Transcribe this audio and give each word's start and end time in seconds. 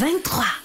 23. 0.00 0.59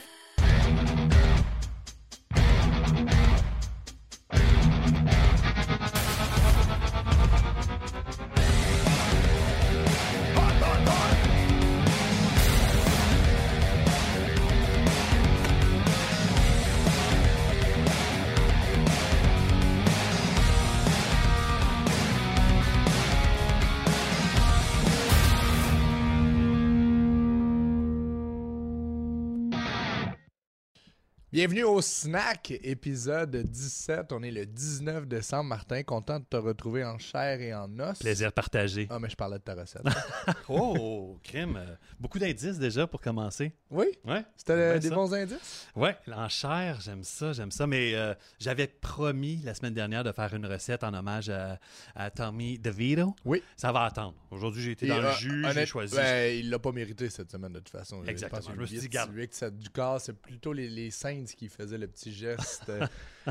Bienvenue 31.36 31.66
au 31.66 31.82
Snack, 31.82 32.52
épisode 32.64 33.36
17. 33.36 34.14
On 34.14 34.24
est 34.24 34.32
le 34.32 34.46
19 34.46 35.06
décembre. 35.06 35.50
Martin, 35.50 35.84
content 35.84 36.22
de 36.22 36.24
te 36.24 36.38
retrouver 36.38 36.86
en 36.86 36.98
chair 36.98 37.42
et 37.42 37.54
en 37.54 37.78
os. 37.78 38.00
Plaisir 38.00 38.32
partagé. 38.32 38.88
Ah, 38.90 39.00
mais 39.00 39.10
je 39.10 39.18
parlais 39.18 39.38
de 39.38 39.44
ta 39.44 39.54
recette. 39.54 39.82
oh, 40.48 41.20
crème. 41.22 41.58
Euh, 41.58 41.76
beaucoup 42.00 42.20
d'indices 42.20 42.58
déjà 42.58 42.88
pour 42.88 43.02
commencer. 43.02 43.52
Oui? 43.70 43.88
Ouais. 44.06 44.24
C'était 44.38 44.80
des 44.80 44.90
bons 44.90 45.14
indices? 45.14 45.68
Oui, 45.76 45.90
en 46.14 46.30
chair, 46.30 46.80
j'aime 46.80 47.04
ça, 47.04 47.34
j'aime 47.34 47.52
ça. 47.52 47.68
Mais 47.68 47.96
euh, 47.96 48.14
j'avais 48.40 48.68
promis 48.68 49.42
la 49.44 49.54
semaine 49.56 49.74
dernière 49.74 50.06
de 50.06 50.14
faire 50.14 50.34
une 50.34 50.46
recette 50.46 50.86
en 50.86 50.94
hommage 50.94 51.30
à, 51.30 52.12
Tommy 52.12 52.58
DeVito. 52.60 53.14
Oui. 53.26 53.44
Ça 53.58 53.74
va 53.74 53.84
attendre. 53.84 54.16
Aujourd'hui, 54.32 54.64
j'ai 54.64 54.72
été 54.72 54.88
dans 54.88 55.02
le 55.02 55.08
euh, 55.08 55.14
jus, 55.16 55.46
j'ai 55.54 55.66
choisi. 55.66 55.98
Ben, 55.98 56.34
il 56.34 56.50
l'a 56.50 56.60
pas 56.60 56.72
mérité 56.72 57.10
cette 57.10 57.30
semaine 57.30 57.52
de 57.52 57.60
toute 57.60 57.78
façon. 57.78 58.06
Exactement. 58.06 58.54
Je, 58.56 58.62
me 58.62 58.66
suis 58.66 58.80
dit, 58.80 58.88
garde. 58.88 59.12
du 59.14 59.70
corps, 59.70 60.00
c'est 60.00 60.14
plutôt 60.14 60.54
les, 60.54 60.70
les 60.70 60.92
qui 61.34 61.50
faisait 61.50 61.78
le 61.78 61.88
petit 61.88 62.12
geste 62.12 62.70
euh, 62.70 62.86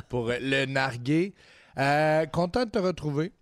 pour 0.08 0.28
euh, 0.28 0.38
le 0.40 0.66
narguer. 0.66 1.34
Euh, 1.78 2.26
content 2.26 2.64
de 2.64 2.70
te 2.70 2.78
retrouver. 2.78 3.32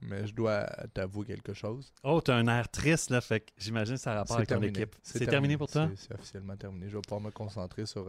Mais 0.00 0.26
je 0.26 0.34
dois 0.34 0.64
t'avouer 0.94 1.26
quelque 1.26 1.52
chose. 1.52 1.92
Oh, 2.04 2.20
t'as 2.20 2.36
un 2.36 2.46
air 2.46 2.68
triste, 2.68 3.10
là. 3.10 3.20
Fait 3.20 3.40
que 3.40 3.50
j'imagine 3.56 3.96
que 3.96 4.00
ça 4.00 4.12
a 4.12 4.14
rapport 4.16 4.36
avec 4.36 4.48
ton 4.48 4.62
équipe. 4.62 4.94
C'est 5.02 5.26
terminé. 5.26 5.56
pour 5.56 5.68
toi? 5.68 5.90
C'est 5.96 6.14
officiellement 6.14 6.56
terminé. 6.56 6.88
Je 6.88 6.96
vais 6.96 7.02
pouvoir 7.02 7.20
me 7.20 7.32
concentrer 7.32 7.84
sur 7.84 8.06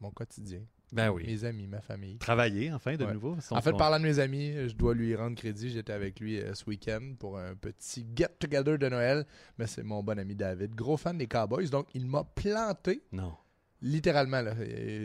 mon 0.00 0.10
quotidien. 0.10 0.62
Ben 0.90 1.10
oui. 1.10 1.24
Mes 1.26 1.44
amis, 1.44 1.66
ma 1.66 1.80
famille. 1.82 2.16
Travailler, 2.16 2.72
enfin, 2.72 2.96
de 2.96 3.04
nouveau. 3.04 3.36
En 3.50 3.60
fait, 3.60 3.72
parlant 3.72 3.98
de 3.98 4.04
mes 4.04 4.18
amis, 4.20 4.54
je 4.68 4.74
dois 4.74 4.94
lui 4.94 5.14
rendre 5.14 5.36
crédit. 5.36 5.68
J'étais 5.68 5.92
avec 5.92 6.18
lui 6.18 6.40
ce 6.54 6.64
week-end 6.64 7.12
pour 7.18 7.38
un 7.38 7.54
petit 7.56 8.06
get-together 8.14 8.78
de 8.78 8.88
Noël. 8.88 9.26
Mais 9.58 9.66
c'est 9.66 9.82
mon 9.82 10.02
bon 10.02 10.18
ami 10.18 10.34
David, 10.34 10.74
gros 10.74 10.96
fan 10.96 11.18
des 11.18 11.26
Cowboys. 11.26 11.68
Donc, 11.68 11.88
il 11.92 12.06
m'a 12.06 12.24
planté. 12.24 13.02
Non 13.12 13.34
littéralement, 13.82 14.40
là, 14.40 14.54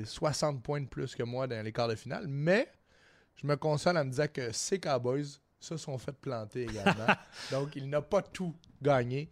60 0.06 0.62
points 0.62 0.82
de 0.82 0.88
plus 0.88 1.16
que 1.16 1.24
moi 1.24 1.48
dans 1.48 1.64
les 1.64 1.74
quarts 1.74 1.88
de 1.88 1.96
finale. 1.96 2.26
Mais 2.28 2.72
je 3.36 3.46
me 3.46 3.56
console 3.56 3.98
en 3.98 4.06
me 4.06 4.12
disant 4.12 4.28
que 4.32 4.52
ces 4.52 4.80
Cowboys 4.80 5.40
se 5.60 5.76
sont 5.76 5.98
fait 5.98 6.14
planter 6.14 6.64
également. 6.64 7.08
Donc, 7.52 7.76
il 7.76 7.90
n'a 7.90 8.02
pas 8.02 8.22
tout 8.22 8.56
gagné. 8.82 9.30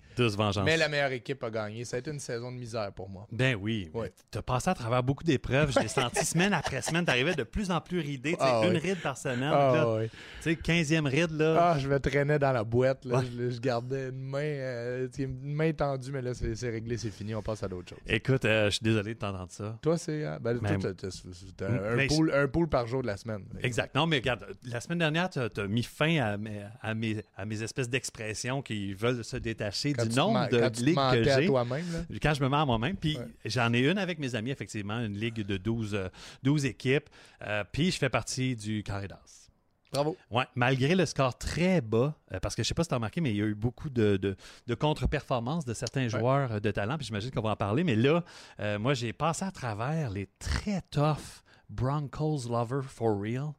Mais 0.63 0.78
la 0.78 0.88
meilleure 0.88 1.11
équipe 1.11 1.44
a 1.44 1.50
gagné. 1.50 1.85
Ça 1.85 1.97
a 1.97 2.00
été 2.00 2.11
une 2.11 2.19
saison 2.19 2.51
de 2.51 2.57
misère 2.57 2.91
pour 2.94 3.09
moi. 3.09 3.28
Ben 3.31 3.56
oui. 3.56 3.89
Tu 4.31 4.38
as 4.38 4.41
passé 4.41 4.69
à 4.69 4.73
travers 4.73 5.03
beaucoup 5.03 5.23
d'épreuves. 5.23 5.72
Je 5.72 5.79
l'ai 5.79 5.88
senti 5.88 6.25
semaine 6.25 6.53
après 6.53 6.81
semaine. 6.81 7.06
Tu 7.06 7.11
arrivais 7.11 7.35
de 7.35 7.44
plus 7.44 7.72
en 7.72 7.81
plus 7.81 8.00
ridé. 8.00 8.35
Ah 8.39 8.61
une 8.66 8.78
ride 8.78 9.01
par 9.01 9.17
semaine. 9.17 9.51
Ah 9.53 10.00
tu 10.41 10.53
sais, 10.53 10.53
15e 10.53 11.07
ride. 11.07 11.31
Là. 11.31 11.72
Ah, 11.72 11.79
je 11.79 11.88
me 11.88 12.00
traînais 12.00 12.39
dans 12.39 12.51
la 12.51 12.63
boîte. 12.63 13.06
Je, 13.06 13.59
gardais 13.59 14.09
une 14.09 14.22
main, 14.22 14.39
euh, 14.39 15.07
une 15.17 15.53
main 15.53 15.72
tendue, 15.73 16.12
mais 16.12 16.22
là, 16.22 16.33
c'est 16.33 16.69
réglé, 16.69 16.97
c'est 16.97 17.12
fini. 17.12 17.35
On 17.35 17.41
passe 17.41 17.63
à 17.63 17.67
d'autres 17.67 17.89
choses. 17.89 18.00
Écoute, 18.07 18.45
euh, 18.45 18.66
je 18.66 18.75
suis 18.75 18.83
désolé 18.83 19.13
de 19.13 19.19
t'entendre 19.19 19.51
ça. 19.51 19.77
Toi, 19.81 19.97
c'est 19.97 20.23
ben, 20.39 20.59
un, 20.63 22.07
pool, 22.07 22.31
un 22.33 22.47
pool 22.47 22.67
par 22.67 22.88
jour 22.88 23.01
de 23.01 23.07
la 23.07 23.17
semaine. 23.17 23.45
Exact. 23.62 23.95
Non, 23.95 24.06
mais 24.06 24.17
regarde, 24.17 24.45
la 24.63 24.81
semaine 24.81 25.00
dernière, 25.00 25.29
tu 25.29 25.39
as, 25.39 25.67
mis 25.67 25.83
fin 25.83 26.17
à 26.17 26.38
mes, 26.38 26.63
à 26.81 26.94
mes, 26.94 27.23
à 27.35 27.45
mes 27.45 27.62
espèces 27.63 27.89
d'expressions 27.89 28.62
qui 28.62 28.94
veulent 28.94 29.23
se 29.23 29.34
détacher 29.40 29.94
du 29.94 30.09
nombre 30.09 30.47
de 30.50 30.57
ligues 30.84 30.96
que 30.96 31.23
j'ai. 31.23 32.19
Quand 32.19 32.34
je 32.34 32.44
me 32.44 32.50
mets 32.50 32.57
à 32.57 32.66
moi-même. 32.66 32.97
Puis 32.97 33.18
j'en 33.46 33.73
ai 33.73 33.79
une 33.79 33.97
avec 33.97 34.19
mes 34.19 34.35
amis, 34.35 34.51
effectivement, 34.51 35.00
une 35.00 35.18
ligue 35.18 35.41
de 35.41 35.57
12, 35.57 36.09
12 36.44 36.66
euh, 36.66 36.68
équipes. 36.68 37.09
Euh, 37.41 37.63
puis 37.72 37.91
je 37.91 37.97
fais 37.97 38.09
partie 38.09 38.56
du 38.56 38.84
Carré 38.84 39.07
Bravo. 39.91 40.18
Ouais, 40.29 40.45
malgré 40.56 40.95
le 40.95 41.06
score 41.06 41.38
très 41.38 41.79
bas, 41.79 42.16
euh, 42.34 42.40
parce 42.41 42.56
que 42.56 42.63
je 42.63 42.68
sais 42.68 42.74
pas 42.74 42.84
si 42.84 42.90
tu 42.90 42.95
as 42.95 42.97
remarqué, 42.97 43.22
mais 43.22 43.31
il 43.31 43.38
y 43.38 43.41
a 43.41 43.45
eu 43.45 43.56
beaucoup 43.56 43.90
de, 43.90 44.18
de, 44.18 44.75
contre-performances 44.75 45.63
de 45.63 45.74
certains 45.74 46.07
joueurs 46.09 46.59
de 46.59 46.72
talent, 46.72 46.97
puis 46.97 47.06
j'imagine 47.06 47.31
qu'on 47.31 47.41
va 47.41 47.51
en 47.51 47.56
parler. 47.56 47.84
Mais 47.84 47.95
là, 47.95 48.24
moi, 48.78 48.94
j'ai 48.94 49.13
passé 49.13 49.45
à 49.45 49.51
travers 49.51 50.09
les 50.09 50.28
très 50.40 50.81
tough 50.91 51.44
Broncos 51.69 52.50
Lover 52.50 52.81
for 52.88 53.19
Real. 53.19 53.53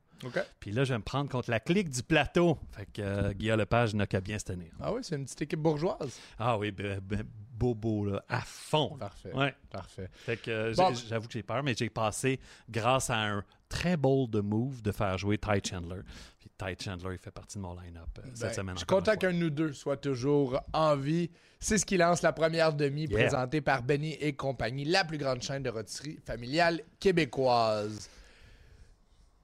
Puis 0.60 0.72
là, 0.72 0.84
je 0.84 0.92
vais 0.92 0.98
me 0.98 1.04
prendre 1.04 1.30
contre 1.30 1.50
la 1.50 1.60
clique 1.60 1.90
du 1.90 2.02
plateau. 2.02 2.58
Fait 2.72 2.86
que 2.86 3.02
euh, 3.02 3.32
Guillaume 3.32 3.58
Lepage 3.58 3.94
n'a 3.94 4.06
qu'à 4.06 4.20
bien 4.20 4.38
se 4.38 4.44
tenir. 4.44 4.72
Ah 4.80 4.92
oui, 4.92 5.00
c'est 5.02 5.16
une 5.16 5.24
petite 5.24 5.42
équipe 5.42 5.60
bourgeoise. 5.60 6.18
Ah 6.38 6.58
oui, 6.58 6.70
ben, 6.70 7.00
ben, 7.00 7.24
bobo, 7.56 8.04
là, 8.06 8.24
à 8.28 8.40
fond. 8.40 8.96
Parfait. 8.98 9.32
Ouais. 9.34 9.54
Parfait. 9.70 10.08
Fait 10.12 10.36
que 10.36 10.50
euh, 10.50 10.94
j'avoue 11.08 11.26
que 11.26 11.32
j'ai 11.32 11.42
peur, 11.42 11.62
mais 11.62 11.74
j'ai 11.74 11.90
passé 11.90 12.40
grâce 12.68 13.10
à 13.10 13.18
un 13.18 13.44
très 13.68 13.96
bold 13.96 14.34
move 14.36 14.82
de 14.82 14.92
faire 14.92 15.18
jouer 15.18 15.38
Ty 15.38 15.60
Chandler. 15.64 16.00
Puis 16.38 16.50
Ty 16.56 16.82
Chandler, 16.82 17.14
il 17.14 17.18
fait 17.18 17.30
partie 17.30 17.58
de 17.58 17.62
mon 17.62 17.74
line-up 17.74 18.08
euh, 18.18 18.22
cette 18.34 18.48
ben, 18.48 18.52
semaine. 18.52 18.74
Je 18.74 18.80
suis 18.80 18.86
content 18.86 19.16
qu'un 19.16 19.32
de 19.32 19.38
nous 19.38 19.50
deux 19.50 19.72
soit 19.72 19.96
toujours 19.96 20.60
en 20.72 20.96
vie. 20.96 21.30
C'est 21.58 21.78
ce 21.78 21.86
qui 21.86 21.96
lance 21.96 22.22
la 22.22 22.32
première 22.32 22.74
demi 22.74 23.08
présentée 23.08 23.60
par 23.60 23.82
Benny 23.82 24.12
et 24.20 24.34
compagnie, 24.34 24.84
la 24.84 25.04
plus 25.04 25.18
grande 25.18 25.42
chaîne 25.42 25.62
de 25.62 25.70
rôtisserie 25.70 26.18
familiale 26.24 26.82
québécoise. 27.00 28.10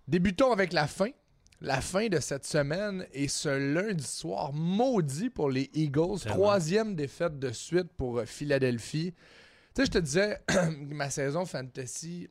Débutons 0.08 0.52
avec 0.52 0.72
la 0.72 0.86
fin. 0.86 1.10
La 1.60 1.80
fin 1.80 2.08
de 2.08 2.18
cette 2.18 2.44
semaine 2.44 3.06
et 3.12 3.28
ce 3.28 3.48
lundi 3.48 4.02
soir 4.02 4.52
maudit 4.52 5.30
pour 5.30 5.48
les 5.48 5.70
Eagles. 5.74 6.18
Troisième 6.26 6.96
défaite 6.96 7.38
de 7.38 7.52
suite 7.52 7.92
pour 7.96 8.18
euh, 8.18 8.24
Philadelphie. 8.24 9.14
Tu 9.74 9.82
sais, 9.82 9.86
je 9.86 9.90
te 9.92 9.98
disais, 9.98 10.40
ma 10.90 11.08
saison 11.08 11.46
fantasy 11.46 12.28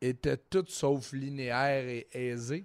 était 0.00 0.36
toute 0.36 0.70
sauf 0.70 1.12
linéaire 1.12 1.88
et 1.88 2.06
aisée. 2.12 2.64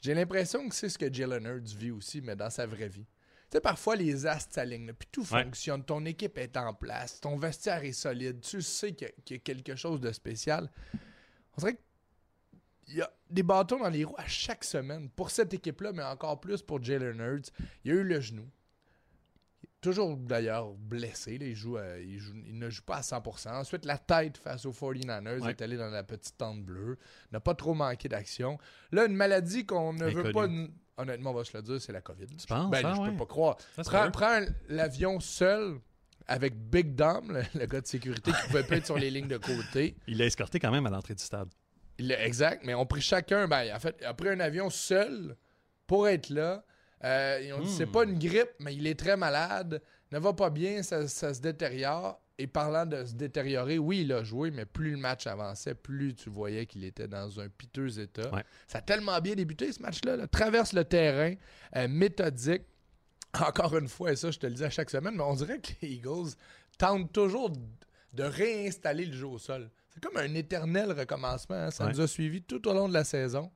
J'ai 0.00 0.14
l'impression 0.14 0.66
que 0.66 0.74
c'est 0.74 0.88
ce 0.88 0.96
que 0.96 1.12
Jalen 1.12 1.44
Hurts 1.44 1.76
vit 1.76 1.90
aussi, 1.90 2.22
mais 2.22 2.36
dans 2.36 2.50
sa 2.50 2.66
vraie 2.66 2.88
vie. 2.88 3.06
Tu 3.50 3.56
sais, 3.56 3.60
parfois, 3.60 3.96
les 3.96 4.26
astres 4.26 4.54
s'alignent, 4.54 4.92
puis 4.92 5.08
tout 5.10 5.24
fonctionne. 5.24 5.84
Ton 5.84 6.04
équipe 6.04 6.38
est 6.38 6.56
en 6.56 6.72
place, 6.74 7.20
ton 7.20 7.36
vestiaire 7.36 7.84
est 7.84 7.92
solide, 7.92 8.40
tu 8.40 8.62
sais 8.62 8.92
qu'il 8.92 9.10
y, 9.30 9.34
a 9.34 9.38
quelque 9.38 9.74
chose 9.74 10.00
de 10.00 10.12
spécial. 10.12 10.70
On 11.56 11.60
dirait 11.60 11.74
que 11.74 11.80
il 12.88 12.96
y 12.96 13.02
a 13.02 13.10
des 13.30 13.42
bâtons 13.42 13.78
dans 13.78 13.90
les 13.90 14.04
roues 14.04 14.14
à 14.18 14.26
chaque 14.26 14.64
semaine 14.64 15.08
pour 15.10 15.30
cette 15.30 15.52
équipe-là, 15.52 15.92
mais 15.92 16.02
encore 16.02 16.40
plus 16.40 16.62
pour 16.62 16.82
Jalen 16.82 17.20
Hurts. 17.20 17.50
Il 17.84 17.92
y 17.92 17.94
a 17.94 18.00
eu 18.00 18.04
le 18.04 18.20
genou. 18.20 18.48
Toujours 19.80 20.16
d'ailleurs 20.16 20.72
blessé. 20.72 21.38
il, 21.40 21.54
joue, 21.54 21.76
euh, 21.76 22.02
il, 22.02 22.58
ne 22.58 22.68
joue 22.68 22.82
pas 22.82 22.96
à 22.96 23.00
100%. 23.00 23.50
Ensuite, 23.50 23.84
la 23.84 23.96
tête 23.96 24.36
face 24.38 24.66
aux 24.66 24.72
49ers 24.72 25.38
Il 25.40 25.48
est 25.48 25.62
allé 25.62 25.76
dans 25.76 25.90
la 25.90 26.02
petite 26.02 26.36
tente 26.36 26.64
bleue. 26.64 26.98
N'a 27.30 27.38
pas 27.38 27.54
trop 27.54 27.74
manqué 27.74 28.08
d'action. 28.08 28.58
Là, 28.90 29.04
une 29.04 29.14
maladie 29.14 29.64
qu'on 29.64 29.92
ne 29.92 30.06
veut 30.06 30.32
pas. 30.32 30.48
Honnêtement, 30.96 31.30
on 31.30 31.34
va 31.34 31.44
se 31.44 31.56
le 31.56 31.62
dire, 31.62 31.80
c'est 31.80 31.92
la 31.92 32.00
COVID. 32.00 32.26
Tu 32.26 32.46
penses? 32.48 32.70
Ben, 32.72 32.80
je 32.80 33.10
peux 33.10 33.16
pas 33.18 33.26
croire. 33.26 33.56
prends, 34.12 34.40
l'avion 34.68 35.20
seul 35.20 35.78
avec 36.26 36.56
Big 36.56 36.96
Dom, 36.96 37.40
le, 37.54 37.66
gars 37.66 37.80
de 37.80 37.86
sécurité 37.86 38.32
qui 38.32 38.46
pouvait 38.48 38.64
pas 38.64 38.76
être 38.76 38.86
sur 38.86 38.98
les 38.98 39.10
lignes 39.10 39.28
de 39.28 39.38
côté. 39.38 39.96
Il 40.08 40.18
l'a 40.18 40.26
escorté 40.26 40.58
quand 40.58 40.72
même 40.72 40.86
à 40.86 40.90
l'entrée 40.90 41.14
du 41.14 41.22
stade 41.22 41.48
exact, 41.98 42.64
mais 42.64 42.74
on 42.74 42.86
pris 42.86 43.00
chacun, 43.00 43.48
ben, 43.48 43.74
en 43.74 43.78
fait, 43.78 44.02
a 44.04 44.14
pris 44.14 44.28
un 44.28 44.40
avion 44.40 44.70
seul 44.70 45.36
pour 45.86 46.08
être 46.08 46.30
là. 46.30 46.64
Euh, 47.04 47.40
ils 47.44 47.52
ont 47.52 47.60
dit, 47.60 47.70
c'est 47.70 47.86
hmm. 47.86 47.92
pas 47.92 48.04
une 48.04 48.18
grippe, 48.18 48.50
mais 48.60 48.74
il 48.74 48.86
est 48.86 48.98
très 48.98 49.16
malade, 49.16 49.80
ne 50.12 50.18
va 50.18 50.32
pas 50.32 50.50
bien, 50.50 50.82
ça, 50.82 51.06
se 51.06 51.40
détériore. 51.40 52.20
Et 52.40 52.46
parlant 52.46 52.86
de 52.86 53.04
se 53.04 53.14
détériorer, 53.14 53.78
oui, 53.78 54.02
il 54.02 54.12
a 54.12 54.22
joué, 54.22 54.52
mais 54.52 54.64
plus 54.64 54.92
le 54.92 54.96
match 54.96 55.26
avançait, 55.26 55.74
plus 55.74 56.14
tu 56.14 56.30
voyais 56.30 56.66
qu'il 56.66 56.84
était 56.84 57.08
dans 57.08 57.40
un 57.40 57.48
piteux 57.48 57.98
état. 57.98 58.30
Ça 58.68 58.78
a 58.78 58.80
tellement 58.80 59.20
bien 59.20 59.34
débuté, 59.34 59.72
ce 59.72 59.82
match-là. 59.82 60.24
Traverse 60.28 60.72
le 60.72 60.84
terrain, 60.84 61.34
euh, 61.74 61.88
méthodique. 61.88 62.62
encore 63.40 63.76
une 63.76 63.88
fois, 63.88 64.12
et 64.12 64.16
ça, 64.16 64.30
je 64.30 64.38
te 64.38 64.46
le 64.46 64.52
dis 64.52 64.64
à 64.64 64.70
chaque 64.70 64.90
semaine, 64.90 65.14
mais 65.16 65.24
on 65.24 65.34
dirait 65.34 65.58
que 65.58 65.72
les 65.82 65.94
Eagles 65.94 66.30
tentent 66.78 67.12
toujours 67.12 67.50
de 68.12 68.22
réinstaller 68.22 69.06
le 69.06 69.12
jeu 69.12 69.26
au 69.26 69.38
sol. 69.38 69.68
C'est 70.02 70.08
comme 70.10 70.16
un 70.22 70.34
éternel 70.34 70.92
recommencement. 70.92 71.56
hein. 71.56 71.70
Ça 71.70 71.84
Ouais. 71.86 71.92
nous 71.92 72.00
a 72.00 72.06
suivis 72.06 72.42
tout 72.42 72.66
au 72.68 72.72
long 72.74 72.88
de 72.88 72.94
la 72.94 73.04
saison. 73.04 73.50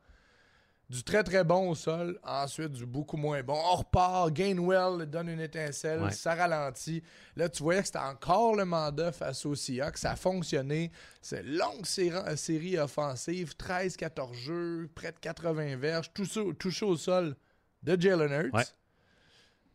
Du 0.90 1.02
très 1.04 1.22
très 1.22 1.42
bon 1.42 1.70
au 1.70 1.74
sol, 1.74 2.18
ensuite 2.22 2.72
du 2.72 2.84
beaucoup 2.84 3.16
moins 3.16 3.42
bon. 3.42 3.54
On 3.54 3.76
repart, 3.76 4.30
Gainwell 4.30 5.06
donne 5.06 5.28
une 5.30 5.40
étincelle, 5.40 6.02
Ouais. 6.02 6.10
ça 6.10 6.34
ralentit. 6.34 7.02
Là, 7.34 7.48
tu 7.48 7.62
voyais 7.62 7.80
que 7.80 7.86
c'était 7.86 7.98
encore 7.98 8.56
le 8.56 8.66
mandat 8.66 9.10
face 9.10 9.46
aux 9.46 9.54
Seahawks. 9.54 9.96
Ça 9.96 10.10
a 10.10 10.16
fonctionné. 10.16 10.90
C'est 11.22 11.44
longue 11.44 11.86
série, 11.86 12.78
offensive, 12.78 13.54
13-14 13.56 14.34
jeux, 14.34 14.90
près 14.94 15.12
de 15.12 15.18
80 15.18 15.76
verges, 15.76 16.12
touché, 16.12 16.42
touché 16.58 16.84
au 16.84 16.96
sol 16.96 17.36
de 17.82 17.98
Jalen 17.98 18.30
Hurts. 18.30 18.54
Ouais. 18.54 18.64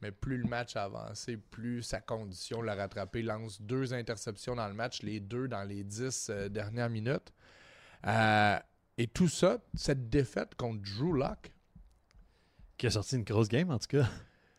Mais 0.02 0.12
plus 0.12 0.38
le 0.38 0.48
match 0.48 0.76
a 0.76 0.84
avancé, 0.84 1.38
plus 1.38 1.82
sa 1.82 2.00
condition 2.02 2.62
l'a 2.62 2.76
rattrapé. 2.76 3.22
Lance 3.22 3.62
deux 3.62 3.94
interceptions 3.94 4.56
dans 4.56 4.68
le 4.68 4.74
match, 4.74 5.02
les 5.02 5.20
deux 5.20 5.48
dans 5.48 5.64
les 5.64 5.84
dix 5.84 6.30
euh, 6.30 6.50
dernières 6.50 6.90
minutes. 6.90 7.34
Euh, 8.06 8.60
et 8.98 9.08
tout 9.08 9.28
ça, 9.28 9.58
cette 9.74 10.10
défaite 10.10 10.56
contre 10.56 10.82
Drew 10.82 11.14
Lock, 11.18 11.52
Qui 12.78 12.88
a 12.88 12.92
sorti 12.92 13.16
une 13.16 13.24
grosse 13.24 13.50
game, 13.50 13.72
en 13.72 13.80
tout 13.80 13.88
cas. 13.88 14.08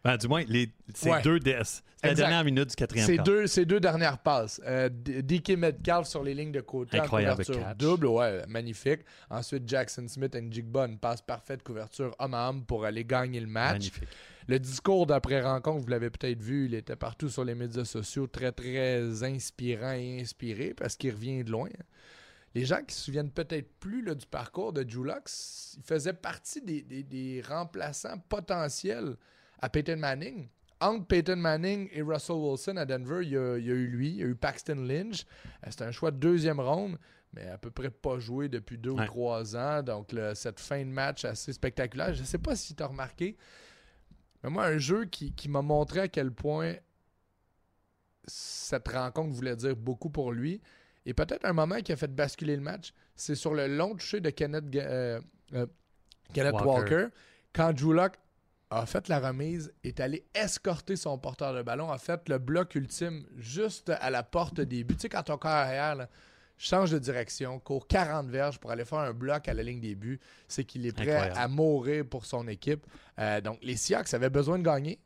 Enfin, 0.08 0.16
du 0.16 0.28
moins, 0.28 0.42
les, 0.48 0.70
ces 0.94 1.10
Ouais. 1.10 1.22
deux 1.22 1.38
DS. 1.38 1.82
C'est 2.00 2.06
la 2.08 2.14
dernière 2.14 2.44
minute 2.44 2.68
du 2.70 2.74
quatrième 2.76 3.06
ces 3.06 3.16
quart. 3.16 3.24
deux, 3.24 3.46
ces 3.48 3.64
deux 3.66 3.80
dernières 3.80 4.18
passes. 4.18 4.60
Euh, 4.64 4.88
DK 4.88 5.50
Metcalf 5.58 6.06
sur 6.06 6.22
les 6.22 6.32
lignes 6.32 6.52
de 6.52 6.60
côté 6.60 6.98
Incroyable 6.98 7.32
en 7.32 7.44
couverture 7.44 7.64
catch. 7.66 7.76
double, 7.76 8.06
ouais, 8.06 8.46
magnifique. 8.46 9.00
Ensuite, 9.28 9.68
Jackson 9.68 10.06
Smith 10.08 10.34
et 10.36 10.46
Jigba, 10.50 10.86
une 10.86 10.98
passe 10.98 11.20
parfaite, 11.20 11.62
couverture 11.64 12.14
homme 12.20 12.34
à 12.34 12.48
homme 12.48 12.64
pour 12.64 12.84
aller 12.84 13.04
gagner 13.04 13.40
le 13.40 13.48
match. 13.48 13.72
Magnifique. 13.72 14.08
Le 14.46 14.58
discours 14.60 15.06
d'après-rencontre, 15.06 15.80
vous 15.82 15.88
l'avez 15.88 16.08
peut-être 16.08 16.40
vu, 16.40 16.66
il 16.66 16.74
était 16.74 16.96
partout 16.96 17.28
sur 17.28 17.44
les 17.44 17.54
médias 17.56 17.84
sociaux, 17.84 18.26
très, 18.28 18.52
très 18.52 19.22
inspirant 19.24 19.92
et 19.92 20.20
inspiré 20.20 20.72
parce 20.74 20.96
qu'il 20.96 21.10
revient 21.12 21.42
de 21.44 21.50
loin. 21.50 21.68
Les 22.54 22.64
gens 22.64 22.80
qui 22.86 22.94
se 22.94 23.02
souviennent 23.04 23.30
peut-être 23.30 23.68
plus 23.80 24.02
là, 24.02 24.14
du 24.14 24.24
parcours 24.24 24.72
de 24.72 24.88
Julox, 24.88 25.74
il 25.76 25.82
faisait 25.82 26.14
partie 26.14 26.62
des, 26.62 26.80
des- 26.80 27.02
des 27.02 27.42
remplaçants 27.46 28.16
potentiels 28.28 29.16
à 29.58 29.68
Peyton 29.68 29.96
Manning. 29.96 30.48
Entre 30.80 31.06
Peyton 31.06 31.36
Manning 31.36 31.88
et 31.92 32.02
Russell 32.02 32.36
Wilson 32.36 32.76
à 32.76 32.86
Denver, 32.86 33.20
il 33.22 33.30
y 33.30 33.36
a, 33.36 33.58
il 33.58 33.66
y 33.66 33.70
a 33.70 33.74
eu 33.74 33.86
lui, 33.88 34.10
il 34.10 34.16
y 34.16 34.22
a 34.22 34.26
eu 34.26 34.36
Paxton 34.36 34.76
Lynch. 34.76 35.24
Euh, 35.64 35.68
C'était 35.70 35.84
un 35.84 35.90
choix 35.90 36.10
de 36.12 36.18
deuxième 36.18 36.60
ronde, 36.60 36.96
mais 37.32 37.48
à 37.48 37.58
peu 37.58 37.70
près 37.70 37.90
pas 37.90 38.18
joué 38.20 38.48
depuis 38.48 38.78
deux 38.78 38.90
ou 38.90 39.04
trois 39.04 39.56
ans. 39.56 39.82
Donc, 39.82 40.14
cette 40.34 40.60
fin 40.60 40.78
de 40.78 40.90
match 40.90 41.24
assez 41.24 41.52
spectaculaire. 41.52 42.14
Je 42.14 42.20
ne 42.20 42.26
sais 42.26 42.38
pas 42.38 42.54
si 42.54 42.76
tu 42.76 42.82
as 42.82 42.86
remarqué, 42.86 43.36
mais 44.42 44.50
moi, 44.50 44.66
un 44.66 44.78
jeu 44.78 45.06
qui, 45.06 45.32
qui 45.32 45.48
m'a 45.48 45.62
montré 45.62 46.00
à 46.00 46.08
quel 46.08 46.30
point 46.30 46.74
cette 48.26 48.88
rencontre 48.88 49.32
voulait 49.32 49.56
dire 49.56 49.74
beaucoup 49.74 50.10
pour 50.10 50.32
lui. 50.32 50.60
Et 51.06 51.14
peut-être 51.14 51.44
un 51.44 51.54
moment 51.54 51.80
qui 51.80 51.90
a 51.92 51.96
fait 51.96 52.14
basculer 52.14 52.54
le 52.54 52.62
match, 52.62 52.92
c'est 53.16 53.34
sur 53.34 53.54
le 53.54 53.66
long 53.66 53.94
toucher 53.94 54.20
de 54.20 54.30
Kenneth, 54.30 54.64
euh, 54.76 55.20
euh, 55.54 55.66
Kenneth 56.34 56.52
Walker. 56.52 56.66
Walker. 56.68 57.06
Quand 57.54 57.72
Drew 57.72 57.94
Lock 57.94 58.12
a 58.70 58.86
fait 58.86 59.08
la 59.08 59.20
remise, 59.20 59.72
est 59.82 60.00
allé 60.00 60.26
escorter 60.34 60.96
son 60.96 61.18
porteur 61.18 61.54
de 61.54 61.62
ballon, 61.62 61.90
a 61.90 61.98
fait 61.98 62.28
le 62.28 62.38
bloc 62.38 62.74
ultime 62.74 63.24
juste 63.36 63.90
à 64.00 64.10
la 64.10 64.22
porte 64.22 64.60
des 64.60 64.84
buts. 64.84 64.94
Tu 64.94 65.02
sais, 65.02 65.08
quand 65.08 65.22
ton 65.22 65.38
corps 65.38 65.50
arrière 65.50 65.94
là, 65.94 66.08
change 66.58 66.90
de 66.90 66.98
direction, 66.98 67.58
court 67.60 67.86
40 67.86 68.28
verges 68.28 68.58
pour 68.58 68.70
aller 68.70 68.84
faire 68.84 68.98
un 68.98 69.12
bloc 69.12 69.48
à 69.48 69.54
la 69.54 69.62
ligne 69.62 69.80
des 69.80 69.94
buts, 69.94 70.20
c'est 70.48 70.64
qu'il 70.64 70.84
est 70.86 70.92
prêt 70.92 71.10
Incroyable. 71.10 71.38
à 71.38 71.48
mourir 71.48 72.04
pour 72.06 72.26
son 72.26 72.46
équipe. 72.48 72.84
Euh, 73.18 73.40
donc, 73.40 73.58
les 73.62 73.76
Seahawks 73.76 74.12
avaient 74.12 74.30
besoin 74.30 74.58
de 74.58 74.64
gagner. 74.64 74.98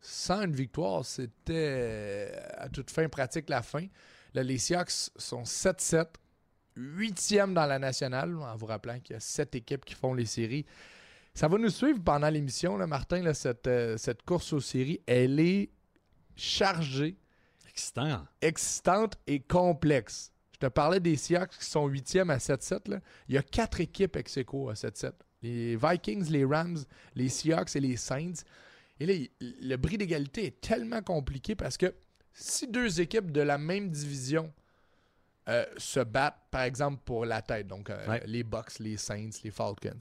Sans 0.00 0.42
une 0.42 0.54
victoire, 0.54 1.04
c'était 1.04 1.52
euh, 1.52 2.40
à 2.58 2.68
toute 2.68 2.90
fin 2.90 3.08
pratique 3.08 3.48
la 3.48 3.62
fin. 3.62 3.86
Là, 4.34 4.42
les 4.42 4.58
Seahawks 4.58 5.10
sont 5.16 5.42
7-7, 5.42 6.06
huitième 6.76 7.54
dans 7.54 7.66
la 7.66 7.78
nationale, 7.78 8.36
en 8.36 8.56
vous 8.56 8.66
rappelant 8.66 8.98
qu'il 9.00 9.14
y 9.14 9.16
a 9.16 9.20
sept 9.20 9.54
équipes 9.54 9.84
qui 9.84 9.94
font 9.94 10.14
les 10.14 10.26
séries. 10.26 10.66
Ça 11.34 11.48
va 11.48 11.56
nous 11.58 11.70
suivre 11.70 12.00
pendant 12.04 12.28
l'émission, 12.28 12.76
là, 12.76 12.86
Martin, 12.86 13.22
là, 13.22 13.32
cette, 13.34 13.66
euh, 13.66 13.96
cette 13.96 14.22
course 14.22 14.52
aux 14.52 14.60
séries. 14.60 15.00
Elle 15.06 15.40
est 15.40 15.70
chargée, 16.36 17.16
Excitant. 17.68 18.26
excitante 18.40 19.14
et 19.26 19.40
complexe. 19.40 20.30
Je 20.52 20.58
te 20.58 20.66
parlais 20.66 21.00
des 21.00 21.16
Seahawks 21.16 21.58
qui 21.58 21.64
sont 21.64 21.86
huitièmes 21.86 22.30
à 22.30 22.38
7-7. 22.38 22.88
là. 22.88 23.00
Il 23.28 23.34
y 23.34 23.38
a 23.38 23.42
quatre 23.42 23.80
équipes 23.80 24.16
ex 24.16 24.36
à 24.38 24.42
7-7. 24.42 25.12
Les 25.42 25.76
Vikings, 25.76 26.28
les 26.30 26.44
Rams, 26.44 26.78
les 27.14 27.28
Seahawks 27.28 27.74
et 27.76 27.80
les 27.80 27.96
Saints. 27.96 28.44
Et 29.00 29.06
là, 29.06 29.14
le 29.40 29.76
bris 29.76 29.98
d'égalité 29.98 30.46
est 30.46 30.60
tellement 30.60 31.02
compliqué 31.02 31.56
parce 31.56 31.76
que 31.76 31.92
si 32.32 32.68
deux 32.68 33.00
équipes 33.00 33.32
de 33.32 33.40
la 33.40 33.58
même 33.58 33.90
division 33.90 34.52
euh, 35.48 35.64
se 35.78 35.98
battent, 36.00 36.38
par 36.50 36.62
exemple, 36.62 37.00
pour 37.04 37.24
la 37.26 37.42
tête, 37.42 37.66
donc 37.66 37.90
euh, 37.90 38.06
Ouais. 38.08 38.22
les 38.26 38.44
Bucks, 38.44 38.78
les 38.78 38.96
Saints, 38.96 39.30
les 39.42 39.50
Falcons, 39.50 39.98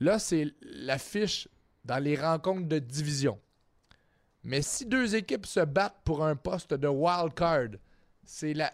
là, 0.00 0.18
c'est 0.18 0.46
l'affiche 0.62 1.48
dans 1.84 1.98
les 2.02 2.16
rencontres 2.16 2.68
de 2.68 2.78
division. 2.78 3.38
Mais 4.42 4.62
si 4.62 4.84
deux 4.86 5.14
équipes 5.14 5.46
se 5.46 5.60
battent 5.60 6.00
pour 6.04 6.24
un 6.24 6.36
poste 6.36 6.74
de 6.74 6.88
wild 6.88 7.34
card, 7.34 7.68
c'est 8.24 8.54
la. 8.54 8.72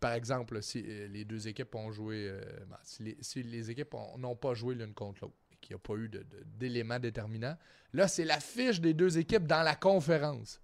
par 0.00 0.12
exemple, 0.12 0.62
si 0.62 0.84
euh, 0.86 1.08
les 1.08 1.24
deux 1.24 1.46
équipes 1.48 1.74
ont 1.74 1.92
joué. 1.92 2.28
euh, 2.28 2.40
ben, 2.68 2.78
si, 2.82 3.42
les, 3.42 3.70
équipes 3.70 3.94
ont- 3.94 4.18
n'ont 4.18 4.36
pas 4.36 4.54
joué 4.54 4.74
l'une 4.74 4.94
contre 4.94 5.22
l'autre 5.22 5.36
et 5.52 5.56
qu'il 5.60 5.74
n'y 5.74 5.80
a 5.80 5.82
pas 5.82 5.94
eu 5.94 6.10
d'éléments 6.58 6.98
déterminants, 6.98 7.56
là, 7.92 8.08
c'est 8.08 8.24
la 8.24 8.40
fiche 8.40 8.80
des 8.80 8.94
deux 8.94 9.18
équipes 9.18 9.46
dans 9.46 9.62
la 9.62 9.74
conférence. 9.76 10.60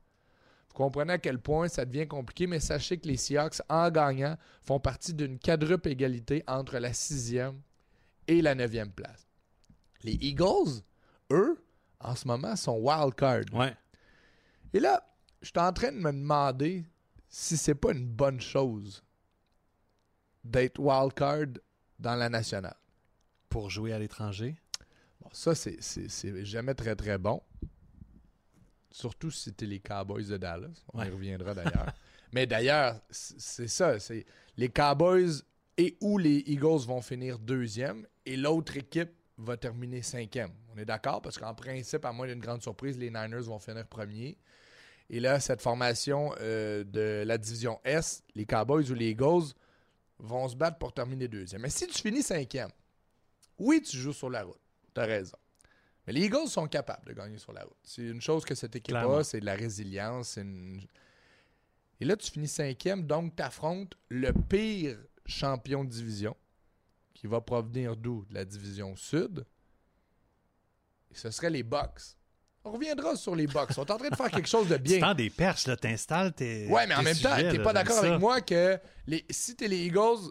Vous 0.68 0.74
comprenez 0.74 1.14
à 1.14 1.18
quel 1.18 1.38
point 1.40 1.68
ça 1.68 1.84
devient 1.84 2.06
compliqué, 2.06 2.46
mais 2.46 2.60
sachez 2.60 2.98
que 2.98 3.08
les 3.08 3.16
Seahawks, 3.16 3.60
en 3.68 3.90
gagnant, 3.90 4.36
font 4.62 4.78
partie 4.80 5.14
d'une 5.14 5.38
quadruple 5.38 5.88
égalité 5.88 6.42
entre 6.46 6.78
la 6.78 6.92
sixième 6.92 7.60
et 8.28 8.40
la 8.42 8.54
neuvième 8.54 8.92
place. 8.92 9.26
Les 10.04 10.12
Eagles, 10.20 10.82
eux, 11.32 11.60
en 11.98 12.14
ce 12.14 12.28
moment, 12.28 12.54
sont 12.54 12.78
wild 12.78 13.14
card. 13.14 13.42
Ouais. 13.52 13.74
Et 14.72 14.78
là, 14.80 15.02
je 15.42 15.48
suis 15.48 15.58
en 15.58 15.72
train 15.72 15.90
de 15.90 15.96
me 15.98 16.12
demander 16.12 16.84
si 17.28 17.56
c'est 17.56 17.74
pas 17.74 17.92
une 17.92 18.06
bonne 18.06 18.40
chose 18.40 19.02
d'être 20.44 20.78
wildcard 20.78 21.46
dans 21.98 22.14
la 22.14 22.28
nationale. 22.28 22.76
Pour 23.48 23.70
jouer 23.70 23.92
à 23.92 23.98
l'étranger? 23.98 24.56
Bon, 25.20 25.28
ça, 25.32 25.54
c'est- 25.54 26.44
jamais 26.44 26.74
très 26.74 26.94
très 26.94 27.18
bon. 27.18 27.42
Surtout 28.90 29.30
si 29.30 29.44
c'était 29.44 29.66
les 29.66 29.80
Cowboys 29.80 30.26
de 30.26 30.36
Dallas. 30.36 30.84
On 30.92 31.02
y 31.02 31.08
reviendra 31.10 31.54
d'ailleurs. 31.54 31.92
Mais 32.32 32.46
d'ailleurs, 32.46 33.00
c'est 33.10 33.68
ça. 33.68 33.98
C'est 33.98 34.24
les 34.56 34.68
Cowboys 34.68 35.42
et 35.78 35.96
où 36.00 36.18
les 36.18 36.42
Eagles 36.46 36.84
vont 36.86 37.00
finir 37.00 37.38
deuxième 37.38 38.06
et 38.26 38.36
l'autre 38.36 38.76
équipe 38.76 39.12
va 39.38 39.56
terminer 39.56 40.02
cinquième. 40.02 40.50
On 40.74 40.78
est 40.78 40.84
d'accord? 40.84 41.22
Parce 41.22 41.38
qu'en 41.38 41.54
principe, 41.54 42.04
à 42.04 42.12
moins 42.12 42.26
d'une 42.26 42.40
grande 42.40 42.60
surprise, 42.62 42.98
les 42.98 43.08
Niners 43.10 43.42
vont 43.42 43.58
finir 43.60 43.86
premier. 43.86 44.36
Et 45.08 45.20
là, 45.20 45.40
cette 45.40 45.62
formation 45.62 46.34
euh, 46.40 46.84
de 46.84 47.22
la 47.24 47.38
division 47.38 47.80
S, 47.84 48.22
les 48.34 48.44
Cowboys 48.44 48.90
ou 48.90 48.94
les 48.94 49.10
Eagles 49.10 49.54
vont 50.18 50.48
se 50.48 50.56
battre 50.56 50.78
pour 50.78 50.92
terminer 50.92 51.28
deuxième. 51.28 51.62
Mais 51.62 51.70
si 51.70 51.86
tu 51.86 52.02
finis 52.02 52.22
cinquième, 52.22 52.70
oui, 53.58 53.80
tu 53.80 53.96
joues 53.96 54.12
sur 54.12 54.28
la 54.28 54.42
route. 54.42 54.60
Tu 54.94 55.00
as 55.00 55.04
raison. 55.04 55.36
Mais 56.06 56.12
les 56.12 56.22
Eagles 56.24 56.48
sont 56.48 56.66
capables 56.66 57.06
de 57.06 57.12
gagner 57.12 57.38
sur 57.38 57.52
la 57.52 57.62
route. 57.62 57.76
C'est 57.84 58.02
une 58.02 58.20
chose 58.20 58.44
que 58.44 58.54
cette 58.56 58.74
équipe 58.74 58.94
Clairement. 58.94 59.18
a, 59.18 59.24
c'est 59.24 59.40
de 59.40 59.46
la 59.46 59.54
résilience. 59.54 60.36
une- 60.36 60.80
Et 62.00 62.04
là, 62.04 62.16
tu 62.16 62.30
finis 62.30 62.48
cinquième, 62.48 63.06
donc 63.06 63.36
tu 63.36 63.42
affrontes 63.42 63.94
le 64.08 64.32
pire 64.32 64.98
champion 65.28 65.84
de 65.84 65.90
division, 65.90 66.36
qui 67.14 67.26
va 67.26 67.40
provenir 67.40 67.96
d'où? 67.96 68.24
De 68.28 68.34
la 68.34 68.44
division 68.44 68.96
sud. 68.96 69.44
Et 71.10 71.14
ce 71.14 71.30
serait 71.30 71.50
les 71.50 71.62
Bucks. 71.62 72.16
On 72.64 72.72
reviendra 72.72 73.16
sur 73.16 73.34
les 73.34 73.46
Bucks. 73.46 73.68
Ils 73.70 73.74
sont 73.74 73.90
en 73.90 73.96
train 73.96 74.08
de 74.10 74.14
faire 74.16 74.30
quelque 74.30 74.48
chose 74.48 74.68
de 74.68 74.76
Tu 74.78 74.82
bien. 74.82 75.00
tends 75.00 75.14
des 75.14 75.30
perches, 75.30 75.66
là, 75.66 75.76
t'installes 75.76 76.34
tes. 76.34 76.66
Ouais, 76.68 76.86
mais 76.86 76.94
en 76.94 76.98
tes 76.98 77.04
même 77.04 77.16
temps, 77.16 77.36
t'es 77.36 77.62
pas 77.62 77.72
d'accord 77.72 77.98
avec 77.98 78.18
moi 78.20 78.40
que 78.40 78.78
les... 79.06 79.24
si 79.30 79.56
t'es 79.56 79.68
les 79.68 79.86
Eagles, 79.86 80.30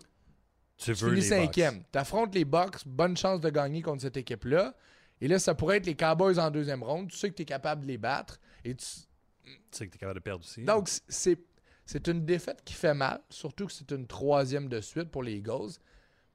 Tu 0.78 0.86
tu 0.86 0.94
veux 0.94 1.10
finis 1.10 1.22
les 1.22 1.28
cinquième. 1.28 1.84
T'affrontes 1.92 2.36
les 2.36 2.46
Bucks, 2.46 2.86
bonne 2.86 3.18
chance 3.18 3.40
de 3.42 3.50
gagner 3.50 3.82
contre 3.82 4.02
cette 4.04 4.18
équipe-là. 4.18 4.76
Et 5.20 5.28
là, 5.28 5.40
ça 5.40 5.56
pourrait 5.56 5.78
être 5.78 5.88
les 5.88 5.96
Cowboys 5.96 6.38
en 6.38 6.52
deuxième 6.52 6.84
ronde. 6.84 7.10
Tu 7.10 7.18
sais 7.18 7.30
que 7.30 7.36
tu 7.36 7.42
es 7.42 7.46
capable 7.46 7.82
de 7.82 7.88
les 7.88 7.98
battre. 7.98 8.40
Et 8.64 8.76
tu... 8.76 8.86
Tu 8.86 9.52
sais 9.72 9.88
que 9.88 9.94
t'es 9.94 9.98
capable 9.98 10.20
de 10.20 10.24
perdre 10.24 10.44
aussi. 10.46 10.64
Donc, 10.64 10.90
c'est, 11.08 11.40
c'est 11.88 12.08
une 12.08 12.26
défaite 12.26 12.62
qui 12.64 12.74
fait 12.74 12.94
mal, 12.94 13.22
surtout 13.30 13.66
que 13.66 13.72
c'est 13.72 13.90
une 13.92 14.06
troisième 14.06 14.68
de 14.70 14.82
suite 14.82 15.10
pour 15.10 15.24
les 15.24 15.38
Eagles. 15.38 15.72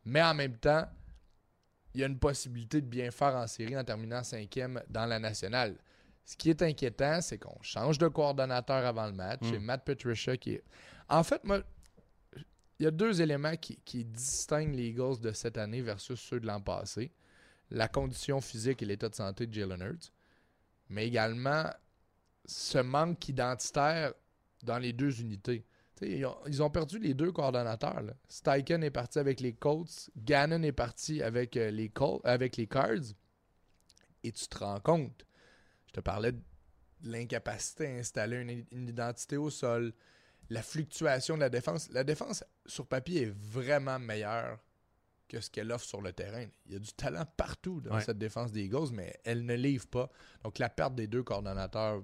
Mais 0.04 0.22
en 0.22 0.34
même 0.34 0.56
temps, 0.56 0.88
il 1.94 2.00
y 2.00 2.04
a 2.04 2.06
une 2.08 2.18
possibilité 2.18 2.80
de 2.80 2.86
bien 2.86 3.12
faire 3.12 3.36
en 3.36 3.46
série 3.46 3.76
en 3.76 3.84
terminant 3.84 4.24
cinquième 4.24 4.82
dans 4.88 5.06
la 5.06 5.20
nationale. 5.20 5.76
Ce 6.24 6.36
qui 6.36 6.50
est 6.50 6.62
inquiétant, 6.62 7.20
c'est 7.20 7.38
qu'on 7.38 7.62
change 7.62 7.98
de 7.98 8.08
coordonnateur 8.08 8.84
avant 8.84 9.06
le 9.06 9.12
match. 9.12 9.42
Mm. 9.42 9.50
C'est 9.50 9.58
Matt 9.60 9.84
Patricia 9.84 10.36
qui 10.36 10.54
est. 10.54 10.64
En 11.08 11.22
fait, 11.22 11.44
moi, 11.44 11.60
il 12.78 12.84
y 12.84 12.86
a 12.86 12.90
deux 12.90 13.20
éléments 13.20 13.56
qui, 13.56 13.76
qui 13.84 14.04
distinguent 14.04 14.74
les 14.74 14.88
Eagles 14.88 15.20
de 15.20 15.32
cette 15.32 15.58
année 15.58 15.82
versus 15.82 16.18
ceux 16.18 16.40
de 16.40 16.46
l'an 16.46 16.60
passé 16.60 17.12
la 17.72 17.88
condition 17.88 18.40
physique 18.40 18.82
et 18.82 18.86
l'état 18.86 19.08
de 19.08 19.14
santé 19.14 19.46
de 19.46 19.54
Jalen 19.54 19.80
Hurts. 19.80 20.12
mais 20.88 21.06
également 21.06 21.64
ce 22.44 22.78
manque 22.78 23.28
identitaire 23.28 24.12
dans 24.62 24.78
les 24.78 24.92
deux 24.92 25.20
unités. 25.20 25.64
Ils 26.00 26.26
ont, 26.26 26.36
ils 26.46 26.62
ont, 26.62 26.70
perdu 26.70 26.98
les 26.98 27.14
deux 27.14 27.30
coordonnateurs. 27.30 28.02
Là. 28.02 28.14
Steichen 28.28 28.82
est 28.82 28.90
parti 28.90 29.18
avec 29.18 29.40
les 29.40 29.52
Colts, 29.52 30.10
Gannon 30.16 30.62
est 30.62 30.72
parti 30.72 31.22
avec, 31.22 31.56
euh, 31.56 31.70
les, 31.70 31.90
Colts, 31.90 32.20
avec 32.24 32.56
les 32.56 32.66
Cards. 32.66 33.14
Et 34.24 34.32
tu 34.32 34.46
te 34.48 34.58
rends 34.58 34.80
compte, 34.80 35.24
je 35.86 35.92
te 35.92 36.00
parlais 36.00 36.32
de 36.32 36.40
l'incapacité 37.04 37.86
à 37.86 37.90
installer 37.90 38.38
une, 38.38 38.64
une, 38.72 38.88
identité 38.88 39.36
au 39.36 39.50
sol, 39.50 39.92
la 40.50 40.62
fluctuation 40.62 41.36
de 41.36 41.40
la 41.40 41.50
défense. 41.50 41.88
La 41.90 42.04
défense, 42.04 42.44
sur 42.66 42.86
papier, 42.86 43.22
est 43.22 43.34
vraiment 43.36 43.98
meilleure 43.98 44.58
que 45.28 45.40
ce 45.40 45.50
qu'elle 45.50 45.72
offre 45.72 45.86
sur 45.86 46.02
le 46.02 46.12
terrain. 46.12 46.46
Il 46.66 46.72
y 46.72 46.76
a 46.76 46.78
du 46.78 46.92
talent 46.92 47.24
partout 47.36 47.80
dans 47.80 47.94
Ouais. 47.94 48.04
cette 48.04 48.18
défense 48.18 48.52
des 48.52 48.64
Eagles, 48.64 48.92
mais 48.92 49.18
elle 49.24 49.46
ne 49.46 49.54
livre 49.54 49.86
pas. 49.86 50.10
Donc 50.44 50.58
la 50.58 50.68
perte 50.68 50.94
des 50.94 51.06
deux 51.06 51.22
coordonnateurs 51.22 52.02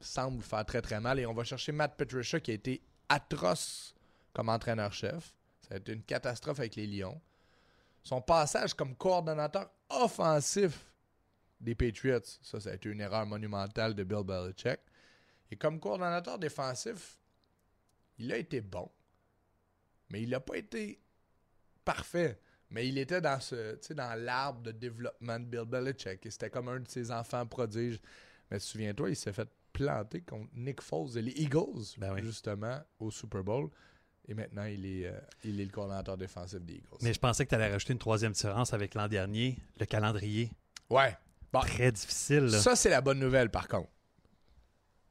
semble 0.00 0.42
faire 0.42 0.64
très 0.64 0.82
très 0.82 1.00
mal. 1.00 1.18
Et 1.18 1.26
on 1.26 1.34
va 1.34 1.44
chercher 1.44 1.72
Matt 1.72 1.96
Patricia 1.96 2.40
qui 2.40 2.50
a 2.50 2.54
été 2.54 2.82
atroce 3.08 3.94
comme 4.32 4.48
entraîneur-chef. 4.48 5.34
Ça 5.62 5.74
a 5.74 5.78
été 5.78 5.92
une 5.92 6.02
catastrophe 6.02 6.60
avec 6.60 6.76
les 6.76 6.86
Lions. 6.86 7.20
Son 8.02 8.20
passage 8.20 8.74
comme 8.74 8.94
coordonnateur 8.94 9.70
offensif 9.88 10.92
des 11.60 11.74
Patriots, 11.74 12.20
ça, 12.42 12.60
ça 12.60 12.70
a 12.70 12.74
été 12.74 12.88
une 12.88 13.00
erreur 13.00 13.26
monumentale 13.26 13.94
de 13.94 14.04
Bill 14.04 14.22
Belichick. 14.24 14.80
Et 15.50 15.56
comme 15.56 15.80
coordonnateur 15.80 16.38
défensif, 16.38 17.18
il 18.18 18.32
a 18.32 18.36
été 18.36 18.60
bon. 18.60 18.90
Mais 20.10 20.22
il 20.22 20.30
n'a 20.30 20.40
pas 20.40 20.56
été 20.56 21.00
parfait. 21.84 22.38
Mais 22.70 22.88
il 22.88 22.98
était 22.98 23.20
dans 23.20 23.40
ce, 23.40 23.92
dans 23.92 24.20
l'arbre 24.20 24.62
de 24.62 24.72
développement 24.72 25.38
de 25.40 25.44
Bill 25.44 25.64
Belichick. 25.64 26.26
Et 26.26 26.30
c'était 26.30 26.50
comme 26.50 26.68
un 26.68 26.80
de 26.80 26.88
ses 26.88 27.10
enfants 27.10 27.46
prodiges. 27.46 28.00
Mais 28.50 28.58
souviens-toi, 28.58 29.10
il 29.10 29.16
s'est 29.16 29.32
fait 29.32 29.48
planter 29.78 30.20
contre 30.22 30.48
Nick 30.54 30.80
Foles 30.80 31.16
et 31.18 31.22
les 31.22 31.32
Eagles, 31.32 31.84
Ben 31.98 32.12
oui. 32.14 32.22
justement, 32.22 32.80
au 32.98 33.10
Super 33.10 33.42
Bowl. 33.44 33.68
Et 34.28 34.34
maintenant, 34.34 34.64
il 34.64 34.84
est, 34.86 35.06
euh, 35.06 35.18
il 35.44 35.60
est 35.60 35.64
le 35.64 35.70
coordonnateur 35.70 36.16
défensif 36.16 36.60
des 36.60 36.74
Eagles. 36.74 36.96
Mais 37.02 37.12
je 37.14 37.20
pensais 37.20 37.44
que 37.44 37.50
tu 37.50 37.54
allais 37.54 37.70
rajouter 37.70 37.92
une 37.92 37.98
troisième 37.98 38.32
différence 38.32 38.72
avec 38.72 38.94
l'an 38.94 39.06
dernier, 39.08 39.56
le 39.78 39.86
calendrier. 39.86 40.50
Ouais. 40.90 41.16
Bon, 41.52 41.60
Très 41.60 41.92
difficile. 41.92 42.44
là. 42.46 42.58
ça, 42.58 42.74
c'est 42.74 42.90
la 42.90 43.00
bonne 43.00 43.18
nouvelle, 43.20 43.50
par 43.50 43.68
contre. 43.68 43.88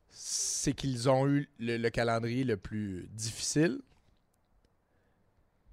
C'est 0.10 0.74
qu'ils 0.74 1.10
ont 1.10 1.28
eu 1.28 1.50
le, 1.60 1.78
le 1.78 1.90
calendrier 1.90 2.44
le 2.44 2.58
plus 2.58 3.08
difficile. 3.12 3.80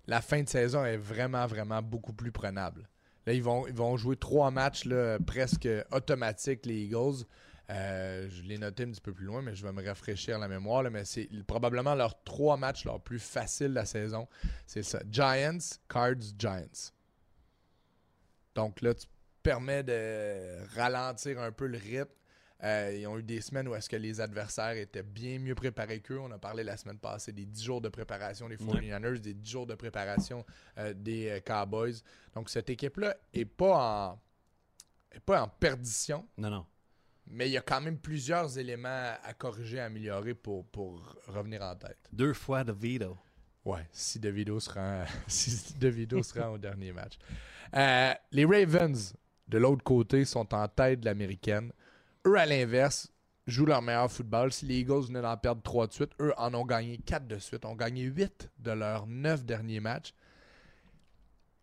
La 0.06 0.20
fin 0.20 0.42
de 0.42 0.48
saison 0.48 0.84
est 0.84 0.96
vraiment, 0.96 1.46
vraiment 1.46 1.80
beaucoup 1.82 2.12
plus 2.12 2.32
prenable. 2.32 2.88
Là, 3.26 3.32
ils 3.32 3.42
vont, 3.42 3.66
ils 3.68 3.74
vont 3.74 3.96
jouer 3.96 4.16
trois 4.16 4.50
matchs 4.50 4.84
là, 4.84 5.18
presque 5.24 5.68
automatiques, 5.92 6.66
les 6.66 6.82
Eagles. 6.84 7.24
Euh, 7.72 8.28
je 8.28 8.42
l'ai 8.42 8.58
noté 8.58 8.82
un 8.82 8.90
petit 8.90 9.00
peu 9.00 9.14
plus 9.14 9.24
loin, 9.24 9.40
mais 9.40 9.54
je 9.54 9.64
vais 9.64 9.72
me 9.72 9.84
rafraîchir 9.84 10.38
la 10.38 10.48
mémoire. 10.48 10.82
là, 10.82 10.90
mais 10.90 11.04
c'est 11.04 11.28
probablement 11.46 11.94
leurs 11.94 12.22
trois 12.22 12.56
matchs 12.56 12.84
leurs 12.84 13.00
plus 13.00 13.18
faciles 13.18 13.68
de 13.70 13.74
la 13.74 13.86
saison. 13.86 14.28
C'est 14.66 14.82
ça. 14.82 15.00
Giants, 15.10 15.58
Cards, 15.88 16.34
Giants. 16.38 16.92
Donc 18.54 18.82
là, 18.82 18.92
tu 18.94 19.06
permets 19.42 19.82
de 19.82 20.58
ralentir 20.76 21.40
un 21.40 21.50
peu 21.50 21.66
le 21.66 21.78
rythme. 21.78 22.10
Euh, 22.62 22.96
ils 22.96 23.06
ont 23.08 23.18
eu 23.18 23.24
des 23.24 23.40
semaines 23.40 23.66
où 23.66 23.74
est-ce 23.74 23.88
que 23.88 23.96
les 23.96 24.20
adversaires 24.20 24.76
étaient 24.76 25.02
bien 25.02 25.40
mieux 25.40 25.54
préparés 25.54 26.00
qu'eux. 26.00 26.20
On 26.20 26.30
a 26.30 26.38
parlé 26.38 26.62
la 26.62 26.76
semaine 26.76 26.98
passée 26.98 27.32
des 27.32 27.44
10 27.44 27.64
jours 27.64 27.80
de 27.80 27.88
préparation 27.88 28.48
des 28.48 28.56
49ers, 28.56 29.18
des 29.18 29.34
10 29.34 29.50
jours 29.50 29.66
de 29.66 29.74
préparation 29.74 30.44
euh, 30.78 30.94
des 30.94 31.42
Cowboys. 31.44 31.94
Donc 32.34 32.50
cette 32.50 32.70
équipe-là 32.70 33.16
est 33.32 33.46
pas 33.46 34.10
en 34.12 34.20
est 35.10 35.20
pas 35.20 35.42
en 35.42 35.48
perdition, 35.48 36.26
Non, 36.38 36.50
non. 36.50 36.66
Mais 37.32 37.48
il 37.48 37.52
y 37.52 37.56
a 37.56 37.62
quand 37.62 37.80
même 37.80 37.98
plusieurs 37.98 38.58
éléments 38.58 39.14
à 39.22 39.32
corriger, 39.34 39.80
à 39.80 39.86
améliorer 39.86 40.34
pour, 40.34 40.66
pour 40.66 41.16
revenir 41.26 41.62
en 41.62 41.74
tête. 41.74 41.98
Deux 42.12 42.34
fois 42.34 42.62
de 42.62 42.72
veto. 42.72 43.16
Ouais, 43.64 43.88
si 43.92 44.18
DeVito 44.18 44.60
se 44.60 44.70
rend, 44.70 45.04
si 45.26 45.74
DeVito 45.78 46.22
se 46.22 46.38
rend 46.38 46.50
au 46.50 46.58
dernier 46.58 46.92
match. 46.92 47.14
Euh, 47.74 48.12
les 48.32 48.44
Ravens, 48.44 49.14
de 49.48 49.58
l'autre 49.58 49.82
côté, 49.82 50.24
sont 50.24 50.52
en 50.54 50.68
tête 50.68 51.00
de 51.00 51.04
l'américaine. 51.06 51.72
Eux, 52.26 52.36
à 52.36 52.44
l'inverse, 52.44 53.10
jouent 53.46 53.66
leur 53.66 53.80
meilleur 53.80 54.10
football. 54.10 54.52
Si 54.52 54.66
les 54.66 54.80
Eagles 54.80 55.06
venaient 55.06 55.22
d'en 55.22 55.36
perdre 55.36 55.62
3 55.62 55.86
de 55.86 55.92
suite, 55.92 56.10
eux 56.20 56.34
en 56.36 56.52
ont 56.54 56.66
gagné 56.66 56.98
4 56.98 57.26
de 57.26 57.38
suite. 57.38 57.64
ont 57.64 57.76
gagné 57.76 58.02
8 58.02 58.50
de 58.58 58.72
leurs 58.72 59.06
9 59.06 59.44
derniers 59.44 59.80
matchs. 59.80 60.12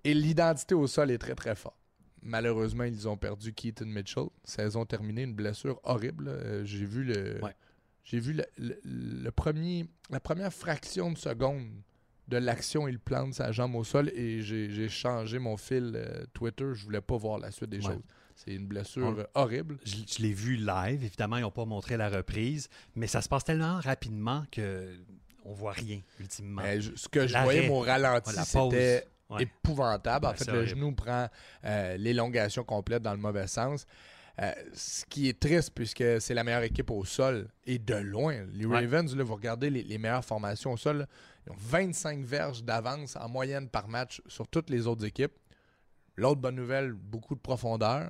Et 0.03 0.13
l'identité 0.13 0.73
au 0.73 0.87
sol 0.87 1.11
est 1.11 1.17
très, 1.17 1.35
très 1.35 1.55
forte. 1.55 1.78
Malheureusement, 2.21 2.83
ils 2.83 3.07
ont 3.07 3.17
perdu 3.17 3.53
Keaton 3.53 3.85
Mitchell. 3.85 4.25
Saison 4.43 4.85
terminée, 4.85 5.23
une 5.23 5.33
blessure 5.33 5.79
horrible. 5.83 6.27
Euh, 6.27 6.65
J'ai 6.65 6.85
vu 6.85 7.03
le. 7.03 7.39
Ouais. 7.43 7.55
J'ai 8.03 8.19
vu 8.19 8.33
le, 8.33 8.45
le- 8.57 8.79
le 8.83 9.31
premier, 9.31 9.85
la 10.09 10.19
première 10.19 10.51
fraction 10.53 11.11
de 11.11 11.17
seconde 11.17 11.67
de 12.27 12.37
l'action, 12.37 12.87
il 12.87 12.99
plante 12.99 13.33
sa 13.35 13.51
jambe 13.51 13.75
au 13.75 13.83
sol 13.83 14.09
et 14.09 14.41
j'ai 14.41 14.87
changé 14.89 15.39
mon 15.39 15.57
fil 15.57 15.93
euh, 15.95 16.25
Twitter. 16.33 16.65
Je 16.73 16.83
voulais 16.83 17.01
pas 17.01 17.17
voir 17.17 17.39
la 17.39 17.51
suite 17.51 17.69
des 17.69 17.77
Ouais. 17.77 17.93
choses. 17.93 18.03
C'est 18.35 18.53
une 18.53 18.67
blessure 18.67 19.25
horrible. 19.35 19.77
Je, 19.83 19.95
je 20.07 20.21
l'ai 20.21 20.31
vu 20.33 20.55
live. 20.55 21.03
Évidemment, 21.03 21.37
ils 21.37 21.41
n'ont 21.41 21.51
pas 21.51 21.65
montré 21.65 21.97
la 21.97 22.09
reprise, 22.09 22.69
mais 22.95 23.05
ça 23.07 23.21
se 23.21 23.27
passe 23.29 23.43
tellement 23.43 23.79
rapidement 23.79 24.43
que 24.51 24.95
on 25.43 25.53
voit 25.53 25.71
rien, 25.73 26.01
ultimement. 26.19 26.61
Je- 26.79 26.95
ce 26.95 27.07
que 27.09 27.27
je 27.27 27.37
voyais, 27.37 27.67
mon 27.67 27.79
ralenti, 27.79 28.33
c'était 28.45 29.05
Ouais. 29.29 29.43
épouvantable. 29.43 30.25
En 30.25 30.33
fait, 30.33 30.47
le 30.47 30.53
horrible. 30.59 30.69
genou 30.69 30.91
prend 30.93 31.27
euh, 31.65 31.97
l'élongation 31.97 32.63
complète 32.63 33.03
dans 33.03 33.11
le 33.13 33.19
mauvais 33.19 33.47
sens. 33.47 33.85
Euh, 34.41 34.51
ce 34.73 35.03
qui 35.05 35.27
est 35.27 35.37
triste 35.39 35.71
puisque 35.75 36.03
c'est 36.21 36.33
la 36.33 36.43
meilleure 36.45 36.63
équipe 36.63 36.89
au 36.91 37.03
sol 37.03 37.49
et 37.65 37.77
de 37.77 37.95
loin. 37.95 38.45
Les 38.53 38.65
Ouais. 38.65 38.79
Ravens, 38.79 39.13
là, 39.15 39.23
vous 39.23 39.35
regardez 39.35 39.69
les, 39.69 39.83
les 39.83 39.97
meilleures 39.97 40.23
formations 40.23 40.71
au 40.71 40.77
sol, 40.77 40.99
là, 40.99 41.05
ils 41.45 41.51
ont 41.51 41.55
25 41.57 42.23
verges 42.23 42.63
d'avance 42.63 43.15
en 43.17 43.27
moyenne 43.27 43.67
par 43.67 43.87
match 43.89 44.21
sur 44.27 44.47
toutes 44.47 44.69
les 44.69 44.87
autres 44.87 45.05
équipes. 45.05 45.33
L'autre 46.15 46.39
bonne 46.41 46.55
nouvelle, 46.55 46.93
beaucoup 46.93 47.35
de 47.35 47.39
profondeur. 47.39 48.09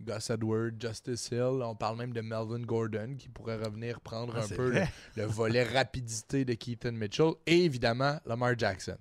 Gus 0.00 0.30
Edwards, 0.30 0.70
Justice 0.78 1.28
Hill, 1.32 1.60
on 1.62 1.74
parle 1.74 1.98
même 1.98 2.12
de 2.12 2.20
Melvin 2.20 2.60
Gordon 2.60 3.16
qui 3.18 3.28
pourrait 3.28 3.56
revenir 3.56 4.00
prendre 4.00 4.34
Ah, 4.38 4.44
un 4.44 4.48
peu 4.48 4.72
le 5.16 5.24
volet 5.24 5.64
rapidité 5.64 6.44
de 6.44 6.54
Keaton 6.54 6.92
Mitchell 6.92 7.32
et 7.46 7.64
évidemment 7.64 8.20
Lamar 8.24 8.56
Jackson. 8.56 8.96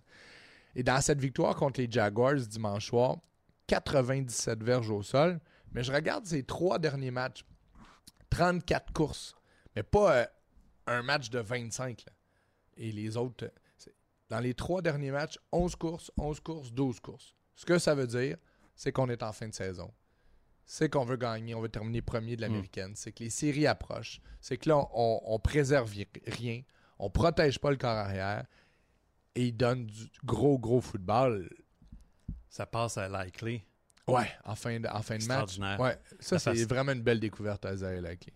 Et 0.77 0.83
dans 0.83 1.01
cette 1.01 1.19
victoire 1.19 1.55
contre 1.55 1.81
les 1.81 1.91
Jaguars 1.91 2.35
dimanche 2.35 2.89
soir, 2.89 3.17
97 3.65 4.63
verges 4.63 4.91
au 4.91 5.01
sol, 5.01 5.39
mais 5.71 5.83
je 5.83 5.91
regarde 5.91 6.27
ces 6.27 6.43
trois 6.43 6.77
derniers 6.77 7.09
matchs, 7.09 7.43
34 8.29 8.93
courses, 8.93 9.35
mais 9.75 9.81
pas 9.81 10.15
euh, 10.15 10.25
un 10.85 11.01
match 11.01 11.31
de 11.31 11.39
25. 11.39 12.05
là. 12.05 12.13
Et 12.77 12.91
les 12.91 13.17
autres, 13.17 13.45
euh, 13.45 13.91
dans 14.29 14.39
les 14.39 14.53
trois 14.53 14.83
derniers 14.83 15.09
matchs, 15.09 15.39
11 15.51 15.75
courses, 15.77 16.11
11 16.15 16.39
courses, 16.41 16.71
12 16.71 16.99
courses. 16.99 17.35
Ce 17.55 17.65
que 17.65 17.79
ça 17.79 17.95
veut 17.95 18.05
dire, 18.05 18.37
c'est 18.75 18.91
qu'on 18.91 19.09
est 19.09 19.23
en 19.23 19.33
fin 19.33 19.47
de 19.47 19.55
saison. 19.55 19.91
C'est 20.63 20.89
qu'on 20.89 21.05
veut 21.05 21.17
gagner, 21.17 21.55
on 21.55 21.61
veut 21.61 21.69
terminer 21.69 22.03
premier 22.03 22.35
de 22.35 22.41
l'américaine. 22.41 22.93
C'est 22.95 23.13
que 23.13 23.23
les 23.23 23.31
séries 23.31 23.65
approchent. 23.65 24.21
C'est 24.41 24.57
que 24.57 24.69
là, 24.69 24.77
on, 24.93 25.21
on 25.25 25.39
préserve 25.39 25.91
rien. 26.27 26.61
On 26.99 27.09
protège 27.09 27.57
pas 27.57 27.71
le 27.71 27.77
corps 27.77 27.89
arrière. 27.89 28.45
Et 29.37 29.47
ils 29.47 29.55
donnent 29.55 29.85
du 29.85 30.05
gros, 30.25 30.57
gros 30.57 30.81
football. 30.81 31.49
Ça 32.49 32.65
passe 32.65 32.97
à 32.97 33.07
Likely. 33.07 33.61
Ouais, 34.07 34.29
en 34.45 34.55
fin 34.55 34.79
de, 34.79 34.87
en 34.87 35.01
fin 35.01 35.17
de 35.17 35.25
match. 35.25 35.43
Extraordinaire. 35.43 35.79
Ouais, 35.79 35.97
ça, 36.19 36.39
c'est 36.39 36.63
vraiment 36.65 36.93
une 36.93 37.01
belle 37.01 37.19
découverte 37.19 37.65
à 37.65 37.73
Isaiah 37.73 38.01
Likely. 38.01 38.33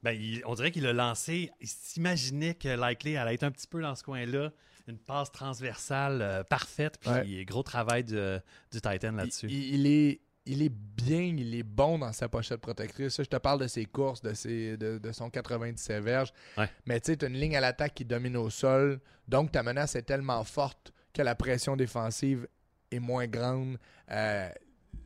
Ben, 0.00 0.12
il- 0.12 0.42
on 0.46 0.54
dirait 0.54 0.70
qu'il 0.70 0.86
a 0.86 0.92
lancé. 0.92 1.50
Il 1.60 1.66
s'imaginait 1.66 2.54
que 2.54 2.68
Likely 2.68 3.16
allait 3.16 3.34
être 3.34 3.42
un 3.42 3.50
petit 3.50 3.66
peu 3.66 3.82
dans 3.82 3.96
ce 3.96 4.04
coin-là. 4.04 4.52
Une 4.86 4.96
passe 4.96 5.32
transversale 5.32 6.22
euh, 6.22 6.44
parfaite. 6.44 6.98
Puis 7.00 7.10
Ouais. 7.10 7.44
gros 7.44 7.64
travail 7.64 8.04
du, 8.04 8.14
du 8.14 8.80
Titan 8.80 9.10
là-dessus. 9.10 9.48
Il, 9.50 9.54
il- 9.56 9.74
il 9.80 9.86
est, 9.88 10.20
il 10.48 10.62
est 10.62 10.68
bien, 10.72 11.20
il 11.22 11.54
est 11.54 11.62
bon 11.62 11.98
dans 11.98 12.12
sa 12.12 12.28
pochette 12.28 12.60
protectrice. 12.60 13.14
Ça, 13.14 13.22
je 13.22 13.28
te 13.28 13.36
parle 13.36 13.60
de 13.60 13.66
ses 13.68 13.84
courses, 13.84 14.20
de, 14.22 14.32
ses, 14.34 14.76
de, 14.76 14.98
de 14.98 15.12
son 15.12 15.30
97 15.30 16.02
verges. 16.02 16.32
Ouais. 16.56 16.68
Mais 16.86 16.98
tu 17.00 17.12
sais, 17.12 17.16
tu 17.16 17.24
as 17.24 17.28
une 17.28 17.36
ligne 17.36 17.56
à 17.56 17.60
l'attaque 17.60 17.94
qui 17.94 18.04
domine 18.04 18.36
au 18.36 18.50
sol. 18.50 19.00
Donc, 19.28 19.52
ta 19.52 19.62
menace 19.62 19.94
est 19.94 20.02
tellement 20.02 20.42
forte 20.44 20.92
que 21.12 21.22
la 21.22 21.34
pression 21.34 21.76
défensive 21.76 22.48
est 22.90 22.98
moins 22.98 23.26
grande. 23.26 23.78
Euh, 24.10 24.48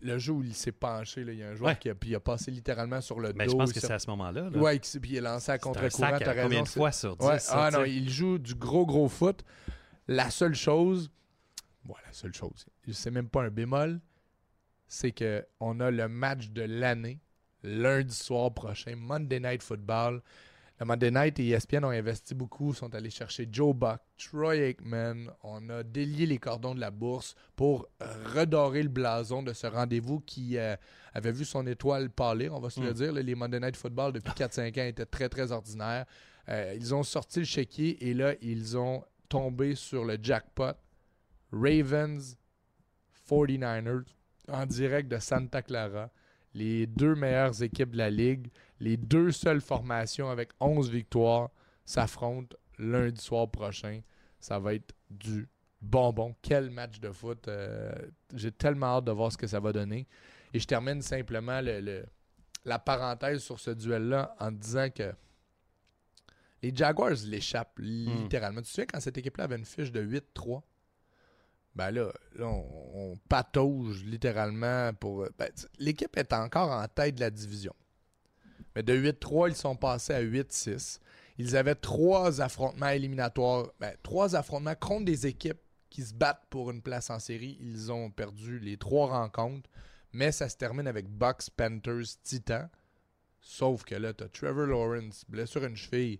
le 0.00 0.18
jeu 0.18 0.32
où 0.32 0.42
il 0.42 0.54
s'est 0.54 0.72
penché, 0.72 1.24
là, 1.24 1.32
il 1.32 1.38
y 1.38 1.42
a 1.42 1.48
un 1.50 1.54
joueur 1.54 1.70
Ouais. 1.72 1.76
qui 1.78 1.88
a, 1.90 1.94
puis 1.94 2.10
il 2.10 2.14
a 2.16 2.20
passé 2.20 2.50
littéralement 2.50 3.00
sur 3.00 3.20
le 3.20 3.32
Mais 3.34 3.46
dos. 3.46 3.52
je 3.52 3.56
pense 3.56 3.72
que 3.72 3.80
c'est 3.80 3.92
à 3.92 3.98
ce 3.98 4.10
moment-là. 4.10 4.50
là. 4.50 4.58
Ouais, 4.58 4.78
puis 4.78 5.10
il 5.10 5.16
est 5.16 5.20
lancé 5.20 5.52
à 5.52 5.58
contre-courant. 5.58 6.18
combien 6.42 6.62
de 6.62 6.68
fois 6.68 6.90
sur 6.92 7.16
10? 7.16 7.26
Ouais, 7.26 7.38
ça, 7.38 7.66
ah 7.66 7.70
non, 7.70 7.84
il 7.84 8.08
joue 8.10 8.38
du 8.38 8.54
gros, 8.54 8.84
gros 8.86 9.08
foot. 9.08 9.44
La 10.08 10.30
seule 10.30 10.54
chose, 10.54 11.10
bon, 11.84 11.94
la 12.04 12.12
seule 12.12 12.34
chose, 12.34 12.66
c'est 12.92 13.10
même 13.12 13.28
pas 13.28 13.42
un 13.44 13.50
bémol, 13.50 14.00
c'est 14.94 15.12
que 15.12 15.42
on 15.58 15.80
a 15.80 15.90
le 15.90 16.06
match 16.06 16.50
de 16.50 16.60
l'année 16.62 17.18
lundi 17.62 18.14
soir 18.14 18.52
prochain, 18.52 18.94
Monday 18.94 19.40
Night 19.40 19.62
Football. 19.62 20.20
Le 20.80 20.84
Monday 20.84 21.10
Night 21.10 21.38
et 21.40 21.48
ESPN 21.48 21.84
ont 21.84 21.90
investi 21.90 22.34
beaucoup, 22.34 22.74
sont 22.74 22.94
allés 22.94 23.08
chercher 23.08 23.48
Joe 23.50 23.74
Buck, 23.74 24.00
Troy 24.18 24.56
Aikman. 24.56 25.30
On 25.44 25.66
a 25.70 25.82
délié 25.82 26.26
les 26.26 26.36
cordons 26.38 26.74
de 26.74 26.80
la 26.80 26.90
bourse 26.90 27.34
pour 27.56 27.88
redorer 28.34 28.82
le 28.82 28.88
blason 28.90 29.42
de 29.42 29.52
ce 29.54 29.66
rendez-vous 29.66 30.20
qui 30.20 30.58
euh, 30.58 30.74
avait 31.14 31.32
vu 31.32 31.44
son 31.46 31.66
étoile 31.66 32.10
pâlir, 32.10 32.52
on 32.52 32.60
va 32.60 32.68
se 32.68 32.80
le 32.80 32.90
Mm. 32.90 32.94
dire. 32.94 33.12
là. 33.12 33.22
les 33.22 33.34
Monday 33.34 33.60
Night 33.60 33.76
Football 33.76 34.12
depuis 34.12 34.32
4-5 34.36 34.78
ans 34.82 34.84
étaient 34.86 35.06
très, 35.06 35.28
très 35.30 35.52
ordinaires. 35.52 36.04
Euh, 36.50 36.74
ils 36.76 36.94
ont 36.94 37.02
sorti 37.04 37.38
le 37.38 37.44
chéquier 37.46 38.08
et 38.08 38.12
là, 38.12 38.34
ils 38.42 38.76
ont 38.76 39.04
tombé 39.28 39.74
sur 39.74 40.04
le 40.04 40.18
jackpot. 40.20 40.72
Ravens, 41.52 42.36
49ers, 43.28 44.04
en 44.48 44.66
direct 44.66 45.08
de 45.10 45.18
Santa 45.18 45.62
Clara. 45.62 46.10
Les 46.54 46.86
deux 46.86 47.14
meilleures 47.14 47.62
équipes 47.62 47.92
de 47.92 47.98
la 47.98 48.10
ligue, 48.10 48.48
les 48.80 48.96
deux 48.96 49.30
seules 49.32 49.60
formations 49.62 50.28
avec 50.28 50.50
11 50.60 50.90
victoires 50.90 51.50
s'affrontent 51.84 52.56
lundi 52.78 53.20
soir 53.20 53.50
prochain. 53.50 54.00
Ça 54.38 54.58
va 54.58 54.74
être 54.74 54.92
du 55.10 55.48
bonbon. 55.80 56.34
Quel 56.42 56.70
match 56.70 57.00
de 57.00 57.10
foot. 57.10 57.48
euh, 57.48 57.92
J'ai 58.34 58.52
tellement 58.52 58.98
hâte 58.98 59.04
de 59.04 59.12
voir 59.12 59.32
ce 59.32 59.38
que 59.38 59.46
ça 59.46 59.60
va 59.60 59.72
donner. 59.72 60.06
Et 60.52 60.58
je 60.58 60.66
termine 60.66 61.00
simplement 61.00 61.60
le- 61.60 61.80
le- 61.80 62.04
la 62.64 62.78
parenthèse 62.78 63.42
sur 63.42 63.58
ce 63.58 63.70
duel-là 63.70 64.36
en 64.38 64.52
disant 64.52 64.88
que 64.90 65.12
les 66.62 66.74
Jaguars 66.74 67.16
l'échappent 67.26 67.78
littéralement. 67.78 68.60
Tu 68.60 68.66
te 68.66 68.70
souviens 68.70 68.86
quand 68.86 69.00
cette 69.00 69.18
équipe-là 69.18 69.44
avait 69.44 69.56
une 69.56 69.64
fiche 69.64 69.90
de 69.90 70.00
8-3? 70.00 70.62
Ben 71.74 71.90
là, 71.90 72.12
on, 72.40 73.18
patauge 73.28 74.04
littéralement 74.04 74.92
pour. 74.94 75.26
ben, 75.38 75.48
tu- 75.56 75.66
L'équipe 75.78 76.16
est 76.18 76.32
encore 76.32 76.70
en 76.70 76.86
tête 76.86 77.14
de 77.14 77.20
la 77.20 77.30
division. 77.30 77.74
Mais 78.76 78.82
de 78.82 78.94
8-3, 78.94 79.48
ils 79.50 79.56
sont 79.56 79.76
passés 79.76 80.12
à 80.14 80.20
8-6. 80.22 80.98
Ils 81.38 81.56
avaient 81.56 81.74
trois 81.74 82.40
affrontements 82.42 82.88
éliminatoires, 82.90 83.70
ben, 83.80 83.94
trois 84.02 84.36
affrontements 84.36 84.74
contre 84.74 85.06
des 85.06 85.26
équipes 85.26 85.60
qui 85.88 86.02
se 86.02 86.14
battent 86.14 86.44
pour 86.50 86.70
une 86.70 86.82
place 86.82 87.08
en 87.10 87.18
série. 87.18 87.56
Ils 87.60 87.90
ont 87.90 88.10
perdu 88.10 88.58
les 88.58 88.76
trois 88.76 89.08
rencontres, 89.08 89.68
mais 90.12 90.30
ça 90.32 90.48
se 90.48 90.56
termine 90.56 90.86
avec 90.86 91.08
Bucks, 91.08 91.48
Panthers, 91.56 92.18
Titans. 92.22 92.68
Sauf 93.40 93.82
que 93.84 93.94
là, 93.94 94.12
tu 94.12 94.24
as 94.24 94.28
Trevor 94.28 94.66
Lawrence, 94.66 95.24
blessure 95.28 95.64
à 95.64 95.66
une 95.66 95.76
cheville, 95.76 96.18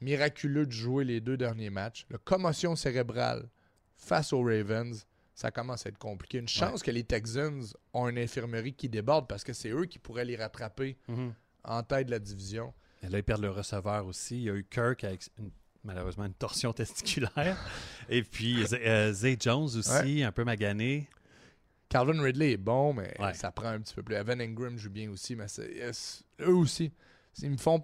miraculeux 0.00 0.66
de 0.66 0.72
jouer 0.72 1.04
les 1.04 1.20
deux 1.20 1.36
derniers 1.36 1.70
matchs. 1.70 2.06
La 2.10 2.18
commotion 2.18 2.76
cérébrale 2.76 3.48
face 3.96 4.32
aux 4.32 4.42
Ravens, 4.42 5.06
ça 5.34 5.50
commence 5.50 5.84
à 5.86 5.90
être 5.90 5.98
compliqué. 5.98 6.38
Une 6.38 6.48
chance 6.48 6.82
que 6.82 6.90
les 6.90 7.04
Texans 7.04 7.62
ont 7.92 8.08
une 8.08 8.18
infirmerie 8.18 8.72
qui 8.74 8.88
déborde 8.88 9.28
parce 9.28 9.44
que 9.44 9.52
c'est 9.52 9.70
eux 9.70 9.84
qui 9.84 9.98
pourraient 9.98 10.24
les 10.24 10.36
rattraper 10.36 10.96
Mhm. 11.08 11.34
en 11.64 11.82
tête 11.82 12.06
de 12.06 12.12
la 12.12 12.18
division. 12.18 12.72
Et 13.02 13.08
là, 13.08 13.18
ils 13.18 13.24
perdent 13.24 13.42
le 13.42 13.50
receveur 13.50 14.06
aussi. 14.06 14.36
Il 14.36 14.42
y 14.44 14.50
a 14.50 14.54
eu 14.54 14.64
Kirk 14.64 15.04
avec 15.04 15.28
une- 15.38 15.50
malheureusement 15.84 16.24
une 16.24 16.34
torsion 16.34 16.72
testiculaire. 16.72 17.56
Et 18.08 18.22
puis 18.22 18.64
euh, 18.72 19.12
Zay 19.12 19.36
Jones 19.38 19.64
aussi, 19.76 20.22
un 20.22 20.32
peu 20.32 20.44
magané. 20.44 21.08
Calvin 21.88 22.20
Ridley 22.20 22.52
est 22.52 22.56
bon, 22.56 22.94
mais 22.94 23.14
Ouais. 23.20 23.34
ça 23.34 23.52
prend 23.52 23.68
un 23.68 23.80
petit 23.80 23.94
peu 23.94 24.02
plus. 24.02 24.16
Evan 24.16 24.40
Ingram 24.40 24.76
joue 24.76 24.90
bien 24.90 25.08
aussi, 25.10 25.36
mais 25.36 25.46
eux 26.40 26.54
aussi. 26.54 26.92
Ils 27.42 27.50
me 27.50 27.56
font 27.58 27.82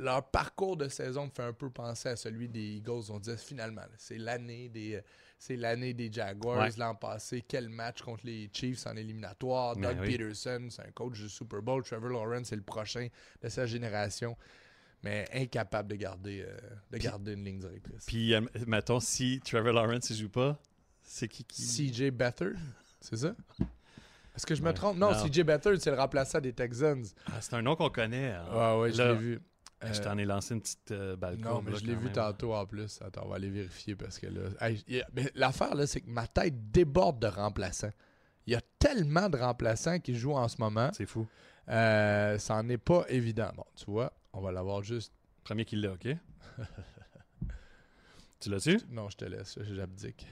Leur 0.00 0.30
parcours 0.30 0.76
de 0.76 0.88
saison 0.88 1.24
me 1.26 1.30
fait 1.30 1.42
un 1.42 1.52
peu 1.52 1.70
penser 1.70 2.08
à 2.10 2.14
celui 2.16 2.48
des 2.48 2.76
Eagles. 2.76 3.10
On 3.10 3.18
disait 3.18 3.36
finalement, 3.36 3.82
c'est 3.96 4.16
l'année 4.16 4.68
des, 4.68 4.94
euh, 4.94 5.00
c'est 5.38 5.56
l'année 5.56 5.94
des 5.94 6.12
Jaguars 6.12 6.58
Ouais. 6.58 6.70
l'an 6.78 6.94
passé. 6.94 7.44
Quel 7.46 7.68
match 7.68 8.02
contre 8.02 8.26
les 8.26 8.50
Chiefs 8.52 8.86
en 8.86 8.96
éliminatoire. 8.96 9.76
Ben 9.76 9.94
Doug 9.94 9.98
oui. 10.02 10.16
Peterson, 10.16 10.66
c'est 10.70 10.82
un 10.82 10.90
coach 10.90 11.18
du 11.20 11.28
Super 11.28 11.62
Bowl. 11.62 11.82
Trevor 11.84 12.10
Lawrence, 12.10 12.48
c'est 12.48 12.56
le 12.56 12.62
prochain 12.62 13.06
de 13.42 13.48
sa 13.48 13.64
génération. 13.66 14.36
Mais 15.04 15.28
incapable 15.32 15.90
de 15.90 15.94
garder, 15.94 16.44
euh, 16.44 16.56
de 16.90 16.98
garder 16.98 17.34
une 17.34 17.44
ligne 17.44 17.60
directrice. 17.60 18.04
Puis, 18.06 18.34
euh, 18.34 18.40
mettons, 18.66 18.98
si 18.98 19.40
Trevor 19.44 19.72
Lawrence 19.72 20.10
ne 20.10 20.16
joue 20.16 20.28
pas, 20.28 20.58
c'est 21.02 21.28
qui 21.28 21.44
qui. 21.44 21.62
CJ 21.62 22.10
Beathard, 22.10 22.54
c'est 23.00 23.16
ça? 23.16 23.36
Est-ce 24.34 24.44
que 24.44 24.56
je 24.56 24.62
me 24.62 24.68
Ouais. 24.68 24.74
trompe? 24.74 24.96
Non, 24.98 25.12
Non. 25.12 25.24
CJ 25.24 25.42
Beathard, 25.44 25.74
c'est 25.80 25.90
le 25.92 25.96
remplaçant 25.96 26.40
des 26.40 26.52
Texans. 26.52 27.04
Ah, 27.26 27.40
c'est 27.40 27.54
un 27.54 27.62
nom 27.62 27.76
qu'on 27.76 27.90
connaît. 27.90 28.32
hein. 28.32 28.44
Ah 28.50 28.78
ouais, 28.78 28.92
je 28.92 29.00
l'ai 29.02 29.14
vu. 29.14 29.40
Je 29.80 29.86
Euh, 30.00 30.02
t'en 30.04 30.18
ai 30.18 30.24
lancé 30.24 30.54
une 30.54 30.60
petite 30.60 30.90
euh, 30.90 31.14
balle 31.14 31.36
non, 31.36 31.62
mais 31.62 31.70
là, 31.70 31.78
je 31.80 31.84
l'ai 31.84 31.94
vu 31.94 32.04
même. 32.06 32.12
tantôt 32.12 32.52
en 32.54 32.66
plus. 32.66 33.00
Attends, 33.00 33.22
on 33.26 33.28
va 33.28 33.36
aller 33.36 33.48
vérifier 33.50 33.94
parce 33.94 34.18
que 34.18 34.26
là. 34.26 34.48
Hey, 34.60 34.82
y 34.88 35.00
a- 35.00 35.06
mais 35.14 35.30
L'affaire, 35.36 35.74
là, 35.76 35.86
c'est 35.86 36.00
que 36.00 36.10
ma 36.10 36.26
tête 36.26 36.70
déborde 36.72 37.20
de 37.20 37.28
remplaçants. 37.28 37.92
Il 38.46 38.52
y 38.54 38.56
a 38.56 38.60
tellement 38.80 39.28
de 39.28 39.36
remplaçants 39.38 40.00
qui 40.00 40.16
jouent 40.16 40.34
en 40.34 40.48
ce 40.48 40.56
moment. 40.58 40.90
C'est 40.94 41.06
fou. 41.06 41.26
Euh, 41.68 42.38
ça 42.38 42.60
n'en 42.60 42.68
est 42.70 42.78
pas 42.78 43.04
évident. 43.08 43.50
Bon, 43.56 43.64
tu 43.76 43.84
vois, 43.90 44.12
on 44.32 44.40
va 44.40 44.50
l'avoir 44.50 44.82
juste. 44.82 45.12
Premier 45.44 45.64
qui 45.64 45.76
l'a, 45.76 45.92
OK? 45.92 46.08
tu 48.40 48.50
l'as-tu? 48.50 48.78
Non, 48.90 49.08
je 49.10 49.16
te 49.16 49.24
laisse, 49.24 49.58
j'abdique. 49.62 50.26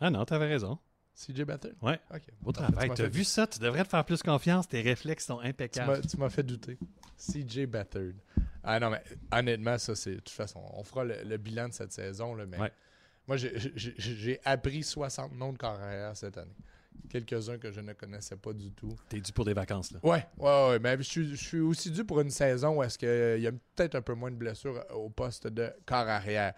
Ah 0.00 0.10
non, 0.10 0.24
t'avais 0.24 0.46
raison. 0.46 0.78
CJ 1.14 1.42
Beathard? 1.44 1.72
Ouais. 1.82 1.98
Ok. 2.14 2.22
Beau 2.40 2.52
travail. 2.52 2.90
T'as 2.94 3.08
vu 3.08 3.24
ça? 3.24 3.46
Tu 3.48 3.58
devrais 3.58 3.82
te 3.82 3.88
faire 3.88 4.04
plus 4.04 4.22
confiance. 4.22 4.68
Tes 4.68 4.80
réflexes 4.82 5.26
sont 5.26 5.40
impeccables. 5.40 6.06
tu 6.06 6.16
m'as 6.16 6.30
fait 6.30 6.44
douter. 6.44 6.78
CJ 7.16 7.66
Beathard. 7.66 8.12
Ah 8.70 8.78
non, 8.80 8.90
mais 8.90 9.02
honnêtement, 9.32 9.78
ça, 9.78 9.94
c'est. 9.96 10.10
De 10.10 10.16
toute 10.16 10.28
façon, 10.30 10.60
on 10.74 10.82
fera 10.84 11.04
le, 11.04 11.22
le 11.24 11.36
bilan 11.38 11.68
de 11.68 11.72
cette 11.72 11.92
saison, 11.92 12.34
là, 12.34 12.44
mais 12.46 12.58
Ouais. 12.58 12.72
moi, 13.26 13.36
j'ai- 13.38 14.40
appris 14.44 14.82
60 14.82 15.32
noms 15.32 15.52
de 15.54 15.58
carrière 15.58 16.14
cette 16.16 16.36
année. 16.36 16.54
Quelques-uns 17.08 17.56
que 17.56 17.72
je 17.72 17.80
ne 17.80 17.94
connaissais 17.94 18.36
pas 18.36 18.52
du 18.52 18.70
tout. 18.72 18.94
T'es 19.08 19.20
dû 19.20 19.32
pour 19.32 19.46
des 19.46 19.54
vacances, 19.54 19.92
là. 19.92 20.00
Ouais, 20.02 20.26
ouais, 20.36 20.68
ouais. 20.68 20.78
Mais 20.80 20.96
je 20.98 21.02
suis, 21.02 21.30
je 21.30 21.42
suis 21.42 21.60
aussi 21.60 21.90
dû 21.90 22.04
pour 22.04 22.20
une 22.20 22.28
saison 22.30 22.76
où 22.78 22.82
est-ce 22.82 22.98
qu'il 22.98 23.42
y 23.42 23.46
a 23.46 23.52
peut-être 23.74 23.94
un 23.94 24.02
peu 24.02 24.12
moins 24.14 24.30
de 24.30 24.36
blessures 24.36 24.84
au 24.94 25.08
poste 25.08 25.46
de 25.46 25.72
corps 25.86 26.06
arrière. 26.08 26.52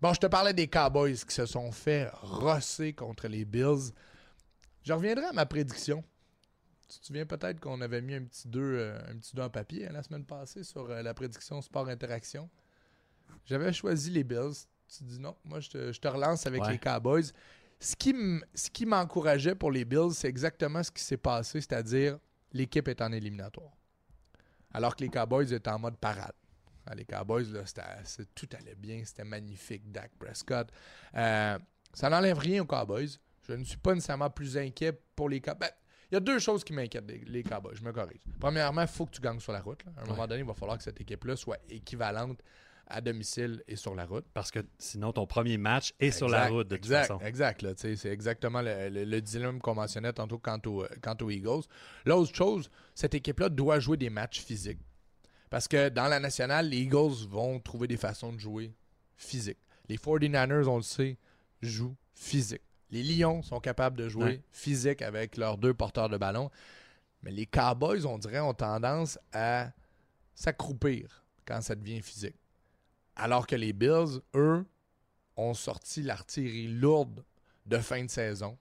Bon, 0.00 0.14
je 0.14 0.20
te 0.20 0.26
parlais 0.26 0.54
des 0.54 0.66
Cowboys 0.68 1.12
qui 1.28 1.34
se 1.34 1.44
sont 1.44 1.70
fait 1.72 2.08
rosser 2.22 2.94
contre 2.94 3.28
les 3.28 3.44
Bills. 3.44 3.92
Je 4.82 4.94
reviendrai 4.94 5.26
à 5.26 5.32
ma 5.34 5.44
prédiction. 5.44 6.02
Tu 6.90 6.98
te 7.00 7.06
souviens 7.06 7.24
peut-être 7.26 7.60
qu'on 7.60 7.80
avait 7.80 8.02
mis 8.02 8.14
un 8.14 8.24
petit 8.24 8.48
2 8.48 8.94
un 9.08 9.16
petit 9.16 9.34
deux 9.36 9.42
en 9.42 9.50
papier 9.50 9.86
hein, 9.86 9.92
la 9.92 10.02
semaine 10.02 10.24
passée 10.24 10.64
sur 10.64 10.90
euh, 10.90 11.02
la 11.02 11.14
prédiction 11.14 11.60
sport 11.62 11.88
interaction. 11.88 12.50
J'avais 13.44 13.72
choisi 13.72 14.10
les 14.10 14.24
Bills. 14.24 14.66
Tu 14.88 15.04
dis 15.04 15.20
non, 15.20 15.36
moi 15.44 15.60
je 15.60 15.70
te, 15.70 15.92
je 15.92 16.00
te 16.00 16.08
relance 16.08 16.46
avec 16.46 16.62
Ouais. 16.62 16.72
les 16.72 16.78
Cowboys. 16.78 17.30
Ce 17.78 17.94
qui 17.94 18.86
m'encourageait 18.86 19.54
pour 19.54 19.70
les 19.70 19.84
Bills, 19.84 20.12
c'est 20.12 20.28
exactement 20.28 20.82
ce 20.82 20.90
qui 20.90 21.02
s'est 21.02 21.16
passé, 21.16 21.60
c'est-à-dire 21.60 22.18
l'équipe 22.52 22.88
est 22.88 23.00
en 23.00 23.12
éliminatoire. 23.12 23.72
Alors 24.72 24.96
que 24.96 25.04
les 25.04 25.08
Cowboys 25.10 25.52
étaient 25.52 25.70
en 25.70 25.78
mode 25.78 25.96
parade. 25.96 26.32
Ah, 26.86 26.94
Les 26.94 27.04
Cowboys, 27.04 27.44
là, 27.52 27.62
tout 28.34 28.48
allait 28.58 28.74
bien, 28.74 29.02
c'était 29.04 29.24
magnifique, 29.24 29.90
Dak 29.92 30.10
Prescott. 30.18 30.68
Euh, 31.14 31.58
ça 31.94 32.10
n'enlève 32.10 32.38
rien 32.38 32.62
aux 32.62 32.66
Cowboys. 32.66 33.08
Je 33.46 33.52
ne 33.52 33.62
suis 33.64 33.76
pas 33.76 33.94
nécessairement 33.94 34.30
plus 34.30 34.56
inquiet 34.58 34.92
pour 35.14 35.28
les 35.28 35.40
Cowboys. 35.40 35.60
Ben, 35.60 35.70
il 36.10 36.14
y 36.14 36.16
a 36.16 36.20
deux 36.20 36.38
choses 36.38 36.64
qui 36.64 36.72
m'inquiètent, 36.72 37.06
les, 37.08 37.18
les 37.26 37.42
Cowboys. 37.42 37.74
Je 37.74 37.82
me 37.84 37.92
corrige. 37.92 38.20
Premièrement, 38.38 38.82
il 38.82 38.88
faut 38.88 39.06
que 39.06 39.12
tu 39.12 39.20
gagnes 39.20 39.40
sur 39.40 39.52
la 39.52 39.60
route. 39.60 39.84
là. 39.84 39.92
À 39.98 40.02
un 40.02 40.06
moment 40.06 40.26
donné, 40.26 40.40
il 40.40 40.46
va 40.46 40.54
falloir 40.54 40.76
que 40.78 40.84
cette 40.84 41.00
équipe-là 41.00 41.36
soit 41.36 41.58
équivalente 41.68 42.40
à 42.92 43.00
domicile 43.00 43.62
et 43.68 43.76
sur 43.76 43.94
la 43.94 44.04
route. 44.04 44.24
Parce 44.34 44.50
que 44.50 44.58
sinon, 44.78 45.12
ton 45.12 45.24
premier 45.24 45.56
match 45.58 45.92
est 46.00 46.10
sur 46.10 46.28
la 46.28 46.48
route, 46.48 46.66
de 46.66 46.74
toute 46.74 46.84
exact, 46.86 47.02
façon. 47.06 47.20
Exact, 47.20 47.64
c'est 47.76 48.06
exactement 48.06 48.60
le, 48.62 48.88
le- 48.88 49.04
le 49.04 49.20
dilemme 49.20 49.60
qu'on 49.60 49.74
mentionnait 49.76 50.12
tantôt 50.12 50.38
quant, 50.38 50.58
au- 50.66 50.84
quant 51.00 51.16
aux 51.22 51.30
Eagles. 51.30 51.62
L'autre 52.04 52.34
chose, 52.34 52.68
cette 52.96 53.14
équipe-là 53.14 53.48
doit 53.48 53.78
jouer 53.78 53.96
des 53.96 54.10
matchs 54.10 54.40
physiques. 54.40 54.80
Parce 55.50 55.68
que 55.68 55.88
dans 55.88 56.08
la 56.08 56.18
nationale, 56.18 56.68
les 56.68 56.78
Eagles 56.78 57.26
vont 57.28 57.60
trouver 57.60 57.86
des 57.86 57.96
façons 57.96 58.32
de 58.32 58.38
jouer 58.38 58.72
physiques. 59.16 59.58
Les 59.88 59.96
49ers, 59.96 60.66
on 60.66 60.76
le 60.76 60.82
sait, 60.82 61.16
jouent 61.62 61.96
physique. 62.14 62.62
Les 62.90 63.02
Lions 63.02 63.42
sont 63.42 63.60
capables 63.60 63.96
de 63.96 64.08
jouer 64.08 64.24
Ouais. 64.24 64.42
physique 64.50 65.02
avec 65.02 65.36
leurs 65.36 65.58
deux 65.58 65.74
porteurs 65.74 66.08
de 66.08 66.16
ballon. 66.16 66.50
Mais 67.22 67.30
les 67.30 67.46
Cowboys, 67.46 68.04
on 68.06 68.18
dirait, 68.18 68.40
ont 68.40 68.54
tendance 68.54 69.18
à 69.32 69.70
s'accroupir 70.34 71.24
quand 71.46 71.60
ça 71.60 71.74
devient 71.74 72.00
physique. 72.02 72.36
Alors 73.16 73.46
que 73.46 73.56
les 73.56 73.72
Bills, 73.72 74.20
eux, 74.34 74.64
ont 75.36 75.54
sorti 75.54 76.02
l'artillerie 76.02 76.68
lourde 76.68 77.24
de 77.66 77.78
fin 77.78 78.04
de 78.04 78.10
saison 78.10 78.56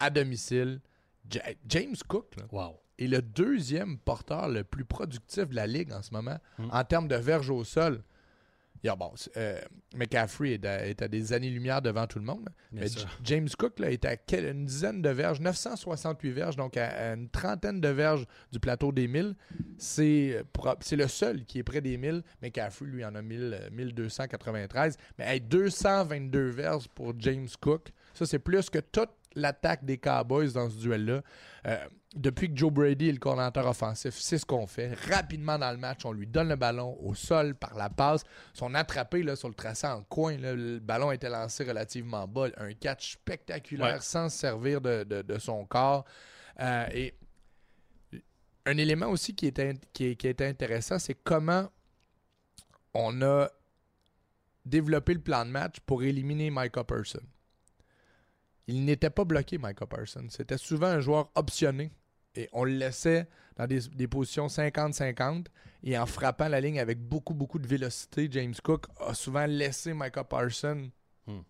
à 0.00 0.10
domicile. 0.10 0.80
Ja- 1.30 1.42
James 1.68 1.96
Cook 2.08 2.34
là, 2.36 2.44
Wow. 2.50 2.80
est 2.98 3.06
le 3.06 3.22
deuxième 3.22 3.98
porteur 3.98 4.48
le 4.48 4.64
plus 4.64 4.84
productif 4.84 5.48
de 5.48 5.54
la 5.54 5.66
ligue 5.66 5.92
en 5.92 6.02
ce 6.02 6.12
moment 6.12 6.38
Mm. 6.58 6.68
en 6.72 6.84
termes 6.84 7.08
de 7.08 7.16
verges 7.16 7.50
au 7.50 7.62
sol. 7.64 8.02
Il 8.82 8.88
y 8.88 8.90
a, 8.90 8.96
bon, 8.96 9.12
euh, 9.36 9.60
McCaffrey 9.94 10.54
est 10.54 10.64
à, 10.66 10.86
est 10.86 11.00
à 11.02 11.08
des 11.08 11.32
années-lumière 11.32 11.80
devant 11.82 12.06
tout 12.08 12.18
le 12.18 12.24
monde. 12.24 12.48
Bien 12.72 12.80
Mais 12.82 12.88
sûr. 12.88 13.00
J- 13.02 13.06
James 13.22 13.48
Cook 13.56 13.78
là, 13.78 13.90
est 13.92 14.04
à 14.04 14.16
une 14.50 14.66
dizaine 14.66 15.00
de 15.02 15.08
verges, 15.10 15.40
968 15.40 16.30
verges, 16.32 16.56
donc 16.56 16.76
à, 16.76 16.88
à 16.88 17.14
une 17.14 17.28
trentaine 17.28 17.80
de 17.80 17.88
verges 17.88 18.26
du 18.50 18.58
plateau 18.58 18.90
des 18.90 19.06
1000. 19.06 19.36
C'est 19.78 20.32
euh, 20.34 20.72
c'est 20.80 20.96
le 20.96 21.06
seul 21.08 21.44
qui 21.44 21.58
est 21.60 21.62
près 21.62 21.80
des 21.80 21.96
1000. 21.96 22.22
McCaffrey, 22.42 22.86
lui, 22.86 23.04
en 23.04 23.14
a 23.14 23.22
1000, 23.22 23.58
euh, 23.62 23.70
1293. 23.70 24.96
Mais 25.18 25.26
hey, 25.34 25.40
222 25.40 26.48
verges 26.50 26.88
pour 26.88 27.12
James 27.18 27.48
Cook. 27.60 27.92
Ça, 28.14 28.26
c'est 28.26 28.38
plus 28.38 28.68
que 28.68 28.78
toute 28.78 29.10
l'attaque 29.34 29.84
des 29.84 29.98
Cowboys 29.98 30.52
dans 30.52 30.68
ce 30.70 30.76
duel-là. 30.76 31.22
Euh, 31.66 31.76
depuis 32.14 32.52
que 32.52 32.56
Joe 32.58 32.70
Brady 32.72 33.08
est 33.08 33.12
le 33.12 33.18
coordinateur 33.18 33.66
offensif, 33.66 34.14
c'est 34.18 34.36
ce 34.36 34.44
qu'on 34.44 34.66
fait. 34.66 34.92
Rapidement 35.10 35.58
dans 35.58 35.70
le 35.70 35.78
match, 35.78 36.04
on 36.04 36.12
lui 36.12 36.26
donne 36.26 36.48
le 36.50 36.56
ballon 36.56 36.96
au 37.00 37.14
sol 37.14 37.54
par 37.54 37.74
la 37.74 37.88
passe. 37.88 38.22
Son 38.52 38.74
attrapé 38.74 39.22
là, 39.22 39.34
sur 39.36 39.48
le 39.48 39.54
tracé 39.54 39.86
en 39.86 40.02
coin, 40.02 40.36
là, 40.36 40.54
le 40.54 40.78
ballon 40.78 41.10
été 41.12 41.28
lancé 41.28 41.64
relativement 41.64 42.26
bas. 42.28 42.48
Un 42.58 42.74
catch 42.74 43.12
spectaculaire 43.14 43.94
Ouais. 43.94 44.00
sans 44.00 44.28
se 44.28 44.38
servir 44.38 44.80
de, 44.80 45.04
de- 45.04 45.22
de 45.22 45.38
son 45.38 45.64
corps. 45.64 46.04
Euh, 46.60 46.86
et 46.92 47.14
un 48.66 48.76
élément 48.76 49.06
aussi 49.06 49.34
qui 49.34 49.46
était, 49.46 49.74
qui, 49.92 50.04
était 50.06 50.46
intéressant, 50.46 50.98
c'est 50.98 51.14
comment 51.14 51.68
on 52.94 53.22
a 53.22 53.48
développé 54.66 55.14
le 55.14 55.20
plan 55.20 55.44
de 55.44 55.50
match 55.50 55.80
pour 55.86 56.02
éliminer 56.02 56.50
Micah 56.50 56.84
Person. 56.84 57.22
Il 58.66 58.84
n'était 58.84 59.10
pas 59.10 59.24
bloqué, 59.24 59.58
Micah 59.58 59.86
Parsons. 59.86 60.26
C'était 60.30 60.58
souvent 60.58 60.86
un 60.86 61.00
joueur 61.00 61.30
optionné. 61.34 61.90
Et 62.34 62.48
on 62.52 62.64
le 62.64 62.72
laissait 62.72 63.28
dans 63.56 63.66
des, 63.66 63.80
des 63.88 64.08
positions 64.08 64.46
50-50. 64.46 65.46
Et 65.82 65.98
en 65.98 66.06
frappant 66.06 66.48
la 66.48 66.60
ligne 66.60 66.78
avec 66.80 66.98
beaucoup, 67.00 67.34
beaucoup 67.34 67.58
de 67.58 67.66
vélocité, 67.66 68.28
James 68.30 68.54
Cook 68.62 68.86
a 69.00 69.14
souvent 69.14 69.46
laissé 69.46 69.92
Micah 69.94 70.24
Parsons 70.24 70.90
Hmm. 71.26 71.40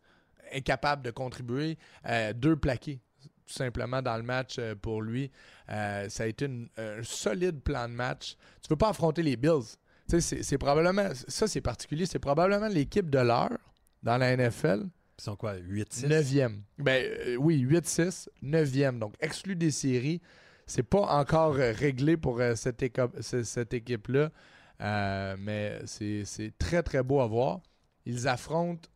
incapable 0.55 1.03
de 1.03 1.11
contribuer. 1.11 1.79
Euh, 2.07 2.33
deux 2.35 2.57
plaqués, 2.57 3.01
tout 3.47 3.55
simplement, 3.55 4.03
dans 4.03 4.17
le 4.19 4.23
match 4.23 4.57
euh, 4.59 4.75
pour 4.75 5.01
lui. 5.01 5.31
Euh, 5.71 6.09
ça 6.11 6.25
a 6.25 6.27
été 6.27 6.45
une- 6.45 6.69
un 6.77 7.03
solide 7.03 7.61
plan 7.63 7.89
de 7.89 7.95
match. 7.95 8.37
Tu 8.63 8.69
veux 8.69 8.77
pas 8.77 8.91
affronter 8.91 9.23
les 9.23 9.37
Bills. 9.37 9.77
C'est 10.09 10.59
probablement, 10.59 11.09
ça 11.29 11.47
c'est 11.47 11.63
particulier, 11.63 12.05
c'est 12.05 12.19
probablement 12.19 12.69
l'équipe 12.69 13.09
de 13.09 13.21
l'heure 13.21 13.57
dans 14.03 14.19
la 14.19 14.33
NFL. 14.37 14.83
Ils 15.23 15.27
sont 15.27 15.37
quoi, 15.37 15.55
8-6? 15.55 16.09
9e. 16.09 16.63
Ben 16.79 17.05
euh, 17.05 17.37
oui, 17.37 17.65
8-6, 17.65 18.27
9e. 18.43 18.99
Donc, 18.99 19.15
exclu 19.21 19.55
des 19.55 19.71
séries. 19.71 20.21
C'est 20.67 20.83
pas 20.83 21.17
encore 21.17 21.55
euh, 21.55 21.71
réglé 21.71 22.17
pour 22.17 22.41
euh, 22.41 22.57
cette, 22.57 22.83
équipe-là. 22.83 24.33
Mais 24.81 25.79
c'est 25.87 26.25
c'est 26.25 26.53
très, 26.59 26.83
très 26.83 27.05
beau 27.05 27.21
à 27.21 27.29
voir. 27.29 27.61
Ils 28.05 28.27
affrontent 28.27 28.89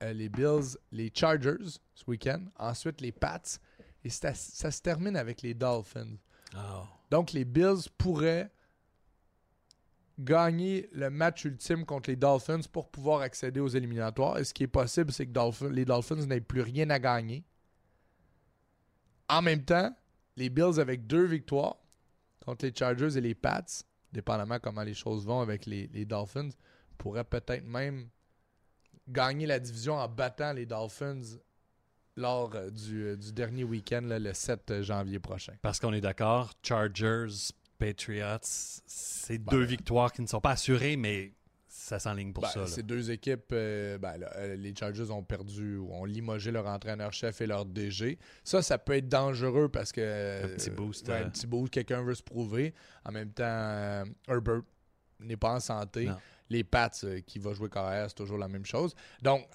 les 0.00 0.28
Bills, 0.28 0.76
les 0.92 1.10
Chargers 1.12 1.80
ce 1.92 2.04
week-end. 2.06 2.44
Ensuite, 2.56 3.00
les 3.00 3.10
Pats. 3.10 3.58
Et 4.04 4.10
ça, 4.10 4.32
ça 4.32 4.70
se 4.70 4.80
termine 4.80 5.16
avec 5.16 5.42
les 5.42 5.54
Dolphins. 5.54 6.18
Ah. 6.54 6.84
Donc, 7.10 7.32
les 7.32 7.44
Bills 7.44 7.88
pourraient 7.98 8.48
gagner 10.18 10.88
le 10.92 11.10
match 11.10 11.44
ultime 11.44 11.84
contre 11.84 12.10
les 12.10 12.16
Dolphins 12.16 12.60
pour 12.72 12.88
pouvoir 12.88 13.20
accéder 13.20 13.60
aux 13.60 13.68
éliminatoires. 13.68 14.38
Et 14.38 14.44
ce 14.44 14.54
qui 14.54 14.62
est 14.62 14.68
possible, 14.68 15.12
c'est 15.12 15.26
que 15.26 15.66
les 15.66 15.84
Dolphins 15.84 16.26
n'aient 16.26 16.40
plus 16.40 16.60
rien 16.60 16.88
à 16.90 16.98
gagner. 16.98 17.44
En 19.28 19.42
même 19.42 19.64
temps, 19.64 19.94
les 20.36 20.50
Bills 20.50 20.78
avec 20.78 21.06
deux 21.06 21.24
victoires 21.24 21.76
contre 22.44 22.66
les 22.66 22.74
Chargers 22.74 23.16
et 23.16 23.20
les 23.20 23.34
Pats, 23.34 23.64
dépendamment 24.12 24.58
comment 24.58 24.82
les 24.82 24.94
choses 24.94 25.26
vont 25.26 25.40
avec 25.40 25.66
les, 25.66 26.04
Dolphins, 26.04 26.50
pourraient 26.98 27.24
peut-être 27.24 27.64
même 27.64 28.08
gagner 29.08 29.46
la 29.46 29.58
division 29.58 29.94
en 29.94 30.08
battant 30.08 30.52
les 30.52 30.66
Dolphins 30.66 31.38
lors 32.16 32.54
euh, 32.54 32.70
du, 32.70 33.02
euh, 33.02 33.16
du 33.16 33.32
dernier 33.32 33.64
week-end, 33.64 34.02
le 34.02 34.32
7 34.32 34.82
janvier 34.82 35.18
prochain. 35.18 35.54
Parce 35.62 35.80
qu'on 35.80 35.92
est 35.92 36.00
d'accord, 36.00 36.52
Chargers, 36.62 37.50
Patriots, 37.78 38.38
c'est 38.42 39.38
Ben, 39.38 39.50
deux 39.50 39.64
victoires 39.64 40.12
qui 40.12 40.22
ne 40.22 40.26
sont 40.26 40.40
pas 40.40 40.52
assurées, 40.52 40.96
mais 40.96 41.32
ça 41.68 41.98
s'enligne 41.98 42.32
pour 42.32 42.44
Ben, 42.44 42.50
ça. 42.50 42.66
Ces 42.66 42.82
deux 42.82 43.10
équipes, 43.10 43.50
euh, 43.52 43.98
ben, 43.98 44.16
là, 44.16 44.30
euh, 44.36 44.54
les 44.56 44.74
Chargers 44.74 45.10
ont 45.10 45.22
perdu 45.22 45.76
ou 45.76 45.92
ont 45.92 46.04
limogé 46.04 46.50
leur 46.50 46.66
entraîneur-chef 46.66 47.40
et 47.40 47.46
leur 47.46 47.66
DG. 47.66 48.18
Ça, 48.42 48.62
ça 48.62 48.78
peut 48.78 48.94
être 48.94 49.08
dangereux 49.08 49.68
parce 49.68 49.92
que. 49.92 50.00
euh, 50.02 50.54
petit 50.56 50.70
boost, 50.70 51.08
ouais, 51.08 51.14
euh. 51.14 51.26
Un 51.26 51.30
petit 51.30 51.46
boost, 51.46 51.72
quelqu'un 51.72 52.02
veut 52.02 52.14
se 52.14 52.22
prouver. 52.22 52.72
En 53.04 53.12
même 53.12 53.30
temps, 53.32 53.44
euh, 53.44 54.04
Herbert 54.28 54.62
n'est 55.20 55.36
pas 55.36 55.54
en 55.54 55.60
santé. 55.60 56.06
Non. 56.06 56.16
Les 56.50 56.62
Pats, 56.64 56.90
qui 57.26 57.38
va 57.38 57.52
jouer 57.54 57.68
carrière, 57.70 58.08
c'est 58.08 58.14
toujours 58.16 58.38
la 58.38 58.48
même 58.48 58.66
chose. 58.66 58.94
Donc, 59.22 59.46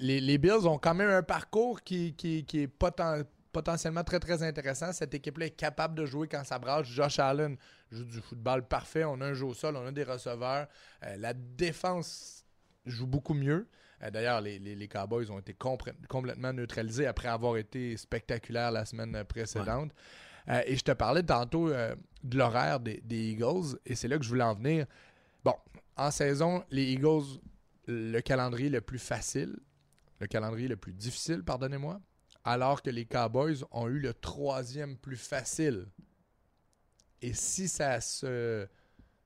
les, 0.00 0.20
les 0.20 0.38
Bills 0.38 0.66
ont 0.66 0.78
quand 0.78 0.94
même 0.94 1.08
un 1.10 1.22
parcours 1.22 1.80
qui, 1.82 2.14
qui- 2.14 2.44
qui 2.44 2.60
est 2.60 2.66
poten- 2.78 3.24
potentiellement 3.54 4.04
très, 4.04 4.20
très 4.20 4.42
intéressant. 4.42 4.92
Cette 4.92 5.14
équipe-là 5.14 5.46
est 5.46 5.56
capable 5.56 5.94
de 5.94 6.04
jouer 6.04 6.28
quand 6.28 6.44
ça 6.44 6.58
brasse. 6.58 6.86
Josh 6.86 7.18
Allen 7.18 7.56
joue 7.90 8.04
du 8.04 8.20
football 8.20 8.66
parfait. 8.68 9.04
On 9.04 9.18
a 9.22 9.26
un 9.28 9.32
jeu 9.34 9.46
au 9.46 9.54
sol, 9.54 9.76
on 9.76 9.86
a 9.86 9.92
des 9.92 10.04
receveurs. 10.04 10.66
Euh, 11.04 11.16
la 11.16 11.32
défense 11.32 12.44
joue 12.84 13.06
beaucoup 13.06 13.32
mieux. 13.34 13.66
Euh, 14.02 14.10
D'ailleurs, 14.10 14.40
les, 14.42 14.58
les- 14.58 14.74
les 14.74 14.88
Cowboys 14.88 15.30
ont 15.30 15.38
été 15.38 15.54
complètement 16.08 16.52
neutralisés 16.52 17.06
après 17.06 17.28
avoir 17.28 17.56
été 17.56 17.96
spectaculaires 17.96 18.70
la 18.72 18.84
semaine 18.84 19.24
précédente. 19.24 19.92
Euh, 20.48 20.60
et 20.66 20.76
je 20.76 20.82
te 20.84 20.92
parlais 20.92 21.22
tantôt 21.22 21.70
de 21.70 22.36
l'horaire 22.38 22.78
des, 22.80 23.00
des 23.02 23.30
Eagles, 23.32 23.78
et 23.86 23.94
c'est 23.94 24.08
là 24.08 24.18
que 24.18 24.24
je 24.24 24.28
voulais 24.28 24.44
en 24.44 24.54
venir. 24.54 24.84
Bon, 25.42 25.54
en 25.96 26.10
saison, 26.10 26.62
les 26.70 26.84
Eagles, 26.92 27.38
le 27.86 28.20
calendrier 28.20 28.68
le 28.68 28.80
plus 28.80 28.98
facile, 28.98 29.56
le 30.20 30.26
calendrier 30.26 30.68
le 30.68 30.76
plus 30.76 30.92
difficile, 30.92 31.42
pardonnez-moi, 31.44 32.00
alors 32.44 32.82
que 32.82 32.90
les 32.90 33.06
Cowboys 33.06 33.64
ont 33.70 33.88
eu 33.88 33.98
le 33.98 34.12
troisième 34.14 34.96
plus 34.96 35.16
facile. 35.16 35.86
Et 37.22 37.32
si 37.32 37.68
ça 37.68 38.00
se 38.00 38.66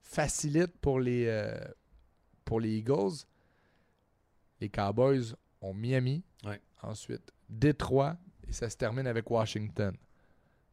facilite 0.02 0.76
pour 0.80 1.00
les, 1.00 1.26
euh, 1.26 1.58
pour 2.44 2.60
les 2.60 2.76
Eagles, 2.78 3.24
les 4.60 4.68
Cowboys 4.68 5.34
ont 5.60 5.74
Miami, 5.74 6.22
Ouais. 6.44 6.60
ensuite 6.82 7.32
Détroit, 7.48 8.16
et 8.46 8.52
ça 8.52 8.68
se 8.70 8.76
termine 8.76 9.06
avec 9.06 9.28
Washington. 9.30 9.96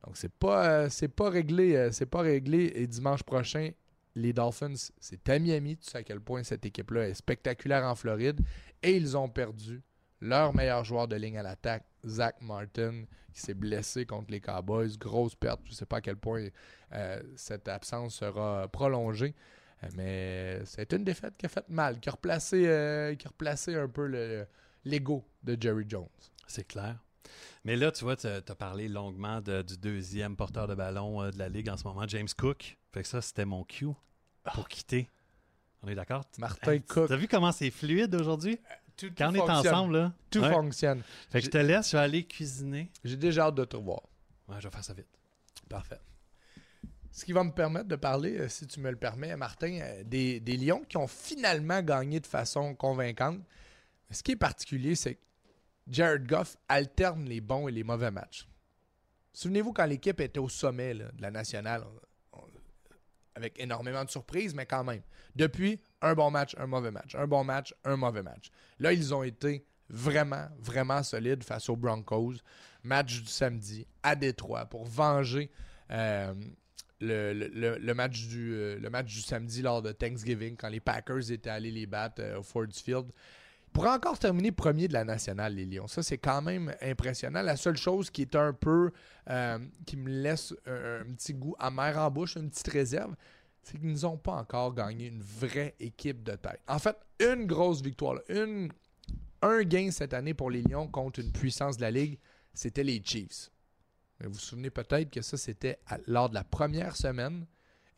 Donc 0.05 0.17
c'est 0.17 0.31
pas 0.31 0.67
euh, 0.83 0.89
c'est 0.89 1.07
pas 1.07 1.29
réglé, 1.29 1.75
euh, 1.75 1.91
c'est 1.91 2.05
pas 2.05 2.21
réglé. 2.21 2.71
Et 2.75 2.85
dimanche 2.85 3.23
prochain, 3.23 3.71
les 4.13 4.33
Dolphins, 4.33 4.75
c'est 4.99 5.27
à 5.29 5.39
Miami. 5.39 5.77
Tu 5.77 5.89
sais 5.89 5.97
à 5.97 6.03
quel 6.03 6.19
point 6.19 6.43
cette 6.43 6.65
équipe-là 6.65 7.07
est 7.09 7.13
spectaculaire 7.15 7.83
en 7.85 7.95
Floride. 7.95 8.39
Et 8.83 8.95
ils 8.95 9.17
ont 9.17 9.29
perdu 9.29 9.81
leur 10.21 10.53
meilleur 10.53 10.83
joueur 10.83 11.07
de 11.07 11.15
ligne 11.15 11.37
à 11.37 11.43
l'attaque, 11.43 11.85
Zach 12.05 12.35
Martin, 12.41 13.05
qui 13.33 13.41
s'est 13.41 13.53
blessé 13.53 14.05
contre 14.05 14.31
les 14.31 14.39
Cowboys. 14.41 14.97
Grosse 14.97 15.35
perte. 15.35 15.61
Je 15.65 15.71
ne 15.71 15.75
sais 15.75 15.85
pas 15.85 15.97
à 15.97 16.01
quel 16.01 16.15
point 16.17 16.47
euh, 16.93 17.21
cette 17.35 17.67
absence 17.67 18.15
sera 18.15 18.67
prolongée. 18.67 19.33
Euh, 19.83 19.87
Mais 19.95 20.61
c'est 20.65 20.93
une 20.93 21.03
défaite 21.03 21.35
qui 21.37 21.45
a 21.45 21.49
fait 21.49 21.67
mal, 21.69 21.99
qui 21.99 22.09
a 22.09 22.13
replacé, 22.13 22.65
euh, 22.67 23.15
qui 23.15 23.27
a 23.27 23.29
replacé 23.29 23.75
un 23.75 23.87
peu 23.89 24.07
le- 24.07 24.47
l'ego 24.85 25.25
de 25.43 25.57
Jerry 25.59 25.85
Jones. 25.87 26.07
C'est 26.47 26.65
clair. 26.67 26.97
Mais 27.63 27.75
là, 27.75 27.91
tu 27.91 28.03
vois, 28.03 28.15
tu 28.15 28.27
as 28.27 28.41
parlé 28.41 28.87
longuement 28.87 29.41
de- 29.41 29.63
du 29.63 29.77
deuxième 29.77 30.35
porteur 30.35 30.67
de 30.67 30.75
ballon 30.75 31.29
de 31.29 31.37
la 31.37 31.49
Ligue 31.49 31.69
en 31.69 31.75
ce 31.77 31.83
moment, 31.83 32.07
James 32.07 32.27
Cook. 32.37 32.77
Fait 32.93 33.01
que 33.01 33.07
ça, 33.07 33.21
c'était 33.21 33.45
mon 33.45 33.63
cue 33.63 33.87
pour 34.53 34.67
quitter. 34.69 35.09
On 35.81 35.87
est 35.87 35.95
d'accord? 35.95 36.23
Martin 36.37 36.71
Hey, 36.73 36.81
Cook. 36.83 37.07
T'as 37.09 37.15
vu 37.17 37.27
comment 37.27 37.51
c'est 37.51 37.71
fluide 37.71 38.13
aujourd'hui? 38.15 38.59
Tout, 38.97 39.11
Quand 39.17 39.31
on 39.31 39.35
est 39.35 39.39
ensemble, 39.41 39.97
là. 39.97 40.13
Tout 40.29 40.39
Ouais. 40.39 40.51
fonctionne. 40.51 41.01
Fait 41.29 41.39
que 41.39 41.45
je 41.45 41.49
te 41.51 41.57
laisse, 41.57 41.91
je 41.91 41.97
vais 41.97 42.03
aller 42.03 42.23
cuisiner. 42.25 42.89
J'ai 43.03 43.17
déjà 43.17 43.45
hâte 43.47 43.55
de 43.55 43.65
te 43.65 43.75
revoir. 43.75 44.01
Ouais, 44.47 44.55
je 44.59 44.67
vais 44.67 44.71
faire 44.71 44.83
ça 44.83 44.93
vite. 44.93 45.07
Parfait. 45.69 45.99
Ce 47.11 47.23
qui 47.25 47.31
va 47.33 47.43
me 47.43 47.51
permettre 47.51 47.87
de 47.87 47.95
parler, 47.95 48.37
euh, 48.39 48.49
si 48.49 48.67
tu 48.67 48.79
me 48.79 48.89
le 48.91 48.97
permets, 48.97 49.35
Martin, 49.37 49.79
euh, 49.81 50.03
des, 50.03 50.39
des 50.39 50.57
Lions 50.57 50.83
qui 50.87 50.97
ont 50.97 51.07
finalement 51.07 51.81
gagné 51.81 52.19
de 52.19 52.27
façon 52.27 52.75
convaincante. 52.75 53.39
Ce 54.11 54.21
qui 54.21 54.31
est 54.33 54.35
particulier, 54.37 54.95
c'est 54.95 55.15
que 55.15 55.21
Jared 55.87 56.27
Goff 56.27 56.57
alterne 56.67 57.25
les 57.25 57.41
bons 57.41 57.67
et 57.67 57.71
les 57.71 57.83
mauvais 57.83 58.11
matchs. 58.11 58.47
Souvenez-vous 59.33 59.73
quand 59.73 59.85
l'équipe 59.85 60.19
était 60.19 60.39
au 60.39 60.49
sommet 60.49 60.93
là, 60.93 61.05
de 61.13 61.21
la 61.21 61.31
nationale, 61.31 61.83
on- 61.85 61.87
on- 61.87 61.99
avec 63.35 63.59
énormément 63.59 64.03
de 64.03 64.09
surprises, 64.09 64.55
mais 64.55 64.65
quand 64.65 64.83
même. 64.83 65.01
Depuis, 65.35 65.79
un 66.01 66.13
bon 66.13 66.31
match, 66.31 66.55
un 66.57 66.67
mauvais 66.67 66.91
match, 66.91 67.15
un 67.15 67.27
bon 67.27 67.43
match, 67.43 67.73
un 67.83 67.97
mauvais 67.97 68.23
match. 68.23 68.49
Là, 68.79 68.93
ils 68.93 69.13
ont 69.13 69.23
été 69.23 69.65
vraiment, 69.89 70.47
vraiment 70.59 71.03
solides 71.03 71.43
face 71.43 71.69
aux 71.69 71.75
Broncos. 71.75 72.35
Match 72.83 73.21
du 73.21 73.27
samedi 73.27 73.87
à 74.03 74.15
Détroit 74.15 74.65
pour 74.65 74.85
venger 74.85 75.51
euh, 75.91 76.33
euh, 77.01 77.77
le 77.79 77.93
match 77.93 78.21
du 78.21 79.21
samedi 79.21 79.61
lors 79.61 79.81
de 79.81 79.91
Thanksgiving 79.91 80.55
quand 80.55 80.69
les 80.69 80.79
Packers 80.79 81.31
étaient 81.31 81.49
allés 81.49 81.71
les 81.71 81.85
battre 81.85 82.21
euh, 82.21 82.39
au 82.39 82.43
Ford 82.43 82.67
Field. 82.71 83.07
Pourraient 83.75 83.89
encore 83.89 84.17
terminer 84.17 84.53
premier 84.53 84.87
de 84.87 84.93
la 84.93 85.03
nationale, 85.03 85.53
les 85.53 85.65
Lions. 85.65 85.87
Ça, 85.87 86.01
c'est 86.01 86.17
quand 86.17 86.41
même 86.41 86.73
impressionnant. 86.81 87.41
La 87.41 87.57
seule 87.57 87.75
chose 87.75 88.09
qui 88.09 88.21
est 88.21 88.33
un 88.37 88.53
peu. 88.53 88.89
euh, 89.29 89.59
qui 89.85 89.97
me 89.97 90.09
laisse 90.09 90.53
un, 90.65 91.03
petit 91.13 91.33
goût 91.33 91.57
amer 91.59 91.97
en 91.97 92.09
bouche, 92.09 92.37
une 92.37 92.49
petite 92.49 92.69
réserve, 92.69 93.13
c'est 93.63 93.77
qu'ils 93.77 94.01
n'ont 94.03 94.15
pas 94.15 94.35
encore 94.35 94.73
gagné 94.73 95.07
une 95.07 95.21
vraie 95.21 95.75
équipe 95.81 96.23
de 96.23 96.37
tête. 96.37 96.61
En 96.69 96.79
fait, 96.79 96.95
une 97.19 97.47
grosse 97.47 97.81
victoire, 97.81 98.19
un 99.41 99.63
gain 99.63 99.91
cette 99.91 100.13
année 100.13 100.33
pour 100.33 100.51
les 100.51 100.61
Lions 100.61 100.87
contre 100.87 101.19
une 101.19 101.33
puissance 101.33 101.75
de 101.75 101.81
la 101.81 101.91
Ligue, 101.91 102.17
c'était 102.53 102.83
les 102.83 103.01
Chiefs. 103.03 103.51
Vous 104.23 104.31
vous 104.31 104.39
souvenez 104.39 104.69
peut-être 104.69 105.09
que 105.09 105.21
ça, 105.21 105.35
c'était 105.35 105.79
lors 106.07 106.29
de 106.29 106.35
la 106.35 106.45
première 106.45 106.95
semaine 106.95 107.45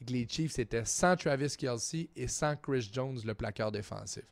et 0.02 0.06
que 0.06 0.12
les 0.12 0.28
Chiefs 0.28 0.58
étaient 0.58 0.86
sans 0.86 1.16
Travis 1.16 1.56
Kelsey 1.56 2.10
et 2.16 2.28
sans 2.28 2.56
Chris 2.56 2.90
Jones, 2.92 3.20
le 3.24 3.36
plaqueur 3.36 3.72
défensif. 3.72 4.24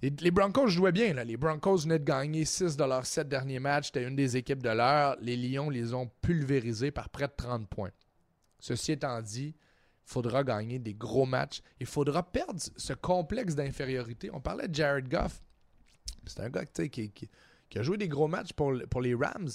Les, 0.00 0.30
Broncos 0.30 0.68
jouaient 0.68 0.92
bien. 0.92 1.12
Les 1.24 1.36
Broncos 1.36 1.78
venaient 1.78 1.98
de 1.98 2.04
gagner 2.04 2.44
6 2.44 2.76
de 2.76 2.84
leurs 2.84 3.06
7 3.06 3.28
derniers 3.28 3.58
matchs. 3.58 3.86
C'était 3.86 4.06
une 4.06 4.14
des 4.14 4.36
équipes 4.36 4.62
de 4.62 4.70
l'heure. 4.70 5.16
Les 5.20 5.36
Lions 5.36 5.70
les 5.70 5.92
ont 5.92 6.08
pulvérisés 6.22 6.92
par 6.92 7.08
près 7.08 7.26
de 7.26 7.32
30 7.36 7.68
points. 7.68 7.90
Ceci 8.60 8.92
étant 8.92 9.20
dit, 9.20 9.54
il 9.56 10.10
faudra 10.10 10.44
gagner 10.44 10.78
des 10.78 10.94
gros 10.94 11.26
matchs. 11.26 11.62
Il 11.80 11.86
faudra 11.86 12.22
perdre 12.22 12.60
ce 12.76 12.92
complexe 12.92 13.56
d'infériorité. 13.56 14.30
On 14.32 14.40
parlait 14.40 14.68
de 14.68 14.74
Jared 14.74 15.08
Goff. 15.08 15.42
C'est 16.26 16.40
un 16.40 16.50
gars 16.50 16.64
qui, 16.64 17.12
a 17.74 17.82
joué 17.82 17.96
des 17.96 18.08
gros 18.08 18.28
matchs 18.28 18.52
pour, 18.52 18.72
pour 18.88 19.00
les 19.00 19.14
Rams. 19.14 19.50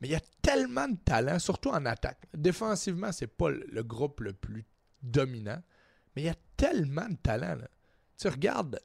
Mais 0.00 0.08
il 0.08 0.12
y 0.12 0.16
a 0.16 0.22
tellement 0.40 0.88
de 0.88 0.96
talent, 0.96 1.38
surtout 1.38 1.70
en 1.70 1.84
attaque. 1.84 2.26
Défensivement, 2.34 3.12
c'est 3.12 3.26
pas 3.26 3.50
le 3.50 3.82
groupe 3.82 4.20
le 4.20 4.32
plus 4.32 4.64
dominant. 5.02 5.62
Mais 6.14 6.22
il 6.22 6.26
y 6.26 6.30
a 6.30 6.36
tellement 6.56 7.08
de 7.08 7.16
talent. 7.16 7.56
Là. 7.56 7.68
Tu 8.18 8.28
regardes 8.28 8.80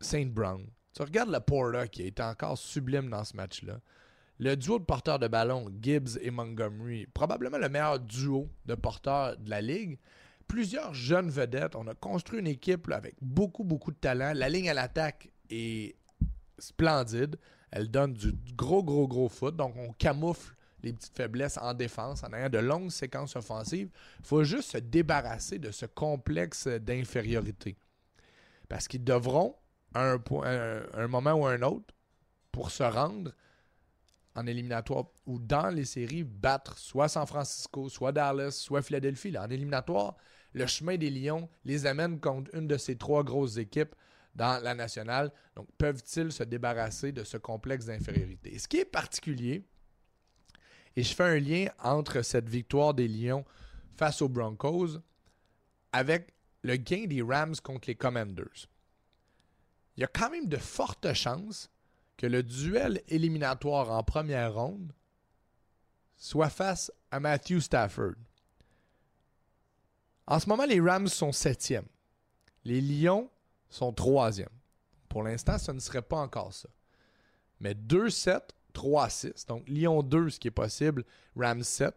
Saint 0.00 0.26
Brown. 0.26 0.66
Tu 0.94 1.02
regardes 1.02 1.30
le 1.30 1.40
Porter 1.40 1.88
qui 1.90 2.02
été 2.02 2.22
encore 2.22 2.58
sublime 2.58 3.08
dans 3.10 3.24
ce 3.24 3.36
match-là. 3.36 3.80
Le 4.40 4.56
duo 4.56 4.78
de 4.78 4.84
porteurs 4.84 5.18
de 5.18 5.26
ballon, 5.26 5.66
Gibbs 5.82 6.18
et 6.20 6.30
Montgomery, 6.30 7.06
probablement 7.06 7.58
le 7.58 7.68
meilleur 7.68 7.98
duo 7.98 8.48
de 8.66 8.74
porteurs 8.74 9.36
de 9.36 9.50
la 9.50 9.60
ligue. 9.60 9.98
Plusieurs 10.46 10.94
jeunes 10.94 11.28
vedettes. 11.28 11.74
On 11.74 11.86
a 11.88 11.94
construit 11.94 12.40
une 12.40 12.46
équipe 12.46 12.90
avec 12.90 13.16
beaucoup, 13.20 13.64
beaucoup 13.64 13.90
de 13.90 13.96
talent. 13.96 14.32
La 14.34 14.48
ligne 14.48 14.70
à 14.70 14.74
l'attaque 14.74 15.30
est 15.50 15.96
splendide. 16.58 17.36
Elle 17.70 17.90
donne 17.90 18.14
du 18.14 18.32
gros, 18.56 18.82
gros, 18.82 19.08
gros 19.08 19.28
foot. 19.28 19.56
Donc, 19.56 19.76
on 19.76 19.92
camoufle 19.92 20.54
les 20.82 20.92
petites 20.92 21.16
faiblesses 21.16 21.58
en 21.58 21.74
défense 21.74 22.22
en 22.22 22.32
ayant 22.32 22.48
de 22.48 22.58
longues 22.58 22.90
séquences 22.90 23.36
offensives. 23.36 23.90
Il 24.20 24.24
faut 24.24 24.44
juste 24.44 24.70
se 24.70 24.78
débarrasser 24.78 25.58
de 25.58 25.70
ce 25.72 25.84
complexe 25.86 26.68
d'infériorité. 26.68 27.76
Parce 28.68 28.86
qu'ils 28.86 29.04
devront, 29.04 29.56
un, 29.94 31.08
moment 31.08 31.32
ou 31.32 31.46
un 31.46 31.62
autre, 31.62 31.94
pour 32.52 32.70
se 32.70 32.82
rendre 32.82 33.32
en 34.34 34.46
éliminatoire 34.46 35.06
ou 35.26 35.38
dans 35.38 35.68
les 35.68 35.84
séries, 35.84 36.24
battre 36.24 36.78
soit 36.78 37.08
San 37.08 37.26
Francisco, 37.26 37.88
soit 37.88 38.12
Dallas, 38.12 38.52
soit 38.52 38.82
Philadelphie. 38.82 39.36
en 39.36 39.50
éliminatoire, 39.50 40.16
le 40.52 40.66
chemin 40.66 40.96
des 40.96 41.10
Lions 41.10 41.48
les 41.64 41.86
amène 41.86 42.20
contre 42.20 42.54
une 42.54 42.66
de 42.66 42.76
ces 42.76 42.96
trois 42.96 43.24
grosses 43.24 43.56
équipes 43.56 43.94
dans 44.34 44.62
la 44.62 44.74
nationale. 44.74 45.32
Donc, 45.56 45.68
peuvent-ils 45.76 46.32
se 46.32 46.44
débarrasser 46.44 47.12
de 47.12 47.24
ce 47.24 47.36
complexe 47.36 47.86
d'infériorité? 47.86 48.58
Ce 48.58 48.68
qui 48.68 48.78
est 48.78 48.84
particulier, 48.84 49.64
et 50.96 51.02
je 51.02 51.14
fais 51.14 51.24
un 51.24 51.38
lien 51.38 51.66
entre 51.78 52.22
cette 52.22 52.48
victoire 52.48 52.94
des 52.94 53.08
Lions 53.08 53.44
face 53.96 54.22
aux 54.22 54.28
Broncos 54.28 54.98
avec 55.92 56.34
le 56.62 56.76
gain 56.76 57.06
des 57.06 57.22
Rams 57.22 57.54
contre 57.62 57.88
les 57.88 57.94
Commanders. 57.94 58.66
Il 59.98 60.02
y 60.02 60.04
a 60.04 60.06
quand 60.06 60.30
même 60.30 60.46
de 60.46 60.58
fortes 60.58 61.12
chances 61.12 61.72
que 62.16 62.28
le 62.28 62.44
duel 62.44 63.02
éliminatoire 63.08 63.90
en 63.90 64.04
première 64.04 64.54
ronde 64.54 64.92
soit 66.16 66.50
face 66.50 66.92
à 67.10 67.18
Matthew 67.18 67.58
Stafford. 67.58 68.14
En 70.28 70.38
ce 70.38 70.48
moment, 70.48 70.66
les 70.66 70.80
Rams 70.80 71.08
sont 71.08 71.32
septièmes. 71.32 71.88
Les 72.64 72.80
Lions 72.80 73.28
sont 73.70 73.92
troisièmes. 73.92 74.46
Pour 75.08 75.24
l'instant, 75.24 75.58
ce 75.58 75.72
ne 75.72 75.80
serait 75.80 76.02
pas 76.02 76.18
encore 76.18 76.54
ça. 76.54 76.68
Mais 77.58 77.74
2-7, 77.74 78.40
3-6. 78.74 79.48
Donc, 79.48 79.68
Lyon 79.68 80.04
2, 80.04 80.30
ce 80.30 80.38
qui 80.38 80.46
est 80.46 80.52
possible, 80.52 81.04
Rams 81.34 81.64
7. 81.64 81.92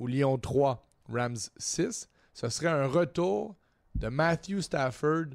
Ou 0.00 0.06
Lyon 0.06 0.36
3, 0.36 0.86
Rams 1.08 1.38
6. 1.56 2.10
Ce 2.34 2.48
serait 2.50 2.68
un 2.68 2.86
retour 2.86 3.56
de 3.94 4.08
Matthew 4.08 4.60
Stafford 4.60 5.28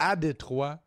à 0.00 0.16
Détroit 0.16 0.82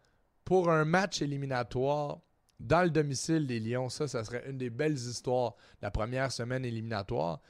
pour 0.45 0.71
un 0.71 0.85
match 0.85 1.21
éliminatoire 1.21 2.19
dans 2.59 2.83
le 2.83 2.89
domicile 2.89 3.47
des 3.47 3.59
Lions. 3.59 3.89
Ça, 3.89 4.07
ça 4.07 4.23
serait 4.23 4.49
une 4.49 4.57
des 4.57 4.69
belles 4.69 4.93
histoires 4.93 5.51
de 5.51 5.81
la 5.81 5.91
première 5.91 6.31
semaine 6.31 6.63
éliminatoire. 6.63 7.41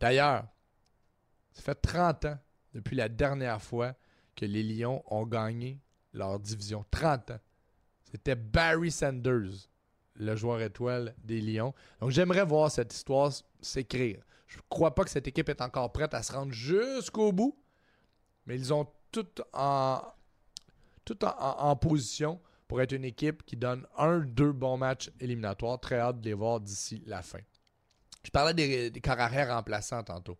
D'ailleurs, 0.00 0.46
ça 1.52 1.62
fait 1.62 1.74
30 1.74 2.24
ans 2.26 2.38
depuis 2.72 2.96
la 2.96 3.08
dernière 3.08 3.60
fois 3.60 3.94
que 4.34 4.46
les 4.46 4.62
Lions 4.62 5.02
ont 5.06 5.26
gagné 5.26 5.80
leur 6.12 6.38
division. 6.40 6.84
30 6.90 7.32
ans. 7.32 7.40
C'était 8.10 8.36
Barry 8.36 8.90
Sanders, 8.90 9.68
le 10.14 10.36
joueur 10.36 10.60
étoile 10.60 11.14
des 11.18 11.40
Lions. 11.40 11.74
Donc 12.00 12.10
j'aimerais 12.10 12.44
voir 12.44 12.70
cette 12.70 12.94
histoire 12.94 13.32
s'écrire. 13.60 14.22
Je 14.46 14.58
ne 14.58 14.62
crois 14.68 14.94
pas 14.94 15.04
que 15.04 15.10
cette 15.10 15.26
équipe 15.26 15.48
est 15.48 15.60
encore 15.60 15.92
prête 15.92 16.14
à 16.14 16.22
se 16.22 16.32
rendre 16.32 16.52
jusqu'au 16.52 17.32
bout, 17.32 17.58
mais 18.46 18.56
ils 18.56 18.72
ont 18.72 18.86
tout 19.10 19.26
en, 19.52 20.00
tout 21.04 21.18
en, 21.24 21.76
position 21.76 22.40
pour 22.68 22.80
être 22.80 22.92
une 22.92 23.04
équipe 23.04 23.44
qui 23.44 23.56
donne 23.56 23.86
un, 23.96 24.20
deux 24.20 24.52
bons 24.52 24.76
matchs 24.76 25.10
éliminatoires. 25.20 25.78
Très 25.80 25.98
hâte 25.98 26.20
de 26.20 26.26
les 26.26 26.34
voir 26.34 26.60
d'ici 26.60 27.02
la 27.06 27.22
fin. 27.22 27.40
Je 28.24 28.30
parlais 28.30 28.54
des, 28.54 28.92
arrière 29.06 29.54
remplaçants 29.54 30.02
tantôt. 30.02 30.38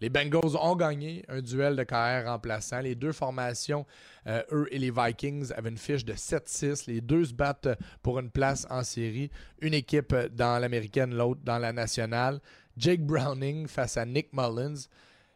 Les 0.00 0.10
Bengals 0.10 0.56
ont 0.60 0.76
gagné 0.76 1.24
un 1.28 1.40
duel 1.40 1.74
de 1.74 1.82
carrière 1.82 2.30
remplaçant. 2.30 2.80
Les 2.80 2.94
deux 2.94 3.12
formations, 3.12 3.86
euh, 4.26 4.42
eux 4.52 4.68
et 4.70 4.78
les 4.78 4.90
Vikings, 4.90 5.52
avaient 5.56 5.70
une 5.70 5.78
fiche 5.78 6.04
de 6.04 6.12
7-6. 6.12 6.86
Les 6.86 7.00
deux 7.00 7.24
se 7.24 7.32
battent 7.32 7.68
pour 8.02 8.18
une 8.18 8.30
place 8.30 8.66
en 8.68 8.84
série. 8.84 9.30
Une 9.60 9.72
équipe 9.72 10.14
dans 10.32 10.58
l'américaine, 10.58 11.14
l'autre 11.14 11.40
dans 11.44 11.58
la 11.58 11.72
nationale. 11.72 12.40
Jake 12.76 13.00
Browning 13.00 13.68
face 13.68 13.96
à 13.96 14.04
Nick 14.04 14.34
Mullins. 14.34 14.86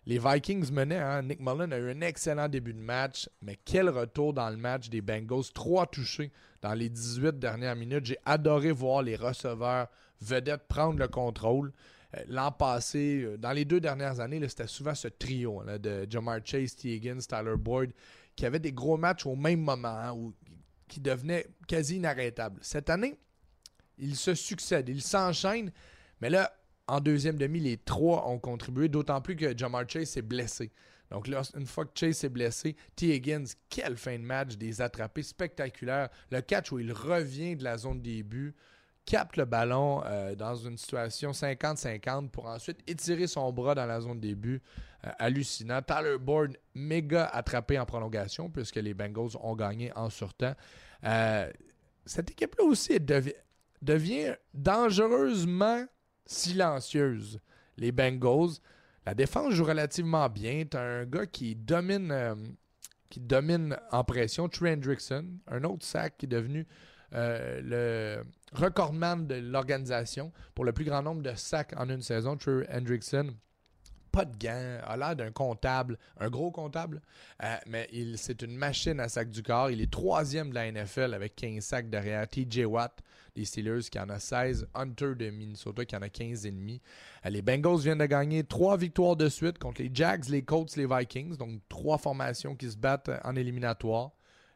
Les 0.07 0.19
Vikings 0.19 0.73
menaient. 0.73 0.99
Hein? 0.99 1.23
Nick 1.23 1.41
Mullins 1.41 1.73
a 1.73 1.79
eu 1.79 1.91
un 1.91 2.01
excellent 2.01 2.49
début 2.49 2.73
de 2.73 2.81
match, 2.81 3.29
mais 3.43 3.59
quel 3.65 3.89
retour 3.89 4.33
dans 4.33 4.49
le 4.49 4.57
match 4.57 4.89
des 4.89 5.01
Bengals. 5.01 5.53
Trois 5.55 5.87
touchés 5.87 6.33
dans 6.63 6.75
les 6.75 6.89
18 6.89 7.39
dernières 7.39 7.77
minutes. 7.77 8.07
J'ai 8.07 8.19
adoré 8.25 8.73
voir 8.73 9.03
les 9.03 9.17
receveurs 9.17 9.89
vedettes 10.21 10.67
prendre 10.69 10.99
le 10.99 11.09
contrôle. 11.09 11.73
Euh, 12.17 12.25
l'an 12.29 12.51
passé, 12.51 13.23
euh, 13.23 13.37
dans 13.37 13.53
les 13.53 13.65
deux 13.65 13.81
dernières 13.81 14.21
années, 14.21 14.41
c'était 14.49 14.67
souvent 14.67 14.95
ce 14.95 15.09
trio 15.09 15.63
de 15.79 16.07
Jamar 16.09 16.41
Chase, 16.45 16.75
T. 16.75 16.95
Higgins, 16.97 17.19
Tyler 17.19 17.57
Boyd, 17.57 17.93
qui 18.35 18.47
avait 18.47 18.59
des 18.59 18.73
gros 18.73 18.97
matchs 18.97 19.27
au 19.27 19.37
même 19.37 19.61
moment, 19.61 19.89
hein, 19.89 20.33
qui 20.89 21.01
devenaient 21.01 21.47
quasi 21.69 21.97
inarrêtables. 21.97 22.59
Cette 22.63 22.91
année, 22.91 23.17
ils 23.99 24.17
se 24.17 24.35
succèdent, 24.35 24.89
ils 24.89 25.03
s'enchaînent, 25.03 25.71
mais 26.21 26.31
là, 26.31 26.53
en 26.90 27.00
deuxième 27.00 27.37
demi, 27.37 27.61
les 27.61 27.76
trois 27.76 28.29
ont 28.29 28.38
contribué, 28.38 28.88
d'autant 28.88 29.20
plus 29.20 29.37
que 29.37 29.57
Jamar 29.57 29.88
Chase 29.88 30.11
s'est 30.11 30.22
blessé. 30.22 30.72
Donc 31.11 31.29
là, 31.29 31.42
une 31.57 31.66
fois 31.66 31.85
que 31.85 31.92
Chase 31.94 32.24
est 32.24 32.29
blessé, 32.29 32.76
T. 32.96 33.14
Higgins, 33.14 33.44
quelle 33.68 33.96
fin 33.96 34.18
de 34.18 34.24
match, 34.24 34.57
des 34.57 34.81
attrapés 34.81 35.22
spectaculaires. 35.22 36.09
Le 36.31 36.40
catch 36.40 36.72
où 36.72 36.79
il 36.79 36.92
revient 36.92 37.55
de 37.55 37.62
la 37.62 37.76
zone 37.79 38.00
début, 38.00 38.55
capte 39.05 39.37
le 39.37 39.44
ballon 39.44 40.03
euh, 40.05 40.35
dans 40.35 40.57
une 40.57 40.76
situation 40.76 41.31
50-50 41.31 42.29
pour 42.31 42.46
ensuite 42.46 42.79
étirer 42.88 43.26
son 43.26 43.53
bras 43.53 43.74
dans 43.74 43.87
la 43.87 44.00
zone 44.00 44.20
début. 44.20 44.61
Euh, 45.07 45.11
hallucinant. 45.18 45.83
Tyler 45.83 46.18
Board, 46.18 46.57
méga 46.74 47.26
attrapé 47.26 47.79
en 47.79 47.87
prolongation 47.87 48.50
puisque 48.50 48.76
les 48.76 48.94
Bengals 48.94 49.37
ont 49.40 49.55
gagné 49.55 49.92
en 49.96 50.11
surtemps. 50.11 50.55
Euh, 51.05 51.50
cette 52.05 52.33
équipe-là 52.33 52.64
aussi 52.64 52.98
devient 53.81 54.35
dangereusement 54.53 55.87
silencieuse. 56.31 57.40
Les 57.77 57.93
Bengals, 57.93 58.61
la 59.05 59.14
défense 59.14 59.53
joue 59.55 59.64
relativement 59.64 60.29
bien. 60.29 60.64
Tu 60.71 60.77
un 60.77 61.05
gars 61.05 61.27
qui 61.27 61.57
domine, 61.57 62.57
qui 63.09 63.21
domine 63.21 63.77
en 63.90 64.05
pression, 64.05 64.49
Trey 64.49 64.73
Hendrickson, 64.73 65.27
un 65.49 65.64
autre 65.64 65.85
sac 65.85 66.16
qui 66.19 66.27
est 66.27 66.29
devenu 66.29 66.66
le 67.12 68.23
recordman 68.53 69.27
de 69.27 69.35
l'organisation 69.37 70.33
pour 70.55 70.64
le 70.64 70.73
plus 70.73 70.85
grand 70.85 71.03
nombre 71.03 71.23
de 71.23 71.35
sacs 71.35 71.75
en 71.77 71.88
une 71.88 72.03
saison, 72.03 72.37
Trey 72.37 72.66
Hendrickson. 72.73 73.35
Pas 74.12 74.25
de 74.25 74.37
gants, 74.37 74.79
a 74.85 74.96
l'air 74.96 75.14
d'un 75.14 75.31
comptable, 75.31 75.96
un 76.18 76.29
gros 76.29 76.51
comptable, 76.51 77.01
euh, 77.44 77.57
mais 77.66 77.88
c'est 78.16 78.42
une 78.42 78.57
machine 78.57 78.99
à 78.99 79.09
sac 79.09 79.31
du 79.31 79.42
corps. 79.42 79.70
Il 79.70 79.81
est 79.81 79.90
troisième 79.90 80.51
de 80.51 80.55
la 80.55 80.70
NFL 80.70 81.14
avec 81.14 81.37
15 81.37 81.62
sacs 81.62 81.90
derrière. 81.90 82.27
TJ 82.27 82.64
Watt 82.64 83.01
des 83.35 83.44
Steelers 83.44 83.88
qui 83.90 83.99
en 83.99 84.09
a 84.09 84.18
16. 84.18 84.66
Hunter 84.75 85.14
de 85.14 85.31
Minnesota 85.31 85.85
qui 85.85 85.96
en 85.96 86.03
a 86.03 86.09
15 86.09 86.46
et. 86.46 86.51
Euh, 86.51 87.31
les 87.31 87.42
Bengals 87.42 87.79
viennent 87.79 87.99
de 87.99 88.07
gagner 88.07 88.44
trois 88.44 88.77
victoires 88.77 89.16
de 89.16 89.29
suite 89.29 89.59
contre 89.59 89.83
les 89.83 89.90
Jags, 89.92 90.29
les 90.29 90.42
Colts, 90.42 90.77
les 90.77 90.87
Vikings. 90.87 91.37
Donc 91.37 91.61
trois 91.68 91.99
formations 91.99 92.55
qui 92.55 92.70
se 92.70 92.77
battent 92.77 93.11
en 93.25 93.37
éliminatoire. 93.37 94.11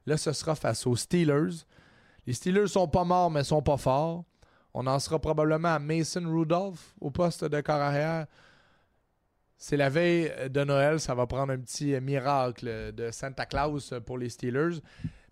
Là, 0.07 0.17
ce 0.17 0.33
sera 0.33 0.55
face 0.55 0.87
aux 0.87 0.97
Steelers. 0.97 1.65
Les 2.27 2.33
Steelers 2.33 2.69
sont 2.69 2.89
pas 2.89 3.05
morts, 3.05 3.31
mais 3.31 3.45
sont 3.45 3.63
pas 3.63 3.77
forts. 3.77 4.25
On 4.75 4.87
en 4.87 4.99
sera 4.99 5.19
probablement 5.19 5.75
à 5.75 5.79
Mason 5.79 6.25
Rudolph 6.27 6.95
au 7.01 7.11
poste 7.11 7.45
de 7.45 7.61
corps 7.61 7.77
arrière. 7.77 8.27
C'est 9.67 9.79
la 9.79 9.89
veille 9.89 10.31
de 10.51 10.63
Noël, 10.63 11.01
ça 11.01 11.15
va 11.15 11.27
prendre 11.27 11.51
un 11.51 11.59
petit 11.59 11.99
miracle 11.99 12.93
de 12.93 13.11
Santa 13.11 13.47
Claus 13.47 13.95
pour 14.05 14.19
les 14.19 14.29
Steelers. 14.29 14.83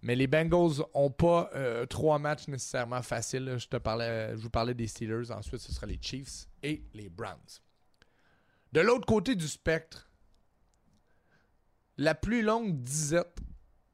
Mais 0.00 0.14
les 0.14 0.26
Bengals 0.26 0.82
n'ont 0.94 1.10
pas 1.10 1.50
euh, 1.54 1.84
trois 1.84 2.18
matchs 2.18 2.48
nécessairement 2.48 3.02
faciles. 3.02 3.56
Je, 3.58 3.68
te 3.68 3.76
parlais, 3.76 4.30
je 4.30 4.40
vous 4.40 4.48
parlais 4.48 4.72
des 4.72 4.86
Steelers. 4.86 5.30
Ensuite, 5.30 5.60
ce 5.60 5.70
sera 5.70 5.86
les 5.86 5.98
Chiefs 6.00 6.48
et 6.62 6.82
les 6.94 7.10
Browns. 7.10 7.60
De 8.72 8.80
l'autre 8.80 9.04
côté 9.04 9.34
du 9.34 9.46
spectre, 9.46 10.10
la 11.98 12.14
plus 12.14 12.40
longue 12.40 12.82
disette 12.82 13.36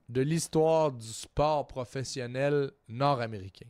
de 0.09 0.20
l'histoire 0.20 0.92
du 0.92 1.09
sport 1.09 1.66
professionnel 1.66 2.70
nord-américain. 2.87 3.66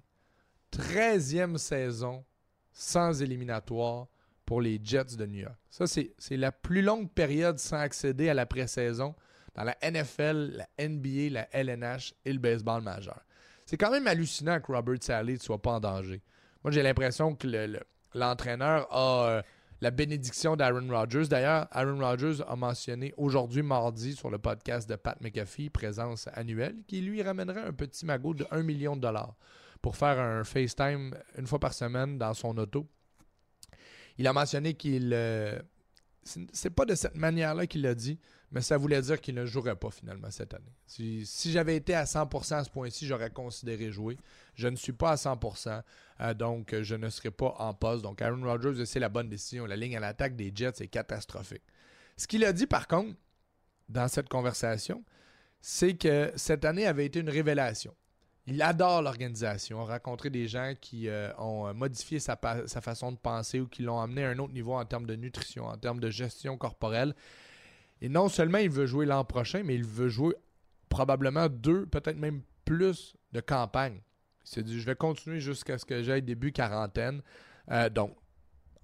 13e 0.74 1.56
saison 1.56 2.26
sans 2.74 3.22
éliminatoire 3.22 4.08
pour 4.48 4.62
les 4.62 4.80
Jets 4.82 5.14
de 5.18 5.26
New 5.26 5.40
York. 5.40 5.58
Ça, 5.68 5.84
c'est 5.86 6.36
la 6.38 6.52
plus 6.52 6.80
longue 6.80 7.10
période 7.12 7.58
sans 7.58 7.76
accéder 7.76 8.30
à 8.30 8.34
la 8.34 8.46
pré-saison 8.46 9.14
dans 9.54 9.62
la 9.62 9.76
NFL, 9.82 10.52
la 10.56 10.88
NBA, 10.88 11.28
la 11.32 11.48
LNH 11.52 12.14
et 12.24 12.32
le 12.32 12.38
baseball 12.38 12.80
majeur. 12.80 13.20
C'est 13.66 13.76
quand 13.76 13.90
même 13.90 14.06
hallucinant 14.06 14.58
que 14.60 14.72
Robert 14.72 15.02
Sally 15.02 15.34
ne 15.34 15.38
soit 15.38 15.60
pas 15.60 15.72
en 15.72 15.80
danger. 15.80 16.22
Moi, 16.64 16.70
j'ai 16.70 16.82
l'impression 16.82 17.34
que 17.34 17.46
l'entraîneur 18.14 18.90
a 18.90 19.28
euh, 19.28 19.42
la 19.82 19.90
bénédiction 19.90 20.56
d'Aaron 20.56 20.88
Rodgers. 20.88 21.28
D'ailleurs, 21.28 21.68
Aaron 21.70 21.98
Rodgers 21.98 22.42
a 22.48 22.56
mentionné 22.56 23.12
aujourd'hui, 23.18 23.60
mardi, 23.60 24.14
sur 24.14 24.30
le 24.30 24.38
podcast 24.38 24.88
de 24.88 24.96
Pat 24.96 25.20
McAfee, 25.20 25.68
présence 25.68 26.26
annuelle, 26.32 26.76
qui 26.86 27.02
lui 27.02 27.22
ramènerait 27.22 27.66
un 27.66 27.74
petit 27.74 28.06
magot 28.06 28.32
de 28.32 28.46
1 28.50 28.62
million 28.62 28.96
de 28.96 29.02
dollars 29.02 29.34
pour 29.82 29.94
faire 29.94 30.18
un 30.18 30.42
FaceTime 30.42 31.14
une 31.36 31.46
fois 31.46 31.58
par 31.58 31.74
semaine 31.74 32.16
dans 32.16 32.32
son 32.32 32.56
auto. 32.56 32.88
Il 34.18 34.26
a 34.26 34.32
mentionné 34.32 34.74
qu'il. 34.74 35.12
Euh, 35.12 35.58
c'est 36.52 36.70
pas 36.70 36.84
de 36.84 36.94
cette 36.94 37.16
manière-là 37.16 37.66
qu'il 37.66 37.80
l'a 37.80 37.94
dit, 37.94 38.18
mais 38.50 38.60
ça 38.60 38.76
voulait 38.76 39.00
dire 39.00 39.18
qu'il 39.18 39.34
ne 39.34 39.46
jouerait 39.46 39.76
pas 39.76 39.90
finalement 39.90 40.30
cette 40.30 40.52
année. 40.52 40.74
Si, 40.86 41.24
j'avais 41.50 41.76
été 41.76 41.94
à 41.94 42.04
100% 42.04 42.54
à 42.54 42.64
ce 42.64 42.70
point-ci, 42.70 43.06
j'aurais 43.06 43.30
considéré 43.30 43.90
jouer. 43.90 44.18
Je 44.54 44.68
ne 44.68 44.76
suis 44.76 44.92
pas 44.92 45.12
à 45.12 45.14
100%, 45.14 45.82
euh, 46.20 46.34
donc 46.34 46.74
je 46.82 46.94
ne 46.96 47.08
serai 47.08 47.30
pas 47.30 47.54
en 47.58 47.72
poste. 47.72 48.02
Donc 48.02 48.20
Aaron 48.20 48.42
Rodgers, 48.42 48.84
c'est 48.84 49.00
la 49.00 49.08
bonne 49.08 49.30
décision. 49.30 49.64
La 49.64 49.76
ligne 49.76 49.96
à 49.96 50.00
l'attaque 50.00 50.36
des 50.36 50.52
Jets 50.54 50.80
est 50.80 50.88
catastrophique. 50.88 51.62
Ce 52.18 52.26
qu'il 52.26 52.44
a 52.44 52.52
dit 52.52 52.66
par 52.66 52.88
contre 52.88 53.14
dans 53.88 54.08
cette 54.08 54.28
conversation, 54.28 55.02
c'est 55.60 55.94
que 55.96 56.32
cette 56.36 56.64
année 56.64 56.86
avait 56.86 57.06
été 57.06 57.20
une 57.20 57.30
révélation. 57.30 57.94
Il 58.50 58.62
adore 58.62 59.02
l'organisation, 59.02 59.82
a 59.82 59.84
rencontré 59.84 60.30
des 60.30 60.48
gens 60.48 60.72
qui 60.80 61.06
euh, 61.08 61.30
ont 61.36 61.74
modifié 61.74 62.18
sa, 62.18 62.34
façon 62.36 63.12
de 63.12 63.18
penser 63.18 63.60
ou 63.60 63.66
qui 63.66 63.82
l'ont 63.82 64.00
amené 64.00 64.24
à 64.24 64.30
un 64.30 64.38
autre 64.38 64.54
niveau 64.54 64.74
en 64.74 64.86
termes 64.86 65.04
de 65.04 65.16
nutrition, 65.16 65.66
en 65.66 65.76
termes 65.76 66.00
de 66.00 66.08
gestion 66.08 66.56
corporelle. 66.56 67.14
Et 68.00 68.08
non 68.08 68.30
seulement 68.30 68.58
il 68.58 68.70
veut 68.70 68.86
jouer 68.86 69.04
l'an 69.04 69.22
prochain, 69.24 69.62
mais 69.64 69.74
il 69.74 69.84
veut 69.84 70.08
jouer 70.08 70.34
probablement 70.88 71.48
deux, 71.50 71.84
peut-être 71.84 72.16
même 72.16 72.40
plus 72.64 73.16
de 73.32 73.40
campagnes. 73.40 74.00
S'est 74.44 74.62
dit, 74.62 74.80
je 74.80 74.86
vais 74.86 74.96
continuer 74.96 75.40
jusqu'à 75.40 75.76
ce 75.76 75.84
que 75.84 76.02
j'aille 76.02 76.22
début 76.22 76.52
quarantaine. 76.52 77.20
Euh, 77.70 77.90
donc, 77.90 78.16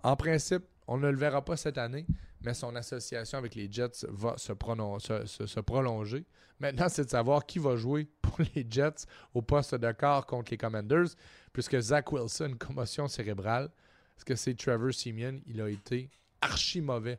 en 0.03 0.15
principe, 0.15 0.65
on 0.87 0.99
ne 0.99 1.09
le 1.09 1.17
verra 1.17 1.43
pas 1.43 1.57
cette 1.57 1.79
année, 1.79 2.05
mais 2.45 2.55
son 2.55 2.77
association 2.77 3.39
avec 3.39 3.55
les 3.55 3.71
Jets 3.71 4.07
va 4.09 4.37
se, 4.37 4.53
prolonger. 4.53 6.27
Maintenant, 6.61 6.89
c'est 6.89 7.07
de 7.07 7.11
savoir 7.11 7.47
qui 7.47 7.59
va 7.59 7.75
jouer 7.77 8.07
pour 8.23 8.39
les 8.55 8.67
Jets 8.69 9.07
au 9.33 9.41
poste 9.41 9.75
de 9.75 9.93
quart 9.93 10.27
contre 10.27 10.51
les 10.51 10.59
Commanders, 10.59 11.09
puisque 11.53 11.81
Zach 11.81 12.13
Wilson, 12.13 12.57
commotion 12.59 13.09
cérébrale. 13.09 13.71
Est-ce 14.17 14.25
que 14.25 14.37
c'est 14.37 14.55
Trevor 14.55 14.93
Simeon? 14.93 15.41
Il 15.47 15.61
a 15.61 15.71
été 15.71 16.11
archi 16.41 16.81
mauvais 16.81 17.19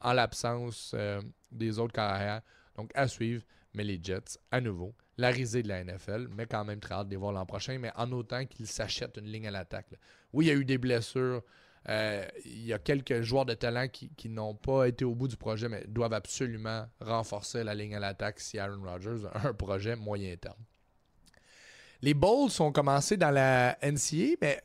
en 0.00 0.12
l'absence 0.12 0.92
euh, 0.94 1.22
des 1.52 1.78
autres 1.78 1.94
carrières. 1.94 2.42
Donc, 2.76 2.90
à 2.94 3.06
suivre. 3.06 3.44
Mais 3.74 3.84
les 3.84 3.98
Jets, 4.02 4.38
à 4.50 4.60
nouveau, 4.60 4.94
la 5.18 5.30
risée 5.30 5.62
de 5.62 5.68
la 5.68 5.82
NFL, 5.82 6.28
mais 6.30 6.46
quand 6.46 6.64
même 6.64 6.80
très 6.80 6.94
hâte 6.94 7.06
de 7.06 7.12
les 7.12 7.16
voir 7.16 7.32
l'an 7.32 7.46
prochain, 7.46 7.78
mais 7.78 7.90
en 7.96 8.10
autant 8.12 8.44
qu'ils 8.46 8.66
s'achètent 8.66 9.16
une 9.16 9.26
ligne 9.26 9.48
à 9.48 9.50
l'attaque. 9.50 9.86
Oui, 10.32 10.46
il 10.46 10.48
y 10.48 10.50
a 10.50 10.54
eu 10.54 10.64
des 10.64 10.78
blessures. 10.78 11.42
Euh, 11.88 12.26
il 12.46 12.64
y 12.64 12.72
a 12.72 12.78
quelques 12.78 13.20
joueurs 13.22 13.44
de 13.44 13.54
talent 13.54 13.88
qui, 13.88 14.28
n'ont 14.28 14.54
pas 14.54 14.88
été 14.88 15.04
au 15.04 15.14
bout 15.14 15.28
du 15.28 15.36
projet, 15.36 15.68
mais 15.68 15.84
doivent 15.86 16.14
absolument 16.14 16.86
renforcer 17.00 17.62
la 17.62 17.74
ligne 17.74 17.94
à 17.96 18.00
l'attaque 18.00 18.40
si 18.40 18.58
Aaron 18.58 18.82
Rodgers 18.82 19.26
a 19.32 19.48
un 19.48 19.52
projet 19.52 19.94
moyen 19.94 20.34
terme. 20.36 20.56
Les 22.00 22.14
Bowls 22.14 22.50
sont 22.50 22.72
commencés 22.72 23.16
dans 23.16 23.30
la 23.30 23.78
NCA, 23.82 24.36
mais 24.40 24.62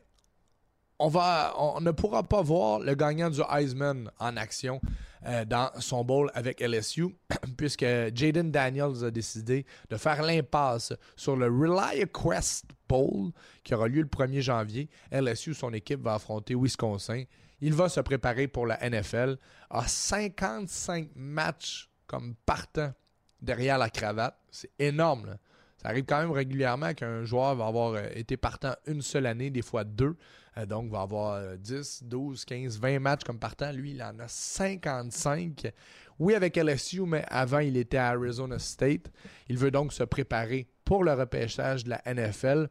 on 0.99 1.79
ne 1.81 1.91
pourra 1.91 2.23
pas 2.23 2.41
voir 2.41 2.79
le 2.79 2.95
gagnant 2.95 3.29
du 3.29 3.41
Heisman 3.49 4.11
en 4.19 4.35
action 4.37 4.81
euh, 5.25 5.45
dans 5.45 5.69
son 5.79 6.03
bowl 6.03 6.31
avec 6.33 6.61
LSU, 6.61 7.07
puisque 7.57 7.85
Jaden 8.13 8.51
Daniels 8.51 9.03
a 9.03 9.11
décidé 9.11 9.65
de 9.89 9.97
faire 9.97 10.21
l'impasse 10.21 10.93
sur 11.15 11.35
le 11.35 11.47
ReliaQuest 11.47 12.65
Bowl 12.87 13.31
qui 13.63 13.73
aura 13.73 13.87
lieu 13.87 14.01
le 14.01 14.07
1er 14.07 14.41
janvier. 14.41 14.89
LSU, 15.11 15.53
son 15.53 15.73
équipe, 15.73 16.01
va 16.01 16.15
affronter 16.15 16.55
Wisconsin. 16.55 17.23
Il 17.61 17.73
va 17.73 17.89
se 17.89 17.99
préparer 17.99 18.47
pour 18.47 18.65
la 18.65 18.77
NFL. 18.89 19.37
A 19.69 19.87
55 19.87 21.09
matchs 21.15 21.89
comme 22.07 22.35
partant 22.45 22.93
derrière 23.41 23.77
la 23.77 23.89
cravate. 23.89 24.37
C'est 24.49 24.71
énorme. 24.79 25.37
Ça 25.81 25.89
arrive 25.89 26.05
quand 26.05 26.19
même 26.19 26.31
régulièrement 26.31 26.93
qu'un 26.93 27.23
joueur 27.23 27.55
va 27.55 27.67
avoir 27.67 27.93
euh, 27.93 28.07
été 28.13 28.35
partant 28.37 28.73
une 28.85 29.01
seule 29.01 29.25
année, 29.25 29.49
des 29.49 29.61
fois 29.61 29.83
deux. 29.83 30.15
Euh, 30.57 30.65
donc, 30.65 30.91
va 30.91 31.01
avoir 31.01 31.57
10, 31.57 32.03
12, 32.03 32.43
15, 32.45 32.79
20 32.79 32.99
matchs 32.99 33.23
comme 33.23 33.39
partant. 33.39 33.71
Lui, 33.71 33.91
il 33.91 34.03
en 34.03 34.19
a 34.19 34.27
55. 34.27 35.71
Oui, 36.19 36.35
avec 36.35 36.57
LSU, 36.57 37.01
mais 37.01 37.23
avant, 37.29 37.59
il 37.59 37.77
était 37.77 37.97
à 37.97 38.09
Arizona 38.09 38.59
State. 38.59 39.09
Il 39.47 39.57
veut 39.57 39.71
donc 39.71 39.93
se 39.93 40.03
préparer 40.03 40.67
pour 40.83 41.03
le 41.03 41.13
repêchage 41.13 41.85
de 41.85 41.91
la 41.91 42.01
NFL. 42.05 42.67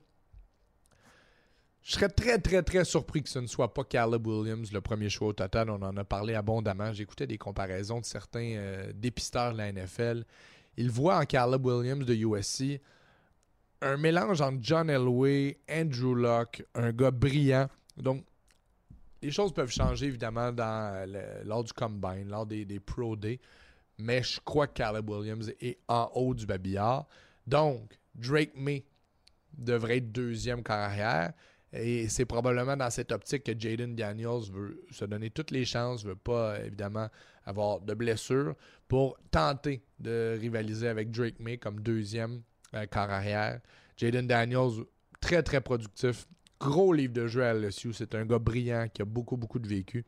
Je 1.89 1.95
serais 1.95 2.11
très, 2.11 2.39
très, 2.39 2.63
très 2.63 2.85
surpris 2.85 3.23
que 3.23 3.31
ce 3.31 3.39
ne 3.39 3.47
soit 3.47 3.73
pas 3.73 3.83
Caleb 3.83 4.27
Williams, 4.27 4.71
le 4.73 4.83
premier 4.83 5.09
choix 5.09 5.29
au 5.29 5.33
total. 5.33 5.71
On 5.71 5.81
en 5.81 5.97
a 5.97 6.05
parlé 6.05 6.35
abondamment. 6.35 6.93
J'écoutais 6.93 7.27
des 7.27 7.39
comparaisons 7.39 8.01
de 8.01 8.05
certains 8.05 8.57
euh, 8.57 8.93
dépisteurs 8.95 9.55
de 9.55 9.57
la 9.57 9.73
NFL. 9.73 10.25
Il 10.77 10.91
voit 10.91 11.17
en 11.17 11.25
Caleb 11.25 11.65
Williams 11.65 12.05
de 12.05 12.15
USC 12.15 12.83
un 13.81 13.97
mélange 13.97 14.41
entre 14.41 14.59
John 14.61 14.91
Elway, 14.91 15.59
Andrew 15.71 16.15
Locke, 16.15 16.63
un 16.75 16.93
gars 16.93 17.11
brillant. 17.11 17.69
Donc, 17.97 18.25
les 19.23 19.31
choses 19.31 19.53
peuvent 19.53 19.71
changer 19.71 20.07
évidemment 20.07 20.53
dans 20.53 21.09
lors 21.45 21.65
du 21.65 21.73
combine, 21.73 22.29
lors 22.29 22.47
des, 22.47 22.81
Pro 22.81 23.17
Day. 23.17 23.41
Mais 23.99 24.23
je 24.23 24.41
crois 24.45 24.67
que 24.67 24.75
Caleb 24.75 25.09
Williams 25.09 25.53
est 25.61 25.79
en 25.89 26.11
haut 26.15 26.35
du 26.35 26.47
babillard. 26.47 27.07
Donc, 27.47 27.99
Drake 28.15 28.53
May 28.55 28.85
devrait 29.57 29.99
être 29.99 30.13
deuxième 30.13 30.63
carrière. 30.63 31.33
Et 31.73 32.09
c'est 32.09 32.25
probablement 32.25 32.77
dans 32.77 32.91
cette 32.91 33.13
optique 33.13 33.45
que 33.45 33.53
Jaden 33.59 33.95
Daniels 33.95 34.51
veut 34.51 34.85
se 34.91 35.05
donner 35.05 35.31
toutes 35.31 35.51
les 35.51 35.65
chances, 35.65 36.05
veut 36.05 36.17
pas 36.17 36.59
évidemment 36.61 37.09
avoir 37.45 37.81
de 37.81 37.93
blessures 37.93 38.55
pour 38.87 39.19
tenter 39.31 39.83
de 39.99 40.39
rivaliser 40.41 40.89
avec 40.89 41.11
Drake 41.11 41.41
May 41.41 41.59
comme 41.59 41.81
deuxième 41.81 42.43
euh, 42.75 42.87
carrière. 42.87 43.61
Jaden 43.97 44.27
Daniels, 44.27 44.85
très 45.21 45.43
très 45.43 45.61
productif. 45.61 46.27
Gros 46.61 46.93
livre 46.93 47.13
de 47.13 47.27
jeu 47.27 47.45
à 47.45 47.55
LSU. 47.55 47.93
C'est 47.93 48.15
un 48.15 48.25
gars 48.25 48.39
brillant 48.39 48.89
qui 48.93 49.03
a 49.03 49.05
beaucoup 49.05 49.37
beaucoup 49.37 49.59
de 49.59 49.69
vécu. 49.69 50.05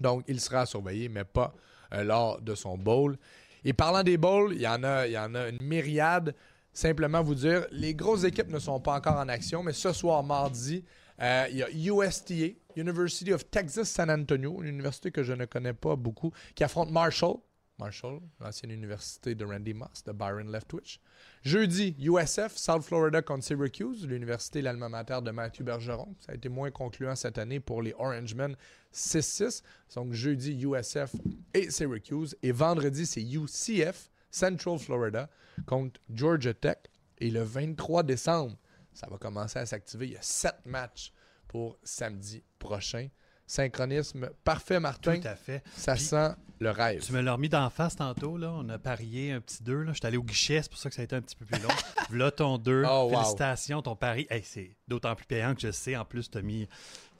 Donc 0.00 0.24
il 0.28 0.40
sera 0.40 0.66
surveillé, 0.66 1.08
mais 1.08 1.24
pas 1.24 1.54
euh, 1.94 2.04
lors 2.04 2.40
de 2.40 2.54
son 2.54 2.76
bowl. 2.78 3.16
Et 3.64 3.72
parlant 3.72 4.02
des 4.02 4.16
bowls, 4.16 4.54
il 4.54 4.60
y 4.60 4.68
en 4.68 4.82
a, 4.84 5.06
il 5.06 5.12
y 5.12 5.18
en 5.18 5.34
a 5.34 5.48
une 5.48 5.62
myriade 5.62 6.34
simplement 6.76 7.22
vous 7.22 7.34
dire, 7.34 7.66
les 7.72 7.94
grosses 7.94 8.24
équipes 8.24 8.50
ne 8.50 8.58
sont 8.58 8.78
pas 8.80 8.94
encore 8.94 9.16
en 9.16 9.28
action, 9.28 9.62
mais 9.62 9.72
ce 9.72 9.92
soir, 9.92 10.22
mardi, 10.22 10.84
euh, 11.20 11.46
il 11.50 11.56
y 11.56 11.62
a 11.62 11.70
USTA, 11.70 12.54
University 12.76 13.32
of 13.32 13.50
Texas 13.50 13.88
San 13.88 14.10
Antonio, 14.10 14.62
une 14.62 14.68
université 14.68 15.10
que 15.10 15.22
je 15.22 15.32
ne 15.32 15.46
connais 15.46 15.72
pas 15.72 15.96
beaucoup, 15.96 16.32
qui 16.54 16.62
affronte 16.62 16.90
Marshall. 16.90 17.36
Marshall, 17.78 18.20
l'ancienne 18.40 18.70
université 18.70 19.34
de 19.34 19.44
Randy 19.44 19.74
Moss, 19.74 20.02
de 20.04 20.12
Byron 20.12 20.50
Leftwich. 20.50 21.00
Jeudi, 21.42 21.94
USF, 21.98 22.56
South 22.56 22.82
Florida 22.82 23.22
contre 23.22 23.44
Syracuse, 23.44 24.06
l'université, 24.06 24.62
l'alma 24.62 24.88
mater 24.88 25.20
de 25.22 25.30
Matthew 25.30 25.62
Bergeron. 25.62 26.14
Ça 26.20 26.32
a 26.32 26.34
été 26.34 26.48
moins 26.48 26.70
concluant 26.70 27.14
cette 27.14 27.38
année 27.38 27.60
pour 27.60 27.82
les 27.82 27.92
Orangemen 27.94 28.56
6-6. 28.92 29.62
Donc 29.94 30.12
jeudi, 30.12 30.58
USF 30.64 31.14
et 31.54 31.70
Syracuse. 31.70 32.36
Et 32.42 32.52
vendredi, 32.52 33.06
c'est 33.06 33.22
UCF, 33.22 34.10
Central 34.30 34.78
Florida 34.78 35.28
contre 35.66 36.00
Georgia 36.12 36.54
Tech. 36.54 36.78
Et 37.18 37.30
le 37.30 37.42
23 37.42 38.02
décembre, 38.02 38.56
ça 38.92 39.06
va 39.08 39.18
commencer 39.18 39.58
à 39.58 39.66
s'activer. 39.66 40.06
Il 40.06 40.12
y 40.12 40.16
a 40.16 40.22
sept 40.22 40.56
matchs 40.64 41.12
pour 41.48 41.78
samedi 41.82 42.42
prochain. 42.58 43.08
Synchronisme 43.46 44.30
parfait, 44.42 44.80
Martin. 44.80 45.20
Tout 45.20 45.28
à 45.28 45.36
fait. 45.36 45.62
Ça 45.76 45.96
sent 45.96 46.34
le 46.60 46.70
rêve. 46.70 47.02
Tu 47.02 47.12
me 47.12 47.20
l'as 47.20 47.34
remis 47.34 47.48
d'en 47.48 47.68
face 47.70 47.96
tantôt. 47.96 48.36
Là. 48.36 48.52
On 48.54 48.68
a 48.68 48.78
parié 48.78 49.32
un 49.32 49.40
petit 49.40 49.62
2. 49.62 49.86
Je 49.88 49.92
suis 49.92 50.06
allé 50.06 50.16
au 50.16 50.22
guichet, 50.22 50.62
c'est 50.62 50.70
pour 50.70 50.78
ça 50.78 50.88
que 50.88 50.94
ça 50.94 51.02
a 51.02 51.04
été 51.04 51.16
un 51.16 51.22
petit 51.22 51.36
peu 51.36 51.44
plus 51.44 51.60
long. 51.62 51.68
voilà 52.08 52.30
ton 52.30 52.58
2. 52.58 52.84
Félicitations, 53.10 53.82
ton 53.82 53.96
pari. 53.96 54.26
c'est 54.42 54.76
d'autant 54.88 55.14
plus 55.14 55.26
payant 55.26 55.54
que 55.54 55.60
je 55.60 55.70
sais. 55.70 55.96
En 55.96 56.04
plus, 56.04 56.30
tu 56.30 56.38
as 56.38 56.42
mis, 56.42 56.68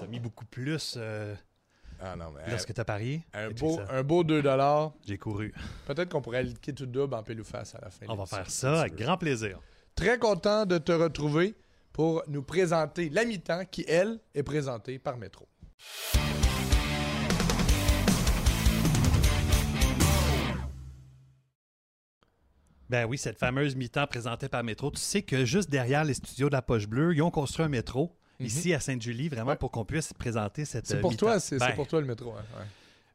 mis 0.09 0.21
beaucoup 0.21 0.47
plus. 0.47 0.95
Euh, 0.97 1.35
ah 2.01 2.17
non, 2.17 2.33
mais. 2.35 2.51
Lorsque 2.51 2.73
tu 2.73 2.81
as 2.81 2.85
parié. 2.85 3.23
Un 3.33 3.51
beau, 3.51 3.81
un 3.91 4.03
beau 4.03 4.25
2 4.25 4.43
J'ai 5.07 5.19
couru. 5.19 5.53
Peut-être 5.87 6.11
qu'on 6.11 6.23
pourrait 6.23 6.43
liquider 6.43 6.75
tout 6.75 6.87
double 6.87 7.15
en 7.15 7.23
pile 7.23 7.41
ou 7.41 7.45
face 7.45 7.75
à 7.75 7.81
la 7.81 7.91
fin. 7.91 8.07
On 8.09 8.15
va 8.15 8.27
faire 8.27 8.51
ça 8.51 8.81
avec 8.81 8.97
grand 8.97 9.17
plaisir. 9.17 9.61
Très 9.95 10.19
content 10.19 10.67
de 10.67 10.79
te 10.79 10.93
retrouver 10.93 11.55
pour 11.93 12.23
nous 12.29 12.43
présenter 12.43 13.09
la 13.09 13.25
mi-temps 13.25 13.65
qui, 13.71 13.85
elle, 13.89 14.21
est 14.35 14.43
présentée 14.43 14.99
par 14.99 15.17
Métro. 15.17 15.49
Ben 22.89 23.05
oui, 23.07 23.19
cette 23.19 23.39
fameuse 23.39 23.75
mi-temps 23.75 24.07
présentée 24.07 24.49
par 24.49 24.63
Métro. 24.63 24.91
Tu 24.91 25.01
sais 25.01 25.23
que 25.23 25.45
juste 25.45 25.69
derrière 25.71 26.05
les 26.05 26.15
studios 26.15 26.49
de 26.49 26.53
la 26.55 26.63
Poche 26.63 26.87
Bleue, 26.87 27.15
ils 27.15 27.23
ont 27.23 27.31
construit 27.31 27.65
un 27.65 27.69
métro 27.69 28.17
ici 28.39 28.73
à 28.75 28.81
Sainte-Julie, 28.81 29.29
vraiment 29.29 29.53
Ouais. 29.53 29.57
pour 29.57 29.71
qu'on 29.71 29.85
puisse 29.85 30.13
présenter 30.13 30.65
cette 30.65 30.87
C'est 30.87 30.97
euh, 30.97 31.01
pour 31.01 31.17
toi, 31.17 31.41
c'est 31.41 31.59
Ben, 31.59 31.73
pour 31.75 31.87
toi 31.89 32.01
le 32.01 32.07
métro. 32.07 32.33
hein, 32.33 32.45
ouais. 32.59 32.65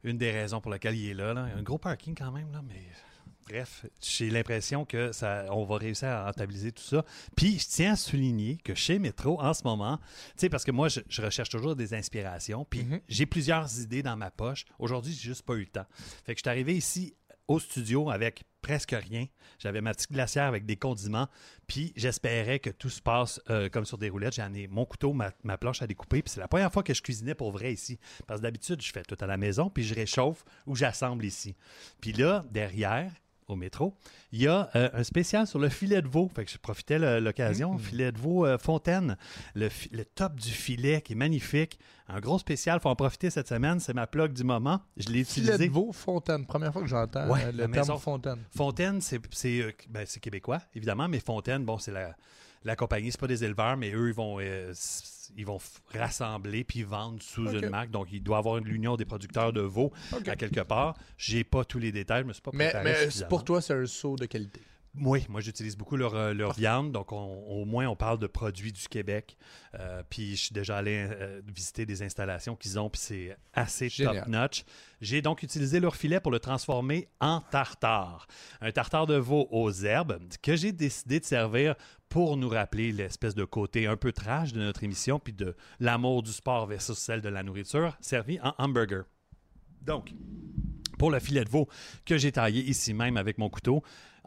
Une 0.03 0.17
des 0.17 0.31
raisons 0.31 0.59
pour 0.61 0.71
lesquelles 0.71 0.95
il 0.97 1.09
est 1.11 1.13
là. 1.13 1.33
là. 1.33 1.47
Un 1.55 1.61
gros 1.61 1.77
parking 1.77 2.15
quand 2.17 2.31
même, 2.31 2.51
là, 2.51 2.61
mais 2.67 2.81
bref, 3.47 3.85
j'ai 4.01 4.29
l'impression 4.31 4.83
que 4.83 5.11
ça, 5.11 5.45
on 5.51 5.63
va 5.63 5.77
réussir 5.77 6.07
à 6.09 6.25
rentabiliser 6.25 6.71
tout 6.71 6.83
ça. 6.83 7.05
Puis 7.37 7.59
je 7.59 7.67
tiens 7.67 7.93
à 7.93 7.95
souligner 7.95 8.57
que 8.57 8.73
chez 8.73 8.97
Métro, 8.99 9.39
en 9.41 9.53
ce 9.53 9.63
moment, 9.63 9.97
tu 9.99 10.03
sais, 10.37 10.49
parce 10.49 10.63
que 10.65 10.71
moi, 10.71 10.89
je, 10.89 11.01
je 11.07 11.21
recherche 11.21 11.49
toujours 11.49 11.75
des 11.75 11.93
inspirations, 11.93 12.65
puis 12.67 12.83
Mhm. 12.83 12.99
j'ai 13.07 13.25
plusieurs 13.27 13.79
idées 13.79 14.01
dans 14.03 14.17
ma 14.17 14.31
poche. 14.31 14.65
Aujourd'hui, 14.79 15.13
j'ai 15.13 15.29
juste 15.29 15.43
pas 15.43 15.53
eu 15.53 15.59
le 15.61 15.65
temps. 15.67 15.85
Fait 16.25 16.33
que 16.33 16.39
je 16.39 16.43
suis 16.43 16.49
arrivé 16.49 16.75
ici 16.75 17.13
au 17.47 17.59
studio 17.59 18.09
avec 18.09 18.43
presque 18.61 18.91
rien. 18.91 19.27
J'avais 19.59 19.81
ma 19.81 19.93
petite 19.93 20.11
glacière 20.11 20.45
avec 20.45 20.65
des 20.65 20.75
condiments, 20.75 21.27
puis 21.67 21.93
j'espérais 21.95 22.59
que 22.59 22.69
tout 22.69 22.89
se 22.89 23.01
passe 23.01 23.41
euh, 23.49 23.69
comme 23.69 23.85
sur 23.85 23.97
des 23.97 24.09
roulettes. 24.09 24.35
J'en 24.35 24.53
ai 24.53 24.67
mon 24.67 24.85
couteau, 24.85 25.13
ma, 25.13 25.31
ma 25.43 25.57
planche 25.57 25.81
à 25.81 25.87
découper, 25.87 26.21
puis 26.21 26.31
c'est 26.31 26.39
la 26.39 26.47
première 26.47 26.71
fois 26.71 26.83
que 26.83 26.93
je 26.93 27.01
cuisinais 27.01 27.35
pour 27.35 27.51
vrai 27.51 27.73
ici. 27.73 27.99
Parce 28.27 28.39
que 28.39 28.43
d'habitude, 28.43 28.81
je 28.81 28.91
fais 28.91 29.03
tout 29.03 29.17
à 29.19 29.27
la 29.27 29.37
maison, 29.37 29.69
puis 29.69 29.83
je 29.83 29.95
réchauffe 29.95 30.43
ou 30.65 30.75
j'assemble 30.75 31.25
ici. 31.25 31.55
Puis 31.99 32.13
là, 32.13 32.45
derrière, 32.51 33.11
au 33.51 33.55
métro, 33.55 33.93
il 34.31 34.41
y 34.41 34.47
a 34.47 34.69
euh, 34.75 34.89
un 34.93 35.03
spécial 35.03 35.45
sur 35.47 35.59
le 35.59 35.69
filet 35.69 36.01
de 36.01 36.07
veau. 36.07 36.29
Fait 36.35 36.45
que 36.45 36.51
je 36.51 36.57
profitais 36.57 36.99
de 36.99 37.19
l'occasion. 37.19 37.77
Filet 37.77 38.11
de 38.11 38.17
veau 38.17 38.45
euh, 38.45 38.57
fontaine, 38.57 39.17
le, 39.55 39.69
top 40.15 40.35
du 40.39 40.49
filet 40.49 41.01
qui 41.01 41.13
est 41.13 41.15
magnifique. 41.15 41.79
Un 42.07 42.19
gros 42.19 42.39
spécial, 42.39 42.79
faut 42.79 42.89
en 42.89 42.95
profiter 42.95 43.29
cette 43.29 43.47
semaine. 43.47 43.79
C'est 43.79 43.93
ma 43.93 44.07
plug 44.07 44.33
du 44.33 44.43
moment. 44.43 44.81
Je 44.97 45.07
l'ai 45.09 45.23
Filet 45.23 45.47
utilisé. 45.47 45.67
de 45.67 45.73
veau, 45.73 45.91
fontaine. 45.93 46.45
Première 46.45 46.73
fois 46.73 46.81
que 46.81 46.87
j'entends 46.87 47.27
Ouais, 47.29 47.43
euh, 47.45 47.51
le 47.51 47.57
terme 47.59 47.71
maison- 47.71 47.97
fontaine. 47.97 48.39
Fontaine, 48.55 48.99
c'est 49.01 49.19
c'est, 49.31 49.75
ben, 49.89 50.05
c'est 50.05 50.19
québécois, 50.19 50.59
évidemment, 50.75 51.07
mais 51.07 51.19
Fontaine, 51.19 51.63
bon, 51.63 51.77
c'est 51.77 51.91
la, 51.91 52.15
la 52.63 52.75
compagnie, 52.75 53.11
c'est 53.11 53.19
pas 53.19 53.27
des 53.27 53.43
éleveurs, 53.43 53.77
mais 53.77 53.91
eux, 53.93 54.09
ils 54.09 54.13
vont, 54.13 54.37
euh, 54.39 54.73
ils 55.35 55.45
vont 55.45 55.59
rassembler 55.93 56.63
puis 56.63 56.83
vendre 56.83 57.21
sous 57.21 57.49
une 57.51 57.69
marque. 57.69 57.91
Donc, 57.91 58.07
il 58.11 58.21
doit 58.21 58.37
y 58.37 58.39
avoir 58.39 58.57
une 58.57 58.65
l'union 58.65 58.95
des 58.97 59.05
producteurs 59.05 59.53
de 59.53 59.61
veaux 59.61 59.91
à 60.27 60.35
quelque 60.35 60.61
part. 60.61 60.95
J'ai 61.17 61.43
pas 61.43 61.63
tous 61.65 61.79
les 61.79 61.91
détails, 61.91 62.23
je 62.23 62.27
me 62.27 62.33
suis 62.33 62.41
pas 62.41 62.51
Mais, 62.53 62.69
préparé 62.71 63.07
mais 63.19 63.25
pour 63.27 63.43
toi, 63.43 63.61
c'est 63.61 63.73
un 63.73 63.85
saut 63.85 64.15
de 64.15 64.25
qualité. 64.25 64.61
Oui, 64.99 65.25
moi 65.29 65.39
j'utilise 65.39 65.77
beaucoup 65.77 65.95
leur, 65.95 66.15
euh, 66.15 66.33
leur 66.33 66.51
viande, 66.51 66.91
donc 66.91 67.13
on- 67.13 67.45
au 67.47 67.63
moins 67.63 67.87
on 67.87 67.95
parle 67.95 68.19
de 68.19 68.27
produits 68.27 68.73
du 68.73 68.89
Québec. 68.89 69.37
Euh, 69.79 70.03
puis 70.09 70.35
je 70.35 70.41
suis 70.47 70.53
déjà 70.53 70.79
allé 70.79 71.07
euh, 71.09 71.41
visiter 71.47 71.85
des 71.85 72.03
installations 72.03 72.57
qu'ils 72.57 72.77
ont, 72.77 72.89
puis 72.89 72.99
c'est 73.01 73.37
assez 73.53 73.87
Génial. 73.87 74.17
top-notch. 74.17 74.65
J'ai 74.99 75.21
donc 75.21 75.43
utilisé 75.43 75.79
leur 75.79 75.95
filet 75.95 76.19
pour 76.19 76.29
le 76.33 76.39
transformer 76.39 77.07
en 77.21 77.39
tartare. 77.39 78.27
Un 78.59 78.73
tartare 78.73 79.07
de 79.07 79.15
veau 79.15 79.47
aux 79.49 79.71
herbes 79.71 80.19
que 80.41 80.57
j'ai 80.57 80.73
décidé 80.73 81.21
de 81.21 81.25
servir 81.25 81.75
pour 82.11 82.35
nous 82.35 82.49
rappeler 82.49 82.91
l'espèce 82.91 83.35
de 83.35 83.45
côté 83.45 83.87
un 83.87 83.95
peu 83.95 84.11
trash 84.11 84.51
de 84.51 84.59
notre 84.59 84.83
émission, 84.83 85.17
puis 85.17 85.31
de 85.31 85.55
l'amour 85.79 86.23
du 86.23 86.33
sport 86.33 86.67
versus 86.67 86.97
celle 86.97 87.21
de 87.21 87.29
la 87.29 87.41
nourriture, 87.41 87.95
servi 88.01 88.37
en 88.41 88.53
hamburger. 88.57 89.05
Donc, 89.81 90.11
pour 90.99 91.09
le 91.09 91.21
filet 91.21 91.45
de 91.45 91.49
veau 91.49 91.69
que 92.05 92.17
j'ai 92.17 92.33
taillé 92.33 92.63
ici 92.63 92.93
même 92.93 93.15
avec 93.15 93.37
mon 93.37 93.49
couteau, 93.49 93.81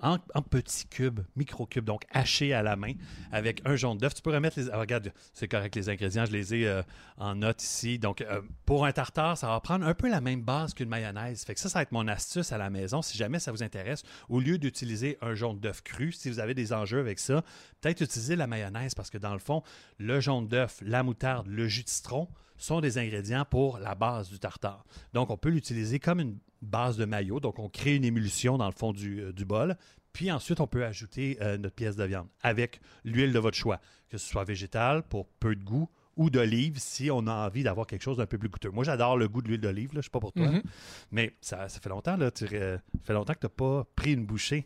en, 0.04 0.42
petits 0.42 0.86
cubes, 0.86 1.20
micro-cubes, 1.34 1.84
donc 1.84 2.04
hachés 2.12 2.52
à 2.52 2.62
la 2.62 2.76
main, 2.76 2.92
avec 3.32 3.62
un 3.64 3.74
jaune 3.74 3.96
d'œuf. 3.96 4.14
Tu 4.14 4.22
peux 4.22 4.32
remettre 4.32 4.60
les. 4.60 4.70
ah, 4.70 4.78
regarde, 4.78 5.12
c'est 5.32 5.48
correct, 5.48 5.74
les 5.74 5.88
ingrédients, 5.88 6.26
je 6.26 6.32
les 6.32 6.54
ai 6.54 6.66
euh, 6.66 6.82
en 7.16 7.34
note 7.34 7.62
ici. 7.62 7.98
Donc, 7.98 8.20
euh, 8.20 8.42
pour 8.66 8.84
un 8.84 8.92
tartare, 8.92 9.38
ça 9.38 9.48
va 9.48 9.58
prendre 9.60 9.86
un 9.86 9.94
peu 9.94 10.08
la 10.08 10.20
même 10.20 10.42
base 10.42 10.74
qu'une 10.74 10.88
mayonnaise. 10.88 11.44
Fait 11.44 11.54
que 11.54 11.60
ça, 11.60 11.68
ça 11.68 11.78
va 11.78 11.82
être 11.82 11.92
mon 11.92 12.06
astuce 12.06 12.52
à 12.52 12.58
la 12.58 12.68
maison. 12.68 13.00
Si 13.00 13.16
jamais 13.16 13.38
ça 13.38 13.50
vous 13.50 13.62
intéresse, 13.62 14.02
au 14.28 14.40
lieu 14.40 14.58
d'utiliser 14.58 15.16
un 15.22 15.34
jaune 15.34 15.58
d'œuf 15.58 15.82
cru, 15.82 16.12
si 16.12 16.28
vous 16.28 16.38
avez 16.38 16.54
des 16.54 16.72
enjeux 16.72 17.00
avec 17.00 17.18
ça, 17.18 17.42
peut-être 17.80 18.02
utiliser 18.02 18.36
la 18.36 18.46
mayonnaise 18.46 18.94
parce 18.94 19.08
que 19.08 19.18
dans 19.18 19.32
le 19.32 19.38
fond, 19.38 19.62
le 19.98 20.20
jaune 20.20 20.48
d'œuf, 20.48 20.80
la 20.82 21.02
moutarde, 21.02 21.46
le 21.46 21.66
jus 21.66 21.82
de 21.82 21.88
citron 21.88 22.28
sont 22.56 22.80
des 22.80 22.98
ingrédients 22.98 23.44
pour 23.44 23.78
la 23.78 23.94
base 23.94 24.28
du 24.30 24.38
tartare. 24.38 24.84
Donc, 25.12 25.30
on 25.30 25.36
peut 25.36 25.48
l'utiliser 25.48 25.98
comme 25.98 26.20
une 26.20 26.38
base 26.64 26.96
de 26.96 27.04
maillot. 27.04 27.40
Donc, 27.40 27.58
on 27.58 27.68
crée 27.68 27.96
une 27.96 28.04
émulsion 28.04 28.58
dans 28.58 28.66
le 28.66 28.72
fond 28.72 28.92
du, 28.92 29.20
euh, 29.20 29.32
du 29.32 29.44
bol. 29.44 29.76
Puis 30.12 30.30
ensuite, 30.30 30.60
on 30.60 30.66
peut 30.66 30.84
ajouter 30.84 31.38
euh, 31.40 31.56
notre 31.58 31.74
pièce 31.74 31.96
de 31.96 32.04
viande 32.04 32.28
avec 32.42 32.80
l'huile 33.04 33.32
de 33.32 33.38
votre 33.38 33.56
choix, 33.56 33.80
que 34.08 34.16
ce 34.18 34.28
soit 34.28 34.44
végétale 34.44 35.02
pour 35.02 35.26
peu 35.26 35.56
de 35.56 35.64
goût 35.64 35.88
ou 36.16 36.30
d'olive 36.30 36.78
si 36.78 37.10
on 37.10 37.26
a 37.26 37.46
envie 37.48 37.64
d'avoir 37.64 37.88
quelque 37.88 38.02
chose 38.02 38.18
d'un 38.18 38.26
peu 38.26 38.38
plus 38.38 38.48
goûteux. 38.48 38.70
Moi, 38.70 38.84
j'adore 38.84 39.16
le 39.16 39.26
goût 39.28 39.42
de 39.42 39.48
l'huile 39.48 39.60
d'olive, 39.60 39.92
là, 39.94 40.00
je 40.00 40.04
sais 40.04 40.10
pas 40.10 40.20
pour 40.20 40.32
toi. 40.32 40.46
Mhm. 40.46 40.62
Mais 41.10 41.34
ça, 41.40 41.68
ça 41.68 41.80
fait 41.80 41.88
longtemps, 41.88 42.16
là, 42.16 42.30
tu, 42.30 42.46
euh, 42.52 42.78
fait 43.02 43.12
longtemps 43.12 43.34
que 43.34 43.40
tu 43.40 43.46
n'as 43.46 43.50
pas 43.50 43.84
pris 43.96 44.12
une 44.12 44.24
bouchée. 44.24 44.64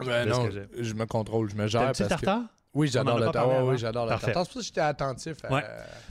Ben 0.00 0.28
non, 0.28 0.48
je 0.78 0.94
me 0.94 1.04
controle, 1.06 1.48
je 1.50 1.54
me 1.54 1.66
gère. 1.68 1.82
Parce 1.82 1.98
que- 1.98 2.08
tartare? 2.08 2.42
Oui, 2.72 2.86
j'adore 2.86 3.18
le 3.18 3.26
Ouais, 3.26 3.36
avant. 3.36 3.68
oui, 3.68 3.78
j'adore 3.78 4.06
le. 4.06 4.12
C'est 4.24 4.32
pour 4.32 4.46
ça 4.46 4.52
que 4.54 4.62
j'étais 4.64 4.80
attentif. 4.80 5.36
à- 5.44 5.52
Ouais. 5.52 5.64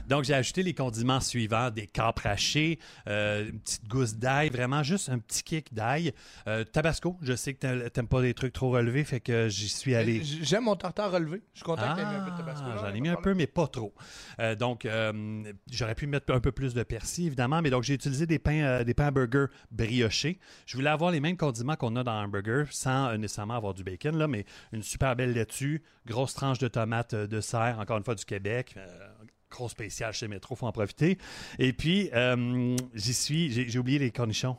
Donc, 0.06 0.24
j'ai 0.24 0.34
ajouté 0.34 0.62
les 0.62 0.74
condiments 0.74 1.20
suivants 1.20 1.70
des 1.70 1.86
capres 1.86 2.26
hachés, 2.26 2.78
euh, 3.08 3.48
une 3.48 3.60
petite 3.60 3.88
gousse 3.88 4.14
d'ail, 4.14 4.50
vraiment 4.50 4.82
juste 4.82 5.08
un 5.08 5.18
petit 5.18 5.42
kick 5.42 5.72
d'ail. 5.72 6.12
Euh, 6.48 6.64
tabasco, 6.64 7.16
je 7.22 7.34
sais 7.34 7.54
que 7.54 7.60
t'a- 7.60 7.88
t'aimes 7.90 8.08
pas 8.08 8.20
des 8.20 8.34
trucs 8.34 8.52
trop 8.52 8.70
relevés, 8.70 9.04
fait 9.04 9.20
que 9.20 9.48
j'y 9.48 9.68
suis 9.70 9.94
allé. 9.94 10.22
J- 10.22 10.40
J'aime 10.42 10.64
mon 10.64 10.76
tartare 10.76 11.10
relevé. 11.12 11.40
Je 11.54 11.60
suis 11.60 11.64
content 11.64 11.96
ait 11.96 12.04
mis 12.04 12.14
un 12.14 12.20
peu 12.24 12.30
de 12.30 12.34
Ah, 12.34 12.38
tabasco. 12.38 12.66
J'en 12.78 12.94
ai 12.94 13.00
mis 13.00 13.08
un 13.08 13.16
peu, 13.16 13.32
mais 13.32 13.46
pas 13.46 13.66
trop. 13.68 13.94
Euh, 14.40 14.54
donc, 14.54 14.84
euh, 14.84 15.42
j'aurais 15.70 15.94
pu 15.94 16.06
mettre 16.06 16.30
un 16.34 16.40
peu 16.40 16.52
plus 16.52 16.74
de 16.74 16.82
persil, 16.82 17.26
évidemment, 17.28 17.62
mais 17.62 17.70
donc 17.70 17.84
j'ai 17.84 17.94
utilisé 17.94 18.26
des 18.26 18.38
pains, 18.38 18.62
euh, 18.62 18.84
des 18.84 18.92
pains 18.94 19.10
burger 19.12 19.46
briochés. 19.70 20.38
Je 20.66 20.76
voulais 20.76 20.90
avoir 20.90 21.10
les 21.10 21.20
mêmes 21.20 21.36
condiments 21.38 21.76
qu'on 21.76 21.96
a 21.96 22.04
dans 22.04 22.12
un 22.12 22.28
burger, 22.28 22.64
sans 22.70 23.08
euh, 23.08 23.16
nécessairement 23.16 23.54
avoir 23.54 23.72
du 23.72 23.82
bacon, 23.84 24.16
là, 24.18 24.28
mais 24.28 24.44
une 24.72 24.82
super 24.82 25.16
belle 25.16 25.32
laitue, 25.32 25.82
grosse 26.06 26.34
tranche 26.34 26.49
de 26.58 26.68
tomates 26.68 27.14
euh, 27.14 27.26
de 27.26 27.40
serre, 27.40 27.78
encore 27.78 27.98
une 27.98 28.04
fois 28.04 28.14
du 28.14 28.24
Québec. 28.24 28.74
euh, 28.76 29.08
Gros 29.50 29.68
spécial 29.68 30.12
chez 30.12 30.28
Métro, 30.28 30.54
faut 30.54 30.66
en 30.66 30.72
profiter. 30.72 31.18
Et 31.58 31.72
puis, 31.72 32.08
euh, 32.14 32.76
j'y 32.94 33.12
suis, 33.12 33.50
j'ai 33.50 33.78
oublié 33.80 33.98
les 33.98 34.12
cornichons. 34.12 34.56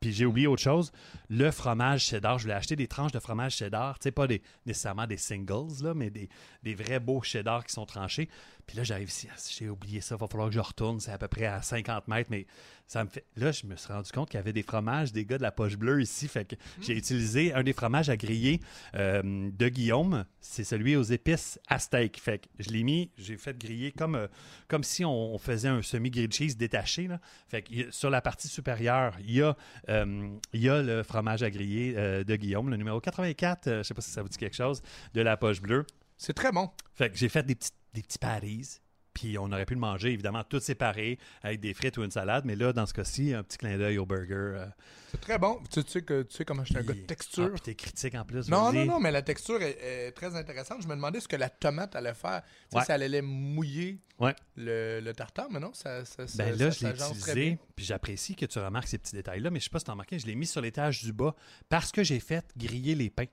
Puis 0.00 0.12
j'ai 0.12 0.26
oublié 0.26 0.46
autre 0.46 0.62
chose, 0.62 0.92
le 1.30 1.50
fromage 1.50 2.04
cheddar. 2.04 2.38
Je 2.38 2.44
voulais 2.44 2.54
acheter 2.54 2.76
des 2.76 2.86
tranches 2.88 3.12
de 3.12 3.18
fromage 3.18 3.56
cheddar, 3.56 3.98
tu 3.98 4.04
sais, 4.04 4.12
pas 4.12 4.26
nécessairement 4.66 5.06
des 5.06 5.16
singles, 5.16 5.82
là, 5.82 5.94
mais 5.94 6.10
des, 6.10 6.28
des 6.62 6.74
vrais 6.74 7.00
beaux 7.00 7.22
cheddar 7.22 7.64
qui 7.64 7.72
sont 7.72 7.86
tranchés. 7.86 8.28
Puis 8.72 8.78
là, 8.78 8.84
j'arrive 8.84 9.10
ici, 9.10 9.28
j'ai 9.58 9.68
oublié 9.68 10.00
ça, 10.00 10.14
il 10.14 10.18
va 10.18 10.26
falloir 10.26 10.48
que 10.48 10.54
je 10.54 10.60
retourne, 10.60 10.98
c'est 10.98 11.12
à 11.12 11.18
peu 11.18 11.28
près 11.28 11.44
à 11.44 11.60
50 11.60 12.08
mètres, 12.08 12.30
mais 12.30 12.46
ça 12.86 13.04
me 13.04 13.10
fait... 13.10 13.26
Là, 13.36 13.52
je 13.52 13.66
me 13.66 13.76
suis 13.76 13.92
rendu 13.92 14.10
compte 14.12 14.30
qu'il 14.30 14.38
y 14.38 14.40
avait 14.40 14.54
des 14.54 14.62
fromages, 14.62 15.12
des 15.12 15.26
gars 15.26 15.36
de 15.36 15.42
la 15.42 15.52
poche 15.52 15.76
bleue 15.76 16.00
ici, 16.00 16.26
fait 16.26 16.46
que 16.46 16.56
j'ai 16.80 16.96
utilisé 16.96 17.52
un 17.52 17.62
des 17.64 17.74
fromages 17.74 18.08
à 18.08 18.16
griller 18.16 18.62
euh, 18.94 19.50
de 19.52 19.68
Guillaume, 19.68 20.24
c'est 20.40 20.64
celui 20.64 20.96
aux 20.96 21.02
épices 21.02 21.60
à 21.68 21.78
steak. 21.78 22.18
Fait 22.18 22.38
que 22.38 22.46
je 22.60 22.70
l'ai 22.70 22.82
mis, 22.82 23.10
j'ai 23.18 23.36
fait 23.36 23.58
griller 23.58 23.92
comme, 23.92 24.14
euh, 24.14 24.26
comme 24.68 24.84
si 24.84 25.04
on, 25.04 25.34
on 25.34 25.38
faisait 25.38 25.68
un 25.68 25.82
semi-grilled 25.82 26.32
cheese 26.32 26.56
détaché, 26.56 27.08
là. 27.08 27.20
Fait 27.48 27.60
que 27.60 27.90
sur 27.90 28.08
la 28.08 28.22
partie 28.22 28.48
supérieure, 28.48 29.18
il 29.20 29.32
y 29.32 29.42
a, 29.42 29.54
euh, 29.90 30.30
il 30.54 30.62
y 30.62 30.70
a 30.70 30.80
le 30.80 31.02
fromage 31.02 31.42
à 31.42 31.50
griller 31.50 31.92
de 31.92 32.36
Guillaume, 32.36 32.70
le 32.70 32.78
numéro 32.78 33.02
84, 33.02 33.66
euh, 33.66 33.82
je 33.82 33.82
sais 33.82 33.92
pas 33.92 34.00
si 34.00 34.10
ça 34.10 34.22
vous 34.22 34.30
dit 34.30 34.38
quelque 34.38 34.56
chose, 34.56 34.80
de 35.12 35.20
la 35.20 35.36
poche 35.36 35.60
bleue. 35.60 35.84
C'est 36.16 36.34
très 36.34 36.52
bon. 36.52 36.70
Fait 36.94 37.10
que 37.10 37.18
j'ai 37.18 37.28
fait 37.28 37.42
des 37.42 37.56
petits, 37.56 37.72
des 37.92 38.02
petits 38.02 38.18
paris. 38.18 38.78
Puis 39.14 39.36
on 39.36 39.44
aurait 39.52 39.66
pu 39.66 39.74
le 39.74 39.80
manger, 39.80 40.08
évidemment, 40.12 40.42
tout 40.42 40.58
séparé, 40.58 41.18
avec 41.42 41.60
des 41.60 41.74
frites 41.74 41.98
ou 41.98 42.02
une 42.02 42.10
salade. 42.10 42.46
Mais 42.46 42.56
là, 42.56 42.72
dans 42.72 42.86
ce 42.86 42.94
cas-ci, 42.94 43.34
un 43.34 43.42
petit 43.42 43.58
clin 43.58 43.76
d'œil 43.76 43.98
au 43.98 44.06
burger. 44.06 44.32
euh, 44.34 44.66
C'est 45.10 45.20
très 45.20 45.38
bon. 45.38 45.60
Tu, 45.70 45.84
tu 45.84 45.90
sais 45.90 46.00
que 46.00 46.22
tu 46.22 46.34
sais 46.34 46.46
comment 46.46 46.64
je 46.64 46.70
suis 46.72 46.78
un 46.78 46.82
gars 46.82 46.94
de 46.94 46.98
puis- 47.00 47.06
texture. 47.06 47.44
Ah, 47.48 47.52
puis 47.52 47.60
t'es 47.60 47.74
critique 47.74 48.14
en 48.14 48.24
plus. 48.24 48.48
Non, 48.48 48.70
vas-y. 48.72 48.86
non, 48.86 48.94
non, 48.94 49.00
mais 49.00 49.10
la 49.10 49.20
texture 49.20 49.60
est, 49.60 49.76
est 49.82 50.12
très 50.12 50.34
intéressante. 50.34 50.80
Je 50.82 50.88
me 50.88 50.94
demandais 50.94 51.20
ce 51.20 51.28
que 51.28 51.36
la 51.36 51.50
tomate 51.50 51.94
allait 51.94 52.14
faire. 52.14 52.40
Tu 52.42 52.48
sais, 52.70 52.76
Ouais. 52.78 52.84
elle 52.88 53.02
allait 53.02 53.20
mouiller 53.20 54.00
Ouais. 54.18 54.34
le, 54.56 55.00
le 55.00 55.12
tartare, 55.12 55.48
mais 55.50 55.60
non, 55.60 55.74
ça, 55.74 56.06
ça, 56.06 56.26
ça, 56.26 56.38
Ben 56.44 56.56
là, 56.56 56.70
ça 56.70 56.78
je 56.80 56.86
l'ai 56.86 56.96
s'agence 56.98 57.18
très 57.20 57.32
utilisé, 57.32 57.58
puis 57.76 57.84
j'apprécie 57.84 58.34
que 58.34 58.46
tu 58.46 58.58
remarques 58.60 58.88
ces 58.88 58.96
petits 58.96 59.14
détails-là, 59.14 59.50
mais 59.50 59.58
je 59.60 59.64
sais 59.64 59.70
pas 59.70 59.78
si 59.78 59.84
t'as 59.84 59.92
remarqué, 59.92 60.18
je 60.18 60.24
l'ai 60.26 60.36
mis 60.36 60.46
sur 60.46 60.62
l'étage 60.62 61.02
du 61.02 61.12
bas 61.12 61.34
parce 61.68 61.92
que 61.92 62.02
j'ai 62.02 62.18
fait 62.20 62.46
griller 62.56 62.94
les 62.94 63.10
pains. 63.10 63.26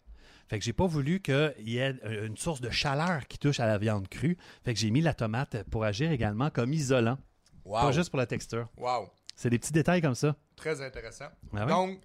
Fait 0.50 0.58
que 0.60 0.66
j'ai 0.66 0.74
pas 0.74 0.88
voulu 0.88 1.22
qu'il 1.22 1.54
y 1.60 1.78
ait 1.78 1.95
euh, 2.04 2.26
une 2.28 2.36
source 2.36 2.60
de 2.60 2.70
chaleur 2.72 3.28
qui 3.28 3.38
touche 3.38 3.60
à 3.60 3.68
la 3.68 3.78
viande 3.78 4.08
crue. 4.10 4.36
Fait 4.66 4.74
que 4.74 4.80
j'ai 4.80 4.89
mis 4.89 5.02
la 5.02 5.14
tomate 5.14 5.64
pour 5.70 5.86
agir 5.86 6.12
également 6.12 6.50
comme 6.50 6.74
isolant, 6.74 7.18
pas 7.64 7.86
Wow. 7.86 7.91
juste 7.91 8.10
pour 8.10 8.18
la 8.18 8.26
texture. 8.26 8.68
Wow. 8.78 9.10
C'est 9.36 9.50
des 9.52 9.60
petits 9.60 9.72
détails 9.74 10.02
comme 10.02 10.16
ça. 10.16 10.36
Très 10.56 10.82
intéressant. 10.82 11.28
Ah 11.56 11.66
ouais? 11.66 11.72
Donc, 11.72 12.02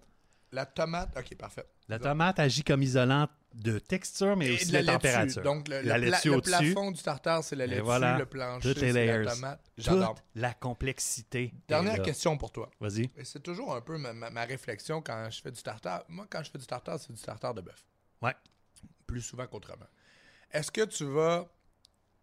la 0.53 0.67
tomate. 0.67 1.17
Ok, 1.19 1.35
parfait. 1.37 1.65
La 1.89 1.99
tomate 1.99 2.39
agit 2.39 2.63
comme 2.63 2.83
isolant 2.83 3.29
de 3.55 3.79
texture, 3.79 4.37
mais 4.37 4.49
Et 4.49 4.55
aussi 4.55 4.67
de 4.73 4.79
la 4.79 4.93
température. 4.95 5.43
Donc, 5.43 5.69
le, 5.69 5.81
La 5.83 5.97
le 5.99 6.07
pla- 6.09 6.17
laitue 6.17 6.29
le 6.29 6.35
au-dessus. 6.37 6.73
plafond 6.75 6.91
du 6.91 7.03
tartare, 7.03 7.43
c'est 7.45 7.57
la 7.57 7.67
laitue. 7.67 7.83
voilà. 7.83 8.19
Le 8.19 8.27
plancher, 8.27 8.75
c'est 8.75 8.93
la 9.17 9.33
tomate. 9.35 9.65
J'adore. 9.79 10.17
La 10.35 10.53
complexité. 10.55 11.55
Dernière 11.67 12.03
question 12.03 12.37
pour 12.37 12.53
toi. 12.53 12.71
Vas-y. 12.81 13.09
C'est 13.25 13.43
toujours 13.43 13.75
un 13.75 13.81
peu 13.81 13.97
ma, 13.97 14.13
ma- 14.13 14.31
ma 14.31 14.45
réflexion 14.45 15.01
quand 15.01 15.29
je 15.31 15.41
fais 15.41 15.51
du 15.51 15.63
tartare. 15.63 16.05
Moi, 16.09 16.27
quand 16.29 16.43
je 16.45 16.51
fais 16.51 16.59
du 16.59 16.67
tartare, 16.67 16.99
c'est 17.01 17.13
du 17.13 17.21
tartare 17.23 17.55
de 17.55 17.63
bœuf. 17.63 17.85
Ouais. 18.25 18.35
Plus 19.07 19.21
souvent 19.23 19.47
qu'autrement. 19.47 19.87
Est-ce 20.51 20.71
que 20.71 20.85
tu 20.87 21.05
vas 21.05 21.47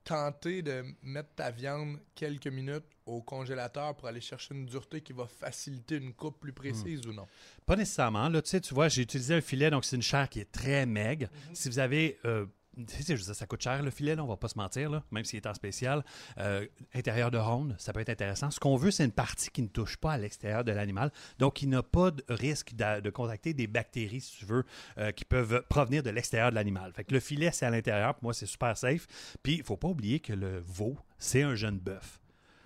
tenté 0.03 0.61
de 0.63 0.83
mettre 1.03 1.29
ta 1.35 1.51
viande 1.51 1.99
quelques 2.15 2.47
minutes 2.47 2.85
au 3.05 3.21
congélateur 3.21 3.95
pour 3.95 4.07
aller 4.07 4.21
chercher 4.21 4.55
une 4.55 4.65
dureté 4.65 5.01
qui 5.01 5.13
va 5.13 5.27
faciliter 5.27 5.97
une 5.97 6.13
coupe 6.13 6.39
plus 6.39 6.53
précise 6.53 7.05
ou 7.05 7.13
non? 7.13 7.27
Pas 7.65 7.75
nécessairement. 7.75 8.27
Là, 8.29 8.41
tu 8.41 8.49
sais, 8.49 8.61
tu 8.61 8.73
vois, 8.73 8.87
j'ai 8.89 9.03
utilisé 9.03 9.35
un 9.35 9.41
filet, 9.41 9.69
donc 9.69 9.85
c'est 9.85 9.95
une 9.95 10.01
chair 10.01 10.27
qui 10.27 10.39
est 10.39 10.51
très 10.51 10.85
maigre. 10.85 11.27
Si 11.53 11.69
vous 11.69 11.79
avez. 11.79 12.17
euh, 12.25 12.45
je 12.77 13.03
dire, 13.03 13.35
ça 13.35 13.45
coûte 13.45 13.61
cher 13.61 13.81
le 13.81 13.91
filet, 13.91 14.15
là, 14.15 14.23
on 14.23 14.27
va 14.27 14.37
pas 14.37 14.47
se 14.47 14.57
mentir, 14.57 15.01
même 15.11 15.25
s'il 15.25 15.37
est 15.37 15.47
en 15.47 15.53
spécial. 15.53 16.03
Euh, 16.37 16.65
intérieur 16.93 17.31
de 17.31 17.37
ronde, 17.37 17.75
ça 17.77 17.93
peut 17.93 17.99
être 17.99 18.09
intéressant. 18.09 18.51
Ce 18.51 18.59
qu'on 18.59 18.77
veut, 18.77 18.91
c'est 18.91 19.05
une 19.05 19.11
partie 19.11 19.49
qui 19.49 19.61
ne 19.61 19.67
touche 19.67 19.97
pas 19.97 20.13
à 20.13 20.17
l'extérieur 20.17 20.63
de 20.63 20.71
l'animal, 20.71 21.11
donc 21.39 21.55
qui 21.55 21.67
n'a 21.67 21.83
pas 21.83 22.11
de 22.11 22.23
risque 22.29 22.73
de, 22.75 23.09
contacter 23.09 23.53
des 23.53 23.67
bactéries, 23.67 24.21
si 24.21 24.37
tu 24.37 24.45
veux, 24.45 24.63
euh, 24.97 25.11
qui 25.11 25.25
peuvent 25.25 25.63
provenir 25.69 26.03
de 26.03 26.09
l'extérieur 26.09 26.49
de 26.49 26.55
l'animal. 26.55 26.93
Fait 26.93 27.03
que 27.03 27.13
le 27.13 27.19
filet, 27.19 27.51
c'est 27.51 27.65
à 27.65 27.69
l'intérieur. 27.69 28.15
Pour 28.15 28.25
moi, 28.25 28.33
c'est 28.33 28.45
super 28.45 28.77
safe. 28.77 29.07
Puis, 29.43 29.55
il 29.55 29.63
faut 29.63 29.77
pas 29.77 29.89
oublier 29.89 30.19
que 30.19 30.33
le 30.33 30.59
veau, 30.59 30.97
c'est 31.17 31.41
un 31.41 31.55
jeune 31.55 31.77
bœuf. 31.77 32.20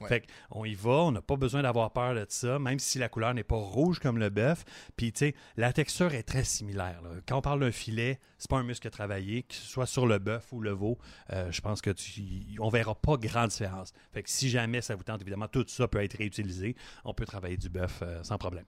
Ouais. 0.06 0.10
Fait 0.22 0.26
qu'on 0.49 0.66
y 0.66 0.74
va, 0.74 0.91
on 0.91 1.12
n'a 1.12 1.22
pas 1.22 1.36
besoin 1.36 1.62
d'avoir 1.62 1.91
peur 1.91 2.16
de 2.16 2.26
ça, 2.30 2.58
même 2.60 2.80
si 2.80 2.97
la 2.97 3.10
couleur 3.10 3.34
n'est 3.34 3.43
pas 3.43 3.56
rouge 3.56 3.99
comme 3.99 4.18
le 4.18 4.30
bœuf. 4.30 4.64
Puis, 4.97 5.12
tu 5.12 5.20
sais, 5.20 5.36
la 5.58 5.74
texture 5.74 6.14
est 6.14 6.24
très 6.24 6.43
similaire. 6.43 7.01
là. 7.03 7.10
Quand 7.28 7.38
on 7.38 7.41
parle 7.41 7.60
d'un 7.60 7.72
filet, 7.72 8.20
c'est 8.38 8.49
pas 8.49 8.58
un 8.58 8.64
muscle 8.64 8.88
à 8.88 8.91
travailler, 8.91 9.43
que 9.43 9.53
ce 9.56 9.66
soit 9.66 9.86
sur 9.86 10.06
le 10.08 10.20
bœuf 10.20 10.51
ou 10.51 10.62
le 10.62 10.72
veau. 10.72 10.97
euh, 11.32 11.51
je 11.51 11.62
pense 11.62 11.82
que 11.82 11.89
tu, 11.91 12.22
on 12.60 12.70
verra 12.70 12.95
pas 12.95 13.18
grande 13.18 13.49
différence. 13.49 13.93
Fait 14.14 14.24
que 14.24 14.30
si 14.30 14.49
jamais 14.49 14.82
ça 14.82 14.95
vous 14.95 15.03
tente, 15.03 15.22
évidemment, 15.22 15.47
tout 15.47 15.66
ça 15.68 15.88
peut 15.88 16.03
être 16.03 16.18
réutilisé. 16.18 16.76
On 17.03 17.14
peut 17.14 17.26
travailler 17.26 17.58
du 17.58 17.70
bœuf 17.70 17.99
euh, 18.01 18.24
sans 18.24 18.38
problème. 18.38 18.66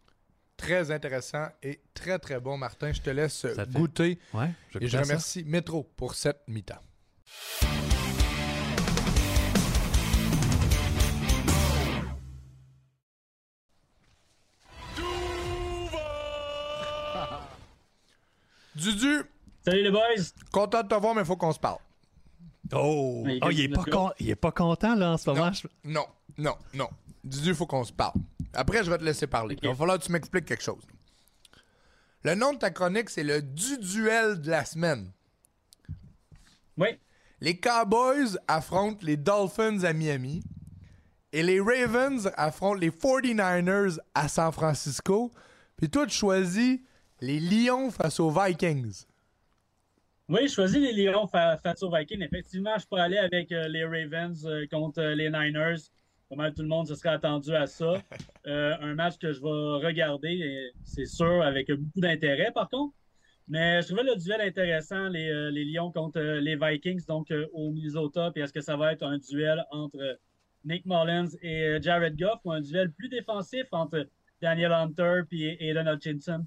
Très 0.57 0.89
intéressant 0.89 1.47
et 1.61 1.81
très 1.93 2.17
très 2.17 2.39
bon, 2.39 2.57
Martin. 2.57 2.91
Je 2.91 3.01
te 3.01 3.11
laisse 3.11 3.45
Ça 3.53 3.65
goûter. 3.65 4.17
Ouais, 4.33 4.49
Et 4.81 4.87
je 4.87 4.97
remercie 4.97 5.43
Métro 5.43 5.83
pour 5.95 6.15
cette 6.15 6.41
mi-temps. 6.47 6.81
Dudu, 18.77 19.23
Salut 19.65 19.83
les 19.83 19.91
boys! 19.91 20.01
content 20.51 20.83
de 20.83 20.87
te 20.87 20.95
voir, 20.95 21.15
mais 21.15 21.21
il 21.21 21.25
faut 21.27 21.35
qu'on 21.35 21.51
se 21.51 21.59
parle. 21.59 21.79
Oh! 22.73 23.23
Mais 23.25 23.39
Oh, 23.41 23.49
il, 23.49 23.61
est 23.61 23.69
pas 23.69 23.83
con- 23.83 24.11
il 24.19 24.29
est 24.29 24.35
pas 24.35 24.51
content, 24.51 24.95
là, 24.95 25.11
en 25.13 25.17
ce 25.17 25.29
moment. 25.29 25.51
Je- 25.51 25.67
Non, 25.83 26.05
non, 26.37 26.55
non. 26.73 26.89
Dudu, 27.23 27.49
il 27.49 27.55
faut 27.55 27.65
qu'on 27.65 27.83
se 27.83 27.91
parle. 27.93 28.13
Après, 28.53 28.83
je 28.83 28.89
vais 28.91 28.97
te 28.97 29.03
laisser 29.03 29.27
parler. 29.27 29.57
Il 29.61 29.67
va 29.67 29.75
falloir 29.75 29.97
que 29.99 30.03
tu 30.05 30.11
m'expliques 30.11 30.45
quelque 30.45 30.63
chose. 30.63 30.83
Le 32.23 32.35
nom 32.35 32.53
de 32.53 32.57
ta 32.59 32.69
chronique, 32.71 33.09
c'est 33.09 33.23
le 33.23 33.41
du 33.41 33.77
duel 33.77 34.41
de 34.41 34.49
la 34.49 34.63
semaine. 34.65 35.11
Oui, 36.77 36.89
Les 37.41 37.57
Cowboys 37.59 38.37
affrontent 38.47 38.99
les 39.01 39.17
Dolphins 39.17 39.83
à 39.83 39.93
Miami. 39.93 40.43
Et 41.33 41.43
les 41.43 41.59
Ravens 41.59 42.31
affrontent 42.37 42.79
les 42.79 42.89
49ers 42.91 43.99
à 44.15 44.27
San 44.27 44.51
Francisco. 44.51 45.31
Puis 45.75 45.89
toi, 45.89 46.05
tu 46.07 46.15
choisis 46.15 46.79
les 47.21 47.39
Lions 47.39 47.89
face 47.91 48.19
aux 48.19 48.29
Vikings. 48.29 49.05
oui, 50.29 50.47
je 50.47 50.53
choisis 50.53 50.77
les 50.79 50.93
Lions 50.93 51.27
fa- 51.27 51.57
face 51.57 51.81
aux 51.83 51.91
Vikings. 51.95 52.21
Effectivement, 52.21 52.77
je 52.77 52.85
peux 52.85 52.97
aller 52.97 53.17
avec 53.17 53.51
euh, 53.51 53.67
les 53.67 53.83
Ravens 53.85 54.45
euh, 54.45 54.65
contre 54.69 54.99
euh, 55.01 55.15
les 55.15 55.29
Niners. 55.29 55.77
Pas 56.29 56.35
mal 56.35 56.53
tout 56.53 56.61
le 56.61 56.67
monde 56.67 56.87
se 56.87 56.95
serait 56.95 57.09
attendu 57.09 57.55
à 57.55 57.67
ça. 57.67 57.93
Un 58.45 58.95
match 58.95 59.17
que 59.17 59.31
je 59.31 59.39
vais 59.41 59.85
regarder, 59.87 60.71
c'est 60.83 61.05
sûr, 61.05 61.41
avec 61.41 61.71
beaucoup 61.71 62.01
d'intérêt 62.01 62.51
par 62.51 62.69
contre. 62.69 62.93
Mais 63.47 63.81
je 63.81 63.87
trouvais 63.87 64.03
le 64.03 64.17
duel 64.17 64.41
intéressant, 64.41 65.07
les, 65.07 65.51
les 65.51 65.63
Lions 65.63 65.89
contre 65.89 66.19
les 66.19 66.57
Vikings, 66.57 67.05
donc 67.07 67.31
au 67.53 67.71
Minnesota. 67.71 68.29
Puis 68.33 68.43
est-ce 68.43 68.51
que 68.51 68.59
ça 68.59 68.75
va 68.75 68.91
être 68.91 69.03
un 69.03 69.17
duel 69.19 69.63
entre 69.71 70.19
Nick 70.65 70.85
Mullins 70.85 71.29
et 71.41 71.77
Jared 71.81 72.17
Goff 72.19 72.41
ou 72.43 72.51
un 72.51 72.59
duel 72.59 72.91
plus 72.91 73.07
défensif 73.07 73.63
entre 73.71 74.05
Daniel 74.41 74.73
Hunter 74.73 75.21
et 75.31 75.69
Aiden 75.69 75.87
Hutchinson? 75.87 76.45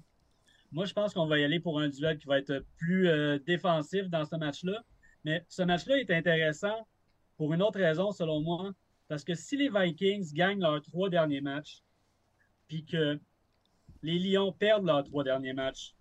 Moi, 0.73 0.85
je 0.85 0.93
pense 0.93 1.15
qu'on 1.15 1.27
va 1.27 1.39
y 1.39 1.45
aller 1.45 1.61
pour 1.61 1.81
un 1.81 1.89
duel 1.89 2.19
qui 2.19 2.27
va 2.27 2.39
être 2.39 2.65
plus 2.77 3.09
euh, 3.09 3.39
défensif 3.39 4.09
dans 4.09 4.25
ce 4.25 4.37
match-là. 4.37 4.85
Mais 5.25 5.45
ce 5.49 5.63
match-là 5.63 5.99
est 5.99 6.11
intéressant 6.11 6.87
pour 7.37 7.53
une 7.53 7.63
autre 7.63 7.79
raison, 7.81 8.13
selon 8.13 8.41
moi. 8.41 8.73
Parce 9.09 9.25
que 9.25 9.35
si 9.35 9.57
les 9.57 9.69
Vikings 9.69 10.33
gagnent 10.33 10.61
leurs 10.61 10.81
trois 10.83 11.11
derniers 11.11 11.41
matchs, 11.41 11.83
puis 12.69 12.85
que 12.85 13.19
les 14.03 14.19
Lions 14.19 14.53
perdent 14.53 14.87
leurs 14.87 15.03
trois 15.05 15.25
derniers 15.25 15.53
matchs, 15.53 15.95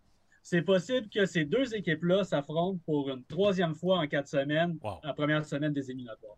c'est 0.44 0.62
possible 0.62 1.10
que 1.10 1.26
ces 1.26 1.46
deux 1.46 1.74
équipes-là 1.76 2.24
s'affrontent 2.24 2.80
pour 2.86 3.10
une 3.10 3.24
troisième 3.26 3.76
fois 3.76 3.98
en 4.00 4.08
quatre 4.08 4.28
semaines, 4.28 4.78
Wow. 4.82 5.00
la 5.04 5.14
première 5.14 5.46
semaine 5.46 5.74
des 5.74 5.90
éliminatoires. 5.90 6.38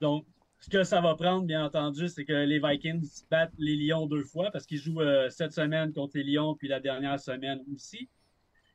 Donc, 0.00 0.26
ce 0.60 0.68
que 0.68 0.84
ça 0.84 1.00
va 1.00 1.14
prendre, 1.14 1.46
bien 1.46 1.64
entendu, 1.64 2.08
c'est 2.08 2.24
que 2.24 2.32
les 2.32 2.58
Vikings 2.58 3.24
battent 3.30 3.54
les 3.58 3.76
Lions 3.76 4.06
deux 4.06 4.24
fois 4.24 4.50
parce 4.50 4.66
qu'ils 4.66 4.78
jouent 4.78 5.00
euh, 5.00 5.30
cette 5.30 5.52
semaine 5.52 5.92
contre 5.92 6.18
les 6.18 6.24
Lions, 6.24 6.54
puis 6.54 6.68
la 6.68 6.80
dernière 6.80 7.18
semaine 7.18 7.60
aussi. 7.74 8.08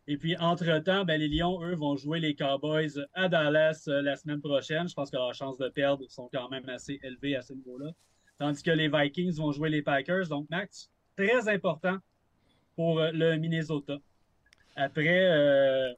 Et 0.07 0.17
puis, 0.17 0.35
entre-temps, 0.37 1.05
ben, 1.05 1.19
les 1.19 1.27
Lions, 1.27 1.61
eux, 1.63 1.75
vont 1.75 1.95
jouer 1.95 2.19
les 2.19 2.35
Cowboys 2.35 3.05
à 3.13 3.29
Dallas 3.29 3.85
euh, 3.87 4.01
la 4.01 4.15
semaine 4.15 4.41
prochaine. 4.41 4.87
Je 4.87 4.95
pense 4.95 5.11
que 5.11 5.15
leurs 5.15 5.33
chances 5.35 5.57
de 5.57 5.69
perdre 5.69 6.03
sont 6.09 6.27
quand 6.33 6.49
même 6.49 6.67
assez 6.69 6.99
élevées 7.03 7.35
à 7.35 7.41
ce 7.41 7.53
niveau-là. 7.53 7.91
Tandis 8.39 8.63
que 8.63 8.71
les 8.71 8.89
Vikings 8.89 9.35
vont 9.35 9.51
jouer 9.51 9.69
les 9.69 9.81
Packers. 9.83 10.27
Donc, 10.27 10.49
Max, 10.49 10.89
très 11.15 11.47
important 11.49 11.97
pour 12.75 12.99
euh, 12.99 13.11
le 13.13 13.37
Minnesota. 13.37 13.97
Après, 14.75 15.95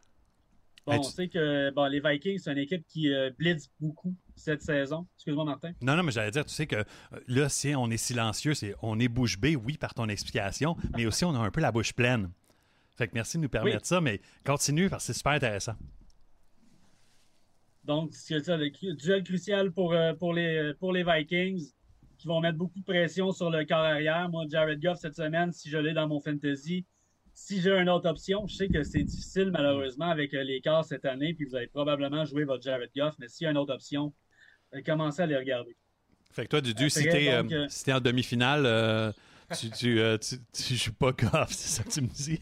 bon, 0.88 0.94
Hey, 0.94 1.00
on 1.00 1.02
tu- 1.04 1.12
sait 1.12 1.28
que 1.28 1.70
bon, 1.72 1.86
les 1.86 2.00
Vikings, 2.00 2.40
c'est 2.40 2.52
une 2.52 2.58
équipe 2.58 2.84
qui 2.88 3.14
euh, 3.14 3.30
blitz 3.38 3.70
beaucoup 3.80 4.16
cette 4.36 4.62
saison. 4.64 5.06
Excuse-moi, 5.18 5.46
Martin. 5.46 5.74
Non, 5.82 5.96
non, 5.96 6.02
mais 6.04 6.12
j'allais 6.12 6.32
dire, 6.32 6.46
tu 6.46 6.54
sais 6.54 6.66
que 6.66 6.78
euh, 6.78 6.84
là, 7.28 7.50
si 7.50 7.76
on 7.76 7.90
est 7.92 7.98
silencieux, 7.98 8.54
c'est 8.56 8.74
on 8.82 9.00
est 9.00 9.08
bouche 9.08 9.38
bée, 9.40 9.56
oui, 9.56 9.78
par 9.78 9.94
ton 9.94 10.08
explication, 10.10 10.76
mais 10.96 11.06
aussi 11.06 11.24
on 11.26 11.36
a 11.36 11.40
un 11.40 11.52
peu 11.52 11.62
la 11.62 11.72
bouche 11.72 11.94
pleine. 11.94 12.32
Fait 12.96 13.08
que 13.08 13.12
merci 13.14 13.38
de 13.38 13.44
nous 13.44 13.50
permettre 13.50 13.78
Oui. 13.78 13.86
ça, 13.86 14.02
mais 14.02 14.20
continue 14.44 14.90
parce 14.90 15.04
que 15.06 15.14
c'est 15.14 15.18
super 15.18 15.34
intéressant. 15.34 15.76
Donc, 17.84 18.10
c'est 18.14 18.40
ça, 18.44 18.58
le 18.58 18.70
duel 18.96 19.24
crucial 19.24 19.72
pour, 19.72 19.94
euh, 19.94 20.14
pour, 20.14 20.34
les, 20.34 20.74
pour 20.80 20.92
les 20.92 21.04
Vikings 21.04 21.72
qui 22.18 22.28
vont 22.28 22.42
mettre 22.42 22.58
beaucoup 22.58 22.80
de 22.80 22.84
pression 22.84 23.32
sur 23.32 23.50
le 23.50 23.64
corps 23.66 23.78
arrière. 23.78 24.28
Moi, 24.30 24.46
Jared 24.50 24.82
Goff, 24.82 24.98
cette 25.00 25.16
semaine, 25.16 25.52
si 25.54 25.70
je 25.70 25.78
l'ai 25.78 25.94
dans 25.94 26.08
mon 26.08 26.20
fantasy, 26.20 26.86
si 27.40 27.62
j'ai 27.62 27.70
une 27.70 27.88
autre 27.88 28.10
option, 28.10 28.48
je 28.48 28.56
sais 28.56 28.68
que 28.68 28.82
c'est 28.82 29.04
difficile 29.04 29.52
malheureusement 29.52 30.10
avec 30.10 30.34
euh, 30.34 30.44
les 30.44 30.60
quarts 30.60 30.84
cette 30.84 31.06
année, 31.06 31.36
puis 31.36 31.46
vous 31.46 31.56
allez 31.56 31.68
probablement 31.68 32.26
jouer 32.26 32.46
votre 32.46 32.64
Jared 32.64 32.90
Goff, 32.96 33.14
mais 33.20 33.28
s'il 33.28 33.46
y 33.46 33.48
a 33.48 33.52
une 33.52 33.58
autre 33.58 33.74
option, 33.76 34.12
euh, 34.74 34.82
commencez 34.84 35.22
à 35.22 35.28
les 35.28 35.38
regarder. 35.38 35.78
Fait 36.32 36.46
que 36.46 36.50
toi, 36.50 36.62
Dudu, 36.62 36.90
si 36.90 37.08
Après, 37.08 37.12
t'es 37.12 37.38
donc, 37.44 37.52
euh, 37.52 37.64
euh, 37.66 37.68
si 37.70 37.86
t'es 37.86 37.94
en 37.94 38.02
demi-finale, 38.02 38.64
euh, 38.66 39.12
tu, 39.56 39.70
tu, 39.70 40.00
euh, 40.00 40.18
tu, 40.18 40.38
tu 40.52 40.76
joues 40.76 40.94
pas 40.94 41.12
Goff, 41.12 41.52
c'est 41.52 41.70
ça 41.70 41.84
que 41.84 41.90
tu 41.92 42.02
me 42.02 42.08
dis? 42.08 42.42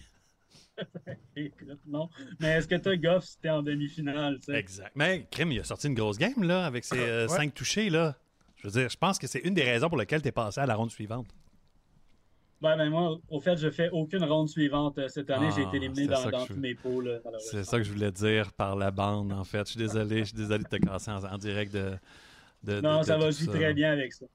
Écoute, 1.36 1.80
non. 1.86 2.10
Mais 2.39 2.48
est-ce 2.54 2.68
que 2.68 2.76
tu 2.76 2.88
as 2.89 2.96
Goff 2.96 3.26
si 3.26 3.38
t'es 3.39 3.50
en 3.50 3.64
demi-finale? 3.64 4.39
Exact. 4.48 4.93
Mais 4.96 5.28
Krim, 5.30 5.52
il 5.52 5.60
a 5.60 5.66
sorti 5.66 5.88
une 5.88 5.93
grosse 5.93 6.18
game, 6.18 6.41
là, 6.41 6.66
avec 6.66 6.86
ses 6.86 6.98
euh, 7.00 7.28
Ouais. 7.28 7.36
cinq 7.36 7.54
touchés, 7.54 7.89
là. 7.89 8.16
Je 8.56 8.68
veux 8.70 8.80
dire, 8.80 8.89
je 8.89 8.98
pense 8.98 9.20
que 9.20 9.28
c'est 9.28 9.39
une 9.39 9.54
des 9.54 9.64
raisons 9.64 9.89
pour 9.89 9.98
lesquelles 9.98 10.22
t'es 10.22 10.32
passé 10.32 10.62
à 10.62 10.66
la 10.66 10.76
ronde 10.76 10.89
suivante. 10.89 11.28
Ben, 12.62 12.78
ben, 12.78 12.89
moi, 12.89 13.20
au 13.30 13.39
fait, 13.39 13.58
je 13.58 13.70
fais 13.70 13.89
aucune 13.91 14.24
ronde 14.24 14.47
suivante 14.49 14.97
euh, 14.97 15.08
cette 15.08 15.30
année. 15.30 15.49
J'ai 15.56 15.64
Ah, 15.66 15.68
été 15.68 15.78
éliminé 15.78 16.08
dans, 16.08 16.22
je- 16.39 16.47
tous 16.53 16.60
mes 16.60 16.74
pôles, 16.74 17.06
là, 17.08 17.20
malheureusement. 17.24 17.51
C'est 17.51 17.64
ça 17.64 17.78
que 17.78 17.84
je 17.84 17.91
voulais 17.91 18.12
dire 18.12 18.53
par 18.53 18.76
la 18.76 18.91
bande, 18.91 19.32
en 19.34 19.43
fait. 19.43 19.60
Je 19.68 19.72
suis 19.72 19.78
désolé, 19.80 20.20
je 20.20 20.24
suis 20.26 20.34
désolé 20.38 20.64
de 20.64 20.70
te 20.70 20.78
casser 20.78 21.12
en, 21.12 21.24
en 21.24 21.38
direct 21.38 21.74
de, 21.74 21.91
de- 22.64 22.82
Non, 22.82 22.99
de- 23.01 23.06
ça 23.06 23.18
de 23.18 23.24
va 23.24 23.32
jouer 23.32 23.47
très 23.47 23.74
bien 23.74 23.91
avec 23.91 24.14
ça. 24.14 24.26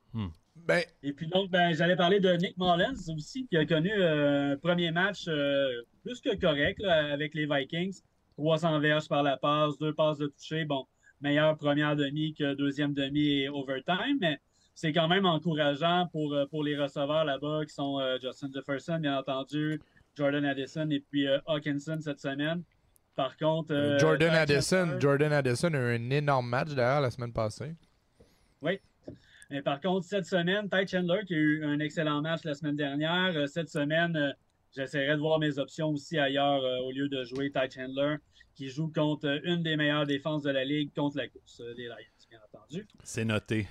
Ben, 0.56 0.82
Et 1.02 1.12
puis 1.14 1.26
donc, 1.28 1.50
ben, 1.50 1.72
j'allais 1.74 1.96
parler 1.96 2.20
de 2.20 2.30
Nick 2.34 2.56
Mullins 2.58 2.92
aussi, 3.16 3.46
qui 3.46 3.56
a 3.56 3.64
connu 3.64 3.90
euh, 3.92 4.52
un 4.52 4.56
premier 4.58 4.90
match 4.90 5.24
euh, 5.28 5.68
plus 6.02 6.20
que 6.20 6.34
correct 6.38 6.78
là, 6.80 7.12
avec 7.12 7.34
les 7.34 7.46
Vikings. 7.46 8.00
300 8.36 8.78
verges 8.80 9.08
par 9.08 9.22
la 9.22 9.36
passe, 9.38 9.78
deux 9.78 9.94
passes 9.94 10.18
de 10.18 10.26
toucher. 10.26 10.64
Bon, 10.64 10.86
meilleure 11.20 11.56
première 11.56 11.96
demi 11.96 12.34
que 12.34 12.54
deuxième 12.54 12.92
demi 12.94 13.28
et 13.42 13.48
overtime, 13.48 14.18
mais 14.20 14.38
c'est 14.80 14.92
quand 14.92 15.08
même 15.08 15.26
encourageant 15.26 16.08
pour, 16.10 16.32
euh, 16.32 16.46
pour 16.46 16.64
les 16.64 16.76
receveurs 16.76 17.24
là-bas 17.24 17.64
qui 17.66 17.74
sont 17.74 18.00
euh, 18.00 18.18
Justin 18.20 18.48
Jefferson, 18.52 18.98
bien 18.98 19.18
entendu, 19.18 19.80
Jordan 20.16 20.44
Addison 20.44 20.88
et 20.90 21.00
puis 21.00 21.26
euh, 21.26 21.38
Hawkinson 21.46 21.98
cette 22.00 22.20
semaine. 22.20 22.62
Par 23.14 23.36
contre, 23.36 23.74
euh, 23.74 23.98
Jordan 23.98 24.34
Addison, 24.34 24.98
Jordan 24.98 25.32
Addison 25.32 25.74
a 25.74 25.78
eu 25.78 25.96
un 25.96 26.10
énorme 26.10 26.48
match 26.48 26.70
d'ailleurs 26.70 27.02
la 27.02 27.10
semaine 27.10 27.32
passée. 27.32 27.74
Mais 29.50 29.62
par 29.62 29.80
contre, 29.80 30.06
cette 30.06 30.26
semaine, 30.26 30.68
Ty 30.70 30.86
Chandler, 30.86 31.22
qui 31.26 31.34
a 31.34 31.36
eu 31.36 31.64
un 31.64 31.80
excellent 31.80 32.22
match 32.22 32.44
la 32.44 32.54
semaine 32.54 32.76
dernière, 32.76 33.36
euh, 33.36 33.46
cette 33.46 33.68
semaine, 33.68 34.16
euh, 34.16 34.30
j'essaierai 34.74 35.16
de 35.16 35.20
voir 35.20 35.40
mes 35.40 35.58
options 35.58 35.88
aussi 35.88 36.18
ailleurs 36.18 36.62
euh, 36.62 36.78
au 36.78 36.92
lieu 36.92 37.08
de 37.08 37.24
jouer 37.24 37.50
Ty 37.50 37.68
Chandler, 37.68 38.16
qui 38.54 38.68
joue 38.68 38.92
contre 38.92 39.40
une 39.44 39.64
des 39.64 39.76
meilleures 39.76 40.06
défenses 40.06 40.44
de 40.44 40.50
la 40.50 40.64
ligue 40.64 40.94
contre 40.94 41.16
la 41.16 41.26
course 41.26 41.60
des 41.76 41.86
Lions, 41.86 42.28
bien 42.30 42.38
entendu. 42.52 42.86
C'est 43.02 43.24
noté. 43.24 43.66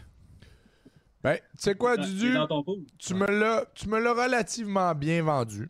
Ben, 1.22 1.36
tu 1.36 1.42
sais 1.58 1.76
quoi, 1.76 1.98
Dudu? 1.98 2.38
Tu 2.98 3.14
me 3.14 3.28
l'as, 3.28 3.66
tu 3.76 3.90
me 3.90 4.00
l'as 4.00 4.14
relativement 4.14 4.96
bien 4.96 5.22
vendu. 5.24 5.70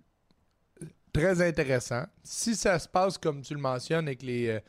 Très 1.12 1.42
intéressant. 1.42 2.06
Si 2.24 2.56
ça 2.56 2.78
se 2.78 2.88
passe 2.88 3.18
comme 3.18 3.42
tu 3.42 3.56
le 3.56 3.60
mentionnes 3.60 4.08
et 4.08 4.16
que 4.16 4.26
les, 4.26 4.50
euh, 4.50 4.60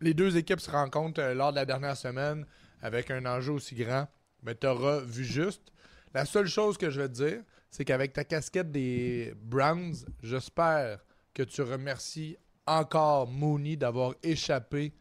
les 0.00 0.12
deux 0.12 0.36
équipes 0.36 0.60
se 0.60 0.70
rencontrent 0.70 1.20
euh, 1.20 1.34
lors 1.34 1.50
de 1.50 1.56
la 1.56 1.64
dernière 1.64 1.96
semaine 1.96 2.46
avec 2.82 3.10
un 3.10 3.24
enjeu 3.24 3.52
aussi 3.52 3.74
grand, 3.74 4.06
mais 4.42 4.54
tu 4.54 4.66
auras 4.66 5.00
vu 5.00 5.24
juste. 5.24 5.62
La 6.12 6.26
seule 6.26 6.46
chose 6.46 6.76
que 6.76 6.90
je 6.90 7.00
vais 7.00 7.08
te 7.08 7.14
dire, 7.14 7.42
c'est 7.70 7.86
qu'avec 7.86 8.12
ta 8.12 8.24
casquette 8.24 8.70
des 8.70 9.32
Browns, 9.36 9.94
j'espère 10.22 10.98
que 11.32 11.42
tu 11.42 11.62
remercies 11.62 12.36
encore 12.66 13.26
Mooney 13.26 13.76
d'avoir 13.76 14.14
échappé 14.22 14.92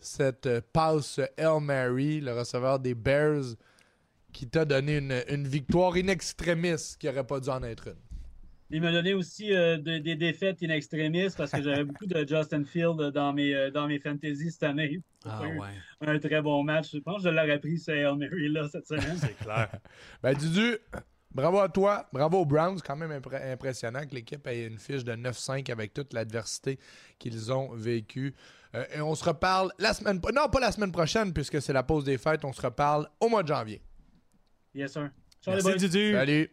cette 0.00 0.46
euh, 0.46 0.60
passe 0.72 1.20
El 1.36 1.60
Mary, 1.60 2.20
le 2.20 2.32
receveur 2.32 2.78
des 2.78 2.94
Bears, 2.94 3.54
qui 4.38 4.46
t'a 4.48 4.64
donné 4.64 4.98
une, 4.98 5.20
une 5.28 5.48
victoire 5.48 5.94
in 5.96 6.06
extremis 6.06 6.94
qui 6.96 7.06
n'aurait 7.08 7.26
pas 7.26 7.40
dû 7.40 7.48
en 7.48 7.60
être 7.64 7.88
une. 7.88 7.96
Il 8.70 8.80
m'a 8.82 8.92
donné 8.92 9.12
aussi 9.12 9.52
euh, 9.52 9.78
de- 9.78 9.98
des 9.98 10.14
défaites 10.14 10.62
in 10.62 10.68
extremis 10.68 11.26
parce 11.36 11.50
que 11.50 11.60
j'avais 11.60 11.82
beaucoup 11.88 12.06
de 12.06 12.24
Justin 12.24 12.62
Field 12.64 13.00
dans 13.12 13.32
mes, 13.32 13.52
euh, 13.52 13.72
dans 13.72 13.88
mes 13.88 13.98
fantasy 13.98 14.52
cette 14.52 14.62
année. 14.62 15.00
Ah 15.24 15.40
ouais, 15.42 15.58
Un 16.06 16.18
très 16.20 16.40
bon 16.40 16.62
match. 16.62 16.90
Je 16.94 16.98
pense 16.98 17.24
que 17.24 17.30
je 17.30 17.34
l'aurais 17.34 17.58
pris, 17.58 17.78
ce 17.78 17.90
Hail 17.90 18.16
Mary-là, 18.16 18.68
cette 18.70 18.86
semaine. 18.92 19.16
c'est 19.18 19.36
clair. 19.38 19.70
Ben, 20.22 20.34
Dudu, 20.36 20.76
bravo 21.34 21.58
à 21.58 21.68
toi. 21.68 22.06
Bravo 22.12 22.38
aux 22.42 22.46
Browns. 22.46 22.78
Quand 22.86 22.94
même 22.94 23.10
impressionnant 23.10 24.06
que 24.06 24.14
l'équipe 24.14 24.46
ait 24.46 24.66
une 24.66 24.78
fiche 24.78 25.02
de 25.02 25.14
9-5 25.14 25.68
avec 25.72 25.92
toute 25.94 26.12
l'adversité 26.12 26.78
qu'ils 27.18 27.50
ont 27.52 27.74
vécue. 27.74 28.34
Euh, 28.76 28.84
et 28.94 29.00
on 29.00 29.16
se 29.16 29.24
reparle 29.24 29.72
la 29.80 29.94
semaine... 29.94 30.20
Non, 30.32 30.48
pas 30.48 30.60
la 30.60 30.70
semaine 30.70 30.92
prochaine, 30.92 31.32
puisque 31.32 31.60
c'est 31.60 31.72
la 31.72 31.82
pause 31.82 32.04
des 32.04 32.18
fêtes. 32.18 32.44
On 32.44 32.52
se 32.52 32.62
reparle 32.62 33.08
au 33.18 33.28
mois 33.28 33.42
de 33.42 33.48
janvier. 33.48 33.80
Yes, 34.78 34.92
sir. 34.92 35.10
Merci 35.46 35.62
boys. 35.64 35.76
Dudu. 35.76 36.12
Salut. 36.12 36.50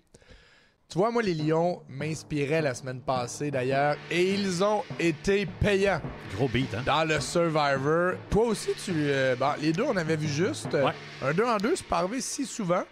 Tu 0.87 0.97
vois, 0.99 1.11
moi, 1.11 1.21
les 1.23 1.33
Lions 1.33 1.81
m'inspiraient 1.89 2.61
la 2.61 2.73
semaine 2.73 3.01
passée, 3.01 3.49
d'ailleurs, 3.51 3.95
et 4.11 4.33
ils 4.33 4.63
ont 4.63 4.83
été 4.99 5.45
payants 5.45 6.01
Gros 6.35 6.47
beat, 6.47 6.73
hein? 6.75 6.83
dans 6.85 7.03
le 7.07 7.19
Survivor. 7.19 8.13
Toi 8.29 8.43
aussi, 8.45 8.69
tu... 8.83 8.91
euh, 8.95 9.35
bon, 9.35 9.49
les 9.61 9.73
deux, 9.73 9.83
on 9.83 9.95
avait 9.97 10.15
vu 10.15 10.27
juste. 10.27 10.73
Euh, 10.73 10.85
Ouais. 10.85 10.93
Un 11.23 11.33
2 11.33 11.43
en 11.43 11.57
2, 11.57 11.75
c'est 11.75 11.87
pas 11.87 11.97
arrivé 11.99 12.21
si 12.21 12.45
souvent. 12.45 12.83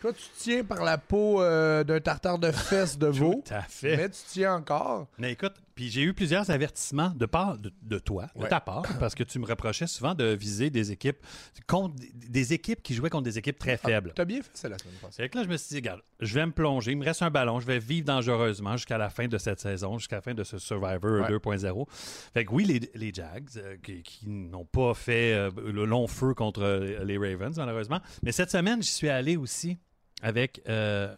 Toi, 0.00 0.12
tu 0.12 0.24
tiens 0.38 0.64
par 0.64 0.82
la 0.84 0.98
peau 0.98 1.40
euh, 1.42 1.84
d'un 1.84 2.00
tartare 2.00 2.38
de 2.38 2.50
fesses 2.52 2.98
de 2.98 3.06
veau. 3.08 3.42
Tout 3.46 3.54
à 3.54 3.62
fait. 3.62 3.96
Mais 3.96 4.08
tu 4.10 4.18
tiens 4.28 4.54
encore. 4.56 5.06
Mais 5.18 5.32
écoute, 5.32 5.54
puis 5.76 5.90
j'ai 5.90 6.02
eu 6.02 6.14
plusieurs 6.14 6.50
avertissements 6.50 7.10
de 7.10 7.26
part 7.26 7.58
de, 7.58 7.70
de 7.82 7.98
toi, 7.98 8.28
de 8.34 8.46
ta 8.46 8.60
part, 8.60 8.82
parce 8.98 9.14
que 9.14 9.22
tu 9.22 9.38
me 9.38 9.46
reprochais 9.46 9.86
souvent 9.86 10.14
de 10.14 10.24
viser 10.24 10.70
des 10.70 10.90
équipes 10.90 11.18
contre 11.66 11.94
des, 12.14 12.52
équipes 12.54 12.82
qui 12.82 12.94
jouaient 12.94 13.10
contre 13.10 13.24
des 13.24 13.38
équipes 13.38 13.58
très 13.58 13.76
faibles. 13.76 14.12
T'as 14.16 14.24
bien 14.24 14.42
fait 14.42 14.56
ça 14.56 14.68
la 14.70 14.78
semaine 14.78 14.94
passée. 14.94 15.28
Que 15.28 15.36
là, 15.36 15.44
je 15.44 15.48
me 15.48 15.56
suis 15.58 15.68
dit, 15.68 15.76
regarde, 15.76 16.00
je 16.18 16.34
vais 16.34 16.46
me 16.46 16.52
plonger, 16.52 16.92
il 16.92 16.98
me 16.98 17.04
reste 17.04 17.20
un 17.20 17.30
ballon, 17.30 17.60
je 17.60 17.66
vais 17.66 17.78
vivre 17.78 18.06
dangereusement 18.06 18.76
jusqu'à 18.78 18.96
la 18.96 19.10
fin 19.10 19.28
de 19.28 19.36
cette 19.36 19.60
saison, 19.60 19.98
jusqu'à 19.98 20.16
la 20.16 20.22
fin 20.22 20.34
de 20.34 20.42
ce 20.44 20.58
Survivor 20.58 21.20
Ouais. 21.20 21.30
2.0. 21.30 21.86
Fait 22.32 22.44
que 22.46 22.52
oui, 22.52 22.64
les, 22.64 22.80
les 22.94 23.12
Jags, 23.12 23.48
euh, 23.56 23.76
qui, 23.82 24.02
qui 24.02 24.28
n'ont 24.28 24.64
pas 24.64 24.94
fait 24.94 25.34
euh, 25.34 25.50
le 25.66 25.84
long 25.84 26.06
feu 26.06 26.32
contre 26.32 26.62
euh, 26.62 27.04
les 27.04 27.18
Ravens, 27.18 27.56
malheureusement. 27.58 28.00
Mais 28.22 28.32
cette 28.32 28.50
semaine, 28.50 28.82
j'y 28.82 28.90
suis 28.90 29.08
allé 29.10 29.36
aussi 29.36 29.76
avec, 30.22 30.62
euh, 30.68 31.14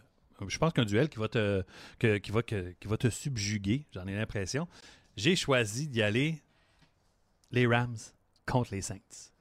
je 0.47 0.57
pense 0.57 0.71
qu'un 0.73 0.85
duel 0.85 1.09
qui 1.09 1.19
va 1.19 1.27
te, 1.27 1.63
que- 1.99 2.17
qui 2.17 2.31
va, 2.31 2.41
que- 2.43 2.73
qui 2.79 2.87
va 2.87 2.97
te 2.97 3.09
subjuguer, 3.09 3.85
j'en 3.93 4.07
ai 4.07 4.15
l'impression. 4.15 4.67
J'ai 5.17 5.35
choisi 5.35 5.87
d'y 5.87 6.01
aller 6.01 6.41
les 7.51 7.67
Rams 7.67 7.97
contre 8.45 8.73
les 8.73 8.81
Saints. 8.81 9.31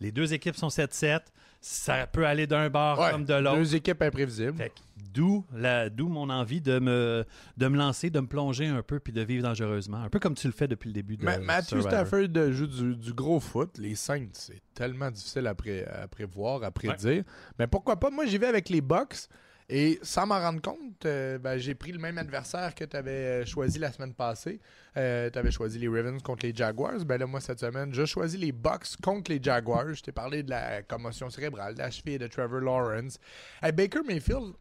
Les 0.00 0.12
deux 0.12 0.34
équipes 0.34 0.56
sont 0.56 0.68
7-7. 0.68 1.20
Ça 1.64 2.08
peut 2.08 2.26
aller 2.26 2.48
d'un 2.48 2.68
bord 2.70 2.98
Ouais, 2.98 3.12
comme 3.12 3.24
de 3.24 3.34
l'autre. 3.34 3.56
Deux 3.58 3.76
équipes 3.76 4.02
imprévisibles. 4.02 4.58
D'où 5.14 6.08
mon 6.08 6.28
envie 6.28 6.60
de 6.60 6.80
me, 6.80 7.24
de 7.56 7.68
me 7.68 7.76
lancer, 7.76 8.10
de 8.10 8.18
me 8.18 8.26
plonger 8.26 8.66
un 8.66 8.82
peu 8.82 8.98
puis 8.98 9.12
de 9.12 9.20
vivre 9.22 9.44
dangereusement. 9.44 9.98
Un 9.98 10.08
peu 10.08 10.18
comme 10.18 10.34
tu 10.34 10.48
le 10.48 10.52
fais 10.52 10.66
depuis 10.66 10.88
le 10.88 10.94
début 10.94 11.16
de 11.16 11.24
Ma- 11.24 11.38
Matthew. 11.38 11.74
Stafford 11.82 12.28
euh, 12.36 12.52
joue 12.52 12.66
du, 12.66 12.96
du 12.96 13.12
gros 13.12 13.38
foot. 13.38 13.78
Les 13.78 13.94
Saints, 13.94 14.26
c'est 14.32 14.60
tellement 14.74 15.10
difficile 15.10 15.46
à, 15.46 15.54
pré- 15.54 15.84
à 15.84 16.08
prévoir, 16.08 16.64
à 16.64 16.72
prédire. 16.72 17.22
Mais 17.60 17.68
pourquoi 17.68 17.94
pas? 18.00 18.10
Moi, 18.10 18.26
j'y 18.26 18.38
vais 18.38 18.46
avec 18.48 18.68
les 18.68 18.80
Bucks. 18.80 19.28
Et 19.74 19.98
sans 20.02 20.26
m'en 20.26 20.38
rendre 20.38 20.60
compte, 20.60 21.06
euh, 21.06 21.38
ben, 21.38 21.56
j'ai 21.56 21.74
pris 21.74 21.92
le 21.92 21.98
même 21.98 22.18
adversaire 22.18 22.74
que 22.74 22.84
tu 22.84 22.94
avais 22.94 23.46
choisi 23.46 23.78
la 23.78 23.90
semaine 23.90 24.12
passée. 24.12 24.60
tu 24.94 25.00
avais 25.00 25.50
choisi 25.50 25.78
les 25.78 25.88
Ravens 25.88 26.22
contre 26.22 26.44
les 26.44 26.54
Jaguars. 26.54 27.02
Ben 27.06 27.18
là, 27.18 27.26
moi, 27.26 27.40
cette 27.40 27.60
semaine, 27.60 27.94
je 27.94 28.04
choisis 28.04 28.38
les 28.38 28.52
Bucks 28.52 28.96
contre 29.02 29.30
les 29.30 29.42
Jaguars. 29.42 29.94
Je 29.94 30.02
t'ai 30.02 30.12
parlé 30.12 30.42
de 30.42 30.50
la 30.50 30.82
commotion 30.82 31.30
cérébrale, 31.30 31.72
de 31.72 31.78
la 31.78 31.90
cheville 31.90 32.18
de 32.18 32.26
Trevor 32.26 32.60
Lawrence. 32.60 33.18
Baker 33.62 34.02
Mayfield 34.06 34.52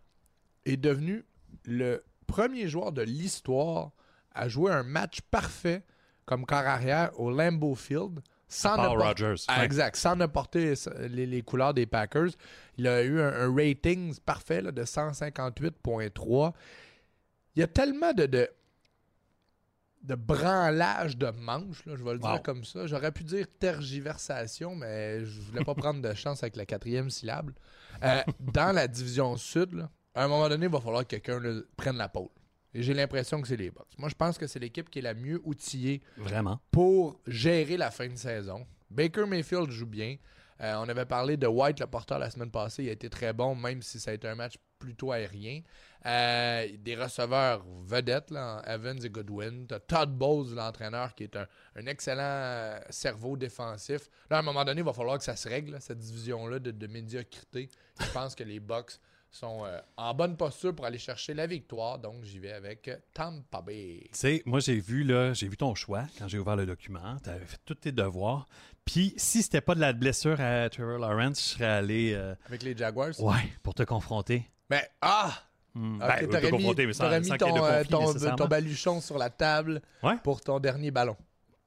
est 0.66 0.78
devenu 0.78 1.26
le 1.66 2.02
premier 2.26 2.70
joueur 2.70 2.94
de 2.94 3.02
l'histoire 3.02 3.92
à 4.34 4.48
jouer 4.48 4.72
un 4.72 4.84
match 4.84 5.20
parfait 5.30 5.84
comme 6.26 6.46
corps 6.46 6.60
arrière 6.60 7.12
au 7.20 7.32
Lambeau 7.32 7.76
Field 7.76 8.22
sans 8.54 8.76
Paul 8.76 8.98
ne 8.98 9.04
Rogers. 9.04 9.44
Ah. 9.48 9.64
Exact, 9.66 9.96
sans 9.96 10.16
ne 10.16 10.26
porter 10.26 10.74
les, 11.10 11.26
les 11.26 11.42
couleurs 11.42 11.74
des 11.74 11.86
Packers. 11.86 12.30
Il 12.78 12.88
a 12.88 13.02
eu 13.02 13.20
un, 13.22 13.34
un 13.50 13.56
rating 13.56 14.14
parfait 14.26 14.62
là, 14.62 14.72
de 14.72 14.84
158.3. 14.84 16.54
Il 17.56 17.60
y 17.60 17.64
a 17.64 17.68
tellement 17.68 18.14
de, 18.14 18.26
de, 18.26 18.50
de 20.04 20.16
branlage 20.16 21.18
de 21.18 21.30
manches, 21.32 21.86
là, 21.86 21.96
je 21.96 22.04
vais 22.04 22.14
le 22.14 22.20
Wow. 22.20 22.32
dire 22.32 22.42
comme 22.44 22.64
ça. 22.64 22.88
J'aurais 22.88 23.12
pu 23.12 23.24
dire 23.24 23.46
tergiversation, 23.60 24.76
mais 24.76 25.24
je 25.26 25.40
voulais 25.42 25.64
pas 25.64 25.76
prendre 25.76 26.02
de 26.02 26.14
chance 26.14 26.44
avec 26.44 26.56
la 26.56 26.66
quatrième 26.66 27.10
syllabe. 27.10 27.52
Euh, 28.04 28.22
dans 28.40 28.74
la 28.76 28.88
division 28.88 29.38
sud, 29.38 29.74
là, 29.74 29.90
à 30.16 30.24
un 30.24 30.28
moment 30.28 30.50
donné, 30.50 30.66
il 30.66 30.72
va 30.72 30.80
falloir 30.82 31.06
que 31.08 31.16
quelqu'un 31.18 31.62
prenne 31.78 31.98
la 31.98 32.10
pôle. 32.10 32.30
Et 32.74 32.84
j'ai 32.84 32.94
l'impression 32.94 33.42
que 33.42 33.48
c'est 33.48 33.58
les 33.58 33.70
Bucks. 33.70 33.98
Moi, 33.98 34.10
je 34.10 34.16
pense 34.16 34.38
que 34.38 34.48
c'est 34.48 34.60
l'équipe 34.60 34.90
qui 34.90 35.00
est 35.00 35.04
la 35.04 35.14
mieux 35.14 35.42
outillée 35.44 36.02
Vraiment. 36.18 36.60
pour 36.72 37.20
gérer 37.28 37.78
la 37.78 37.92
fin 37.92 38.08
de 38.08 38.16
saison. 38.16 38.66
Baker 38.90 39.26
Mayfield 39.26 39.70
joue 39.70 39.86
bien. 39.86 40.18
Euh, 40.62 40.76
on 40.78 40.88
avait 40.90 41.06
parlé 41.06 41.38
de 41.38 41.48
White, 41.48 41.80
le 41.80 41.88
porteur, 41.88 42.20
la 42.20 42.30
semaine 42.30 42.52
passée. 42.52 42.84
Il 42.84 42.90
a 42.90 42.92
été 42.94 43.10
très 43.10 43.34
bon, 43.34 43.56
même 43.56 43.82
si 43.82 44.00
ça 44.00 44.12
a 44.12 44.14
été 44.14 44.28
un 44.28 44.36
match 44.36 44.56
plutôt 44.78 45.12
aérien. 45.12 45.62
Euh, 46.06 46.68
des 46.80 46.96
receveurs 46.96 47.64
vedettes, 47.84 48.32
là, 48.32 48.62
Evans 48.68 49.04
et 49.04 49.10
Goodwin. 49.10 49.66
T'as 49.68 49.80
Todd 49.80 50.12
Bowles, 50.16 50.54
l'entraîneur, 50.56 51.14
qui 51.16 51.24
est 51.24 51.36
un, 51.36 51.48
un 51.76 51.86
excellent 51.88 52.22
euh, 52.22 52.80
cerveau 52.90 53.38
défensif. 53.38 54.08
Là, 54.30 54.38
à 54.38 54.40
un 54.40 54.44
moment 54.44 54.64
donné, 54.64 54.82
il 54.82 54.86
va 54.86 54.94
falloir 54.94 55.18
que 55.18 55.24
ça 55.24 55.36
se 55.36 55.50
règle, 55.50 55.72
là, 55.74 55.80
cette 55.80 56.00
division-là 56.00 56.60
de, 56.60 56.72
de 56.72 56.88
médiocrité. 56.88 57.70
Je 58.00 58.12
pense 58.12 58.36
que 58.36 58.44
les 58.44 58.60
Bucks 58.60 59.00
sont 59.32 59.64
euh, 59.66 59.80
en 59.98 60.14
bonne 60.14 60.36
posture 60.38 60.76
pour 60.76 60.86
aller 60.86 60.98
chercher 60.98 61.34
la 61.34 61.48
victoire. 61.48 61.98
Donc, 62.00 62.24
j'y 62.24 62.38
vais 62.40 62.52
avec 62.52 62.88
euh, 62.88 62.98
Tampa 63.14 63.62
Bay. 63.62 64.02
Tu 64.06 64.10
sais, 64.14 64.44
moi, 64.46 64.60
j'ai 64.60 64.80
vu, 64.80 65.04
là, 65.04 65.34
j'ai 65.34 65.48
vu 65.48 65.56
ton 65.58 65.74
choix 65.74 66.04
quand 66.20 66.28
j'ai 66.28 66.38
ouvert 66.38 66.56
le 66.56 66.66
document. 66.66 67.18
Tu 67.24 67.30
avais 67.30 67.46
fait 67.46 67.60
tous 67.66 67.76
tes 67.76 67.92
devoirs. 67.92 68.46
Puis, 68.84 69.14
si 69.18 69.42
c'était 69.42 69.62
pas 69.62 69.74
de 69.76 69.80
la 69.80 69.94
blessure 69.94 70.40
à 70.42 70.70
Trevor 70.70 71.00
Lawrence, 71.00 71.40
je 71.40 71.46
serais 71.56 71.66
allé, 71.66 72.14
euh, 72.14 72.36
Avec 72.48 72.64
les 72.64 72.76
Jaguars? 72.76 73.18
ouais, 73.20 73.54
pour 73.64 73.74
te 73.74 73.84
confronter. 73.84 74.50
Mais, 74.70 74.90
ah! 75.02 75.32
Hmm. 75.74 76.02
Ok, 76.02 76.08
Ben, 76.08 76.28
t'aurais 76.28 76.42
te 76.42 76.46
mis, 76.48 76.52
confronter, 76.52 76.86
mais 76.88 76.94
sans, 76.94 77.10
sans 77.10 77.20
mis 77.22 77.32
ait 77.32 77.38
ton, 77.38 77.54
de 77.56 77.60
conflit 77.96 78.26
ton- 78.30 78.36
ton 78.36 78.48
baluchon 78.48 79.00
sur 79.00 79.18
la 79.18 79.30
table 79.30 79.82
Ouais. 80.04 80.18
pour 80.24 80.42
ton 80.42 80.60
dernier 80.60 80.92
ballon. 80.92 81.16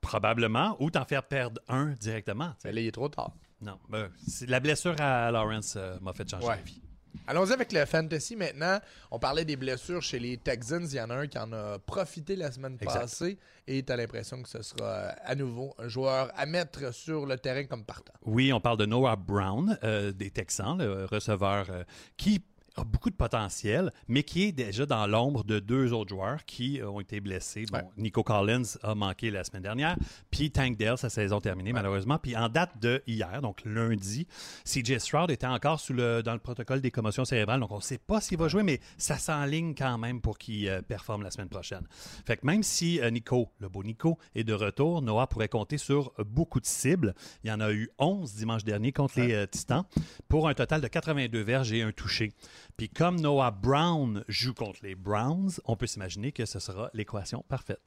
Probablement. 0.03 0.77
Ou 0.81 0.91
t'en 0.91 1.05
faire 1.07 1.23
perdre 1.23 1.61
un 1.69 1.93
directement. 1.93 2.53
Mais 2.65 2.73
là, 2.73 2.81
il 2.83 2.87
est 2.89 2.93
trop 2.93 3.09
tard. 3.09 3.33
Non. 3.63 3.79
ben, 3.89 4.11
la 4.47 4.61
blessure 4.61 4.95
à 5.01 5.31
Lawrence 5.31 5.75
euh, 5.79 5.97
m'a 6.03 6.13
fait 6.13 6.29
changer 6.29 6.47
Ouais. 6.47 6.57
la 6.57 6.63
vie. 6.63 6.83
Allons-y 7.27 7.53
avec 7.53 7.73
le 7.73 7.85
fantasy 7.87 8.37
maintenant. 8.37 8.79
On 9.11 9.19
parlait 9.19 9.45
des 9.45 9.57
blessures 9.57 10.03
chez 10.03 10.19
les 10.19 10.37
Texans. 10.37 10.87
Il 10.91 10.97
y 10.97 11.01
en 11.01 11.11
a 11.11 11.15
un 11.15 11.27
qui 11.27 11.39
en 11.39 11.53
a 11.53 11.79
profité 11.79 12.37
la 12.37 12.51
semaine 12.53 12.77
Exact. 12.81 13.01
passée. 13.01 13.39
Et 13.67 13.83
tu 13.83 13.93
as 13.93 13.97
l'impression 13.97 14.43
que 14.43 14.49
ce 14.49 14.63
sera 14.63 14.85
euh, 14.85 15.11
à 15.25 15.35
nouveau 15.35 15.75
un 15.79 15.89
joueur 15.89 16.31
à 16.37 16.45
mettre 16.47 16.93
sur 16.93 17.25
le 17.27 17.39
terrain 17.39 17.65
comme 17.65 17.85
partant. 17.85 18.13
Oui, 18.27 18.53
on 18.53 18.61
parle 18.61 18.79
de 18.79 18.87
Noah 18.87 19.17
Brown 19.17 19.79
euh, 19.83 20.13
des 20.13 20.31
Texans, 20.31 20.77
le 20.79 21.07
receveur 21.07 21.67
euh, 21.71 21.85
qui 22.17 22.43
a 22.77 22.85
beaucoup 22.85 23.11
de 23.11 23.15
potentiel, 23.15 23.93
mais 24.09 24.23
qui 24.23 24.45
est 24.45 24.53
déjà 24.53 24.87
dans 24.87 25.07
l'ombre 25.07 25.45
de 25.45 25.59
deux 25.61 25.93
autres 25.93 26.11
joueurs 26.11 26.45
qui 26.45 26.81
euh, 26.81 26.91
ont 26.91 27.01
été 27.01 27.21
blessés. 27.21 27.67
Bon, 27.71 27.79
Ouais. 27.79 27.85
Nico 27.97 28.23
Collins 28.23 28.63
a 28.83 28.95
manqué 28.95 29.31
la 29.31 29.43
semaine 29.45 29.63
dernière, 29.63 29.97
puis 30.31 30.51
Tank 30.51 30.77
Dell, 30.77 30.97
sa 30.97 31.09
saison 31.11 31.41
terminée 31.41 31.73
malheureusement. 31.73 32.19
Puis 32.19 32.37
en 32.37 32.49
date 32.49 32.79
de 32.81 33.03
hier, 33.07 33.43
donc 33.43 33.63
lundi, 33.65 34.27
CJ 34.65 34.99
Stroud 34.99 35.31
était 35.31 35.47
encore 35.47 35.81
sous 35.81 35.93
le, 35.93 36.23
dans 36.23 36.33
le 36.35 36.39
protocole 36.39 36.81
des 36.81 36.91
commotions 36.91 37.25
cérébrales, 37.25 37.61
donc 37.61 37.73
on 37.73 37.77
ne 37.79 37.83
sait 37.83 37.99
pas 37.99 38.21
s'il 38.21 38.39
va 38.39 38.49
jouer, 38.49 38.63
mais 38.63 38.81
ça 38.99 39.19
s'enligne 39.19 39.75
quand 39.75 39.99
même 39.99 40.21
pour 40.21 40.39
qu'il 40.39 40.69
euh, 40.69 40.83
performe 40.83 41.23
la 41.23 41.31
semaine 41.31 41.49
prochaine. 41.49 41.87
Fait 42.27 42.37
que 42.37 42.47
même 42.47 42.63
si 42.63 43.01
euh, 43.01 43.11
Nico, 43.11 43.51
le 43.59 43.69
beau 43.69 43.83
Nico, 43.83 44.19
est 44.35 44.45
de 44.45 44.53
retour, 44.55 45.03
Noah 45.03 45.27
pourrait 45.27 45.49
compter 45.49 45.79
sur 45.79 46.13
beaucoup 46.25 46.61
de 46.61 46.67
cibles. 46.67 47.15
Il 47.43 47.51
y 47.51 47.53
en 47.53 47.61
a 47.61 47.73
eu 47.73 47.91
11 47.99 48.35
dimanche 48.35 48.65
dernier 48.65 48.93
contre 48.93 49.19
les 49.21 49.33
euh, 49.33 49.47
Titans 49.47 49.85
pour 50.29 50.49
un 50.49 50.55
total 50.55 50.81
de 50.81 50.89
82 50.89 51.41
verges 51.43 51.73
et 51.73 51.83
un 51.83 51.93
touché. 51.93 52.33
Puis 52.77 52.89
comme 52.89 53.21
Noah 53.21 53.51
Brown 53.53 54.25
joue 54.29 54.55
contre 54.55 54.81
les 54.83 54.95
Browns, 54.95 55.51
on 55.65 55.77
peut 55.77 55.87
s'imaginer 55.87 56.33
que 56.33 56.45
ce 56.45 56.59
sera 56.59 56.91
l'équation 56.93 57.45
parfaite. 57.49 57.87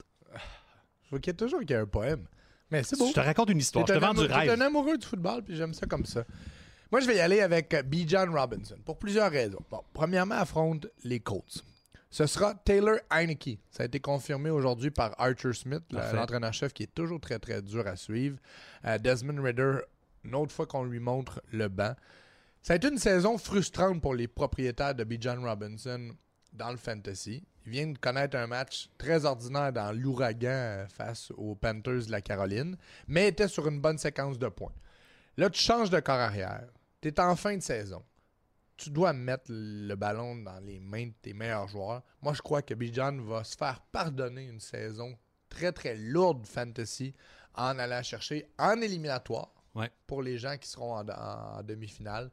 Je 1.04 1.10
vois 1.10 1.18
qu'il 1.20 1.32
y 1.32 1.34
a 1.34 1.38
toujours 1.38 1.60
qu'il 1.60 1.70
y 1.70 1.74
a 1.74 1.80
un 1.80 1.86
poème. 1.86 2.26
Mais 2.70 2.82
c'est 2.82 2.98
beau. 2.98 3.08
Je 3.08 3.12
te 3.14 3.20
raconte 3.20 3.50
une 3.50 3.58
histoire, 3.58 3.86
je 3.86 3.92
te 3.92 3.96
un, 3.98 4.00
vends 4.00 4.12
du 4.14 4.20
amoureux- 4.20 4.28
t'es 4.28 4.34
rêve. 4.50 4.50
un 4.50 4.60
amoureux 4.60 4.98
du 4.98 5.06
football, 5.06 5.42
puis 5.42 5.56
j'aime 5.56 5.72
ça 5.74 5.86
comme 5.86 6.04
ça. 6.04 6.24
Moi, 6.90 7.00
je 7.00 7.06
vais 7.06 7.16
y 7.16 7.20
aller 7.20 7.40
avec 7.40 7.72
euh, 7.74 7.82
B. 7.82 7.96
John 8.06 8.30
Robinson 8.34 8.76
pour 8.84 8.98
plusieurs 8.98 9.30
raisons. 9.30 9.60
Bon, 9.70 9.82
premièrement, 9.92 10.36
affronte 10.36 10.86
les 11.04 11.20
Colts. 11.20 11.64
Ce 12.10 12.26
sera 12.26 12.54
Taylor 12.54 12.96
Heineke. 13.10 13.58
Ça 13.70 13.82
a 13.82 13.86
été 13.86 14.00
confirmé 14.00 14.48
aujourd'hui 14.48 14.90
par 14.90 15.14
Archer 15.20 15.52
Smith, 15.52 15.82
l'entraîneur-chef 15.90 16.72
qui 16.72 16.84
est 16.84 16.94
toujours 16.94 17.20
très 17.20 17.38
très 17.38 17.60
dur 17.60 17.86
à 17.86 17.96
suivre. 17.96 18.38
Euh, 18.86 18.96
Desmond 18.96 19.42
Ritter, 19.42 19.80
une 20.24 20.34
autre 20.34 20.52
fois 20.52 20.64
qu'on 20.66 20.84
lui 20.84 21.00
montre 21.00 21.42
le 21.52 21.68
banc. 21.68 21.94
Ça 22.62 22.74
a 22.74 22.76
été 22.76 22.88
une 22.88 22.98
saison 22.98 23.38
frustrante 23.38 24.00
pour 24.02 24.14
les 24.14 24.28
propriétaires 24.28 24.94
de 24.94 25.04
Bijan 25.04 25.40
Robinson 25.42 26.10
dans 26.52 26.70
le 26.70 26.76
fantasy. 26.76 27.44
Il 27.64 27.72
vient 27.72 27.86
de 27.88 27.98
connaître 27.98 28.36
un 28.36 28.46
match 28.46 28.90
très 28.98 29.24
ordinaire 29.24 29.72
dans 29.72 29.92
l'ouragan 29.92 30.48
euh, 30.48 30.86
face 30.88 31.30
aux 31.36 31.54
Panthers 31.54 32.06
de 32.06 32.10
la 32.10 32.20
Caroline, 32.22 32.76
mais 33.06 33.28
était 33.28 33.48
sur 33.48 33.68
une 33.68 33.80
bonne 33.80 33.98
séquence 33.98 34.38
de 34.38 34.48
points. 34.48 34.72
Là, 35.36 35.50
tu 35.50 35.60
changes 35.60 35.90
de 35.90 36.00
corps 36.00 36.16
arrière. 36.18 36.66
Tu 37.00 37.08
es 37.08 37.20
en 37.20 37.36
fin 37.36 37.56
de 37.56 37.62
saison. 37.62 38.02
Tu 38.76 38.90
dois 38.90 39.12
mettre 39.12 39.46
le 39.48 39.94
ballon 39.94 40.36
dans 40.36 40.58
les 40.60 40.78
mains 40.80 41.06
de 41.06 41.12
tes 41.20 41.32
meilleurs 41.34 41.68
joueurs. 41.68 42.02
Moi, 42.22 42.32
je 42.34 42.42
crois 42.42 42.62
que 42.62 42.74
Bijan 42.74 43.18
va 43.22 43.44
se 43.44 43.56
faire 43.56 43.80
pardonner 43.92 44.46
une 44.46 44.60
saison 44.60 45.16
très, 45.48 45.72
très 45.72 45.96
lourde 45.96 46.46
fantasy 46.46 47.14
en 47.54 47.78
allant 47.78 48.02
chercher 48.02 48.50
en 48.58 48.80
éliminatoire 48.80 49.52
Ouais. 49.74 49.90
pour 50.08 50.22
les 50.22 50.38
gens 50.38 50.56
qui 50.56 50.68
seront 50.68 50.94
en, 50.96 51.06
en 51.08 51.62
demi-finale 51.62 52.30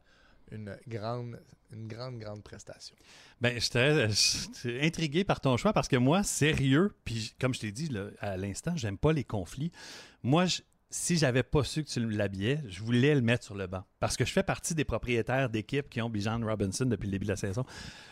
une 0.55 0.77
grande, 0.87 1.39
une 1.71 1.87
grande, 1.87 2.17
grande 2.17 2.43
prestation. 2.43 2.95
Ben, 3.41 3.59
je 3.59 4.49
suis 4.53 4.85
intrigué 4.85 5.23
par 5.23 5.41
ton 5.41 5.57
choix 5.57 5.73
parce 5.73 5.87
que 5.87 5.97
moi, 5.97 6.23
sérieux, 6.23 6.95
puis 7.03 7.35
comme 7.39 7.53
je 7.53 7.59
t'ai 7.59 7.71
dit 7.71 7.89
là, 7.89 8.07
à 8.19 8.37
l'instant, 8.37 8.75
j'aime 8.75 8.97
pas 8.97 9.13
les 9.13 9.23
conflits. 9.23 9.71
Moi, 10.23 10.45
si 10.97 11.17
j'avais 11.17 11.43
pas 11.43 11.63
su 11.65 11.83
que 11.83 11.89
tu 11.89 11.99
l'habillais, 12.09 12.61
je 12.67 12.81
voulais 12.81 13.13
le 13.13 13.19
mettre 13.21 13.43
sur 13.43 13.53
le 13.53 13.67
banc. 13.67 13.83
Parce 13.99 14.15
que 14.15 14.23
je 14.23 14.31
fais 14.31 14.43
partie 14.43 14.73
des 14.75 14.85
propriétaires 14.85 15.49
d'équipes 15.49 15.89
qui 15.89 16.01
ont 16.01 16.09
Bijan 16.09 16.39
Robinson 16.41 16.85
depuis 16.85 17.07
le 17.07 17.11
début 17.11 17.25
de 17.25 17.31
la 17.31 17.35
saison. 17.35 17.65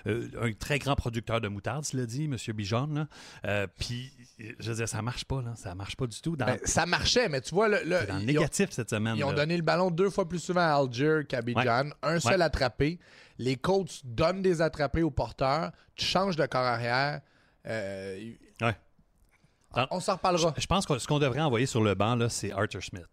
Euh, 0.05 0.27
un 0.41 0.51
très 0.51 0.79
grand 0.79 0.95
producteur 0.95 1.39
de 1.39 1.47
moutarde, 1.47 1.85
cela 1.85 2.05
dit, 2.05 2.25
M. 2.25 2.35
Bijan. 2.53 3.07
Euh, 3.45 3.67
Puis, 3.79 4.11
je 4.59 4.69
veux 4.69 4.75
dire, 4.75 4.89
ça 4.89 5.01
marche 5.01 5.23
pas, 5.23 5.41
là. 5.41 5.53
Ça 5.55 5.73
marche 5.75 5.95
pas 5.95 6.07
du 6.07 6.19
tout. 6.21 6.35
Dans, 6.35 6.45
Ben, 6.45 6.59
ça 6.65 6.85
marchait, 6.85 7.29
mais 7.29 7.39
tu 7.39 7.55
vois, 7.55 7.69
le, 7.69 7.77
le- 7.85 7.99
c'est 8.01 8.07
dans 8.07 8.15
le 8.17 8.21
ont- 8.21 8.25
négatif 8.25 8.71
cette 8.71 8.89
semaine. 8.89 9.15
Ils 9.15 9.23
ont 9.23 9.31
donné 9.31 9.55
le 9.55 9.63
ballon 9.63 9.89
deux 9.89 10.09
fois 10.09 10.27
plus 10.27 10.39
souvent 10.39 10.59
à 10.61 10.73
Algier 10.75 11.21
qu'à 11.29 11.41
Bijan. 11.41 11.89
Un 12.01 12.19
seul 12.19 12.39
Ouais. 12.39 12.41
attrapé. 12.43 12.99
Les 13.37 13.55
coachs 13.55 14.01
donnent 14.03 14.41
des 14.41 14.61
attrapés 14.61 15.03
aux 15.03 15.09
porteurs. 15.11 15.71
Tu 15.95 16.05
changes 16.05 16.35
de 16.35 16.45
corps 16.45 16.61
arrière. 16.61 17.21
Euh, 17.65 18.19
Ouais. 18.61 18.75
On 19.91 19.99
s'en 19.99 20.13
reparlera. 20.13 20.53
Je, 20.55 20.61
je 20.61 20.67
pense 20.67 20.85
que 20.85 20.97
ce 20.99 21.07
qu'on 21.07 21.19
devrait 21.19 21.41
envoyer 21.41 21.65
sur 21.65 21.81
le 21.81 21.95
banc, 21.95 22.15
là, 22.15 22.29
c'est 22.29 22.51
Arthur 22.51 22.83
Smith. 22.83 23.05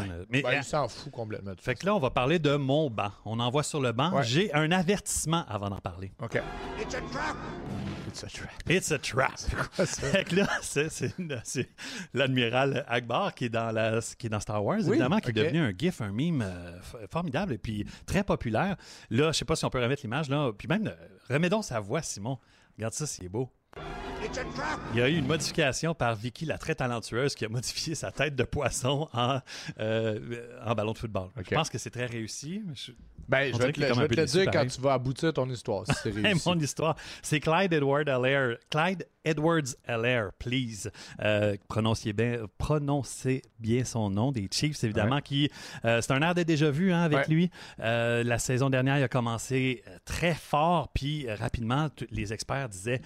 Ouais. 0.00 0.06
une- 0.06 0.26
Mais 0.30 0.42
Ben, 0.42 0.48
euh, 0.50 0.56
il 0.56 0.64
s'en 0.64 0.88
fout 0.88 1.12
complètement. 1.12 1.52
Fait 1.60 1.74
que 1.74 1.84
là, 1.86 1.94
on 1.94 1.98
va 1.98 2.10
parler 2.10 2.38
de 2.38 2.56
mon 2.56 2.88
banc. 2.90 3.12
On 3.24 3.38
envoie 3.38 3.62
sur 3.62 3.80
le 3.80 3.92
banc. 3.92 4.12
Ouais. 4.12 4.22
J'ai 4.24 4.52
un 4.54 4.72
avertissement 4.72 5.44
avant 5.48 5.68
d'en 5.70 5.78
parler. 5.80 6.12
OK. 6.22 6.40
It's 6.80 6.94
a 6.94 7.00
trap. 7.12 7.36
It's 8.08 8.24
a 8.24 8.26
trap. 8.28 8.52
It's 8.68 8.92
a 8.92 8.98
trap. 8.98 9.38
fait 9.86 10.24
que 10.24 10.36
là, 10.36 10.48
c'est, 10.62 11.68
l'admiral 12.14 12.84
Akbar 12.88 13.34
qui 13.34 13.46
est 13.46 13.48
dans 13.48 13.70
la, 13.70 14.00
qui 14.18 14.26
est 14.26 14.30
dans 14.30 14.40
Star 14.40 14.62
Wars, 14.64 14.78
évidemment, 14.80 15.18
qui 15.18 15.30
est 15.30 15.32
devenu 15.44 15.60
un 15.60 15.72
gif, 15.76 16.00
un 16.00 16.12
mime 16.12 16.42
euh, 16.42 16.78
formidable 17.10 17.52
et 17.54 17.58
puis 17.58 17.86
très 18.06 18.24
populaire. 18.24 18.76
Là, 19.10 19.32
je 19.32 19.38
sais 19.38 19.44
pas 19.44 19.56
si 19.56 19.64
on 19.64 19.70
peut 19.70 19.80
remettre 19.82 20.02
l'image 20.02 20.28
là, 20.28 20.50
puis 20.56 20.68
même 20.68 20.86
euh, 20.88 20.94
remets 21.34 21.48
donc 21.48 21.64
sa 21.64 21.80
voix, 21.80 22.02
Simon. 22.02 22.38
Regarde 22.76 22.94
ça, 22.94 23.06
c'est 23.06 23.28
beau. 23.28 23.48
Il 24.92 24.98
y 24.98 25.02
a 25.02 25.08
eu 25.08 25.16
une 25.16 25.26
modification 25.26 25.94
par 25.94 26.14
Vicky, 26.14 26.44
la 26.44 26.56
très 26.58 26.74
talentueuse, 26.74 27.34
qui 27.34 27.44
a 27.44 27.48
modifié 27.48 27.94
sa 27.94 28.12
tête 28.12 28.36
de 28.36 28.44
poisson 28.44 29.08
en, 29.12 29.40
euh, 29.80 30.58
en 30.64 30.74
ballon 30.74 30.92
de 30.92 30.98
football. 30.98 31.28
Je 31.36 31.54
pense 31.54 31.68
que 31.70 31.78
c'est 31.78 31.90
très 31.90 32.06
réussi. 32.06 32.62
Je- 32.74 32.92
Ben, 33.28 33.52
je 33.52 33.58
vais 33.58 33.72
te 33.72 33.80
le, 33.80 33.86
je 33.88 34.00
vais 34.00 34.08
te 34.08 34.20
dire 34.24 34.50
quand 34.50 34.66
tu 34.66 34.80
vas 34.80 34.94
aboutir 34.94 35.32
ton 35.32 35.48
histoire, 35.48 35.84
si 35.86 36.10
réussi. 36.10 36.42
mon 36.48 36.58
histoire. 36.58 36.96
C'est 37.22 37.40
Clyde 37.40 37.72
Edward 37.72 38.08
Allaire. 38.08 38.56
Clyde 38.70 39.06
Edwards 39.24 39.74
Allaire, 39.86 40.30
please. 40.38 40.90
Euh, 41.20 41.56
prononcez, 41.68 42.12
bien, 42.12 42.40
prononcez 42.58 43.42
bien 43.60 43.84
son 43.84 44.10
nom, 44.10 44.32
des 44.32 44.48
Chiefs, 44.50 44.82
évidemment, 44.84 45.20
qui. 45.20 45.50
euh, 45.84 46.00
c'est 46.00 46.12
un 46.12 46.20
air 46.22 46.34
de 46.34 46.42
déjà 46.42 46.70
vu 46.70 46.92
hein, 46.92 47.02
avec 47.02 47.18
Ouais. 47.20 47.34
lui. 47.34 47.50
Euh, 47.80 48.22
la 48.24 48.38
saison 48.38 48.68
dernière, 48.70 48.98
il 48.98 49.02
a 49.04 49.08
commencé 49.08 49.82
très 50.04 50.34
fort, 50.34 50.88
puis 50.92 51.30
rapidement, 51.30 51.88
les 52.10 52.32
experts 52.32 52.68
disaient. 52.68 53.00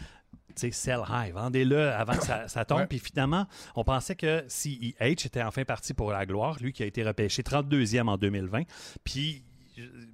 Sell 0.59 1.01
high, 1.09 1.33
vendez-le 1.33 1.91
avant 1.91 2.17
que 2.17 2.25
ça, 2.25 2.49
ça 2.49 2.65
tombe. 2.65 2.87
Puis 2.87 2.99
finalement, 2.99 3.47
on 3.75 3.85
pensait 3.85 4.17
que 4.17 4.45
CEH 4.49 5.27
était 5.27 5.43
enfin 5.43 5.65
parti 5.65 5.95
pour 5.95 6.11
la 6.13 6.27
gloire, 6.27 6.57
lui 6.61 6.73
qui 6.73 6.83
a 6.83 6.87
été 6.87 7.03
repêché 7.03 7.43
32e 7.43 8.09
en 8.09 8.17
2020. 8.17 8.63
Puis 9.05 9.43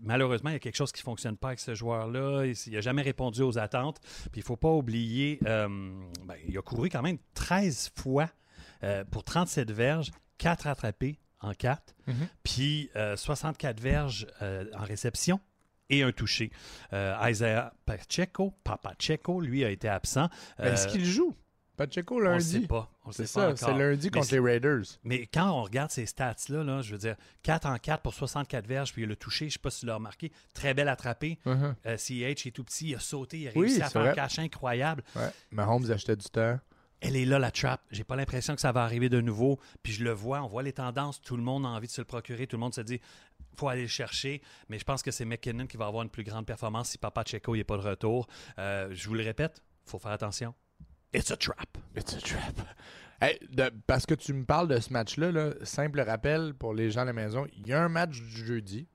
malheureusement, 0.03 0.51
il 0.51 0.55
y 0.55 0.57
a 0.57 0.59
quelque 0.59 0.77
chose 0.77 0.93
qui 0.93 1.01
ne 1.01 1.05
fonctionne 1.05 1.37
pas 1.37 1.49
avec 1.49 1.61
ce 1.61 1.75
joueur-là. 1.75 2.45
Il 2.47 2.73
n'a 2.73 2.81
jamais 2.81 3.03
répondu 3.03 3.43
aux 3.43 3.59
attentes. 3.59 4.01
Puis 4.33 4.41
il 4.41 4.41
ne 4.41 4.45
faut 4.47 4.57
pas 4.57 4.71
oublier, 4.71 5.39
euh, 5.47 5.69
ben, 6.27 6.35
il 6.49 6.57
a 6.59 6.63
couru 6.63 6.89
quand 6.89 7.03
même 7.03 7.19
13 7.35 7.93
fois 7.97 8.29
euh, 8.83 9.05
pour 9.05 9.23
37 9.25 9.71
verges, 9.71 10.11
4 10.39 10.67
attrapés 10.67 11.19
en 11.41 11.55
4, 11.55 11.95
Mhm. 12.07 12.15
puis 12.45 12.91
euh, 12.97 13.17
64 13.17 13.81
verges 13.81 14.27
euh, 14.43 14.65
en 14.77 14.85
réception 14.85 15.41
et 15.93 16.03
un 16.03 16.11
touché. 16.13 16.51
Euh, 16.93 17.15
Isaiah 17.29 17.73
Pacheco, 17.87 18.53
Papacheco, 18.65 19.41
lui, 19.41 19.65
a 19.65 19.71
été 19.71 19.89
absent. 19.89 20.29
Est-ce 20.59 20.89
Euh, 20.89 20.91
qu'il 20.91 21.05
joue? 21.05 21.35
Pacheco 21.77 22.17
on 22.17 22.21
ne 22.21 22.25
lundi? 22.25 22.45
sait 22.45 22.67
pas. 22.67 22.91
C'est 23.11 23.27
sait 23.27 23.41
pas 23.41 23.57
ça, 23.57 23.67
c'est 23.67 23.79
lundi 23.79 24.11
contre 24.11 24.29
les 24.33 24.39
Raiders. 24.39 24.85
mais 25.05 25.27
quand 25.27 25.51
on 25.51 25.63
regarde 25.63 25.91
ces 25.91 26.07
stats-là, 26.07 26.63
là, 26.63 26.83
je 26.83 26.93
veux 26.93 26.99
dire, 26.99 27.17
4 27.43 27.67
en 27.67 27.79
4 27.79 28.03
pour 28.03 28.15
64 28.15 28.67
verges, 28.67 28.93
puis 28.93 29.03
il 29.03 29.05
a 29.07 29.09
le 29.09 29.17
touché, 29.17 29.47
je 29.47 29.47
ne 29.47 29.51
sais 29.53 29.59
pas 29.59 29.71
si 29.71 29.81
tu 29.81 29.87
l'as 29.87 29.95
remarqué, 29.97 30.31
très 30.55 30.75
belle 30.75 30.89
attrapée. 30.89 31.39
Mhm. 31.47 31.75
Euh, 31.87 31.97
CH 31.97 32.47
est 32.47 32.55
tout 32.55 32.63
petit, 32.65 32.91
il 32.91 32.95
a 32.95 33.01
sauté, 33.01 33.39
il 33.41 33.49
a 33.49 33.53
Oui, 33.57 33.67
réussi 33.67 33.83
à 33.83 33.89
faire 33.89 34.03
un 34.03 34.13
cache 34.13 34.39
incroyable. 34.39 35.03
Ouais. 35.17 35.31
Mahomes 35.51 35.91
achetait 35.91 36.15
du 36.17 36.27
temps. 36.27 36.59
Elle 37.05 37.17
est 37.17 37.25
là, 37.25 37.41
la 37.41 37.51
trap. 37.51 37.81
J'ai 37.91 38.05
pas 38.05 38.15
l'impression 38.15 38.55
que 38.55 38.61
ça 38.61 38.71
va 38.71 38.85
arriver 38.85 39.09
de 39.09 39.21
nouveau. 39.21 39.59
Puis 39.83 39.93
je 39.95 40.05
le 40.05 40.13
vois, 40.13 40.41
on 40.43 40.47
voit 40.47 40.63
les 40.63 40.73
tendances. 40.73 41.21
Tout 41.21 41.37
le 41.37 41.43
monde 41.43 41.67
a 41.67 41.71
envie 41.71 41.89
de 41.89 41.93
se 41.93 42.01
le 42.01 42.05
procurer. 42.05 42.47
Tout 42.47 42.55
le 42.55 42.61
monde 42.61 42.75
se 42.75 42.81
dit, 42.81 43.01
faut 43.57 43.69
aller 43.69 43.83
le 43.83 43.89
chercher. 43.89 44.41
Mais 44.69 44.79
je 44.79 44.85
pense 44.85 45.03
que 45.03 45.11
c'est 45.11 45.25
McKinnon 45.25 45.67
qui 45.67 45.77
va 45.77 45.87
avoir 45.87 46.03
une 46.03 46.11
plus 46.11 46.25
grande 46.25 46.47
performance 46.47 46.91
si 46.91 46.99
Papa 46.99 47.23
Checo 47.25 47.57
n'est 47.57 47.65
pas 47.65 47.77
de 47.77 47.83
retour. 47.83 48.27
Euh, 48.59 48.89
je 48.93 49.09
vous 49.09 49.15
le 49.15 49.23
répète, 49.23 49.63
faut 49.85 49.99
faire 49.99 50.13
attention. 50.13 50.55
It's 51.15 51.31
a 51.31 51.37
trap. 51.37 51.77
It's 51.97 52.15
a 52.15 52.21
trap. 52.21 52.61
Hey, 53.21 53.39
de- 53.51 53.71
parce 53.87 54.07
que 54.07 54.15
tu 54.15 54.33
me 54.33 54.45
parles 54.45 54.67
de 54.69 54.79
ce 54.81 54.93
match-là, 54.93 55.31
là, 55.31 55.51
simple 55.63 56.01
rappel 56.01 56.55
pour 56.55 56.75
les 56.75 56.91
gens 56.91 57.03
à 57.03 57.05
la 57.05 57.13
maison, 57.13 57.47
il 57.57 57.67
y 57.69 57.73
a 57.73 57.83
un 57.83 57.89
match 57.89 58.19
du 58.21 58.45
jeudi, 58.47 58.89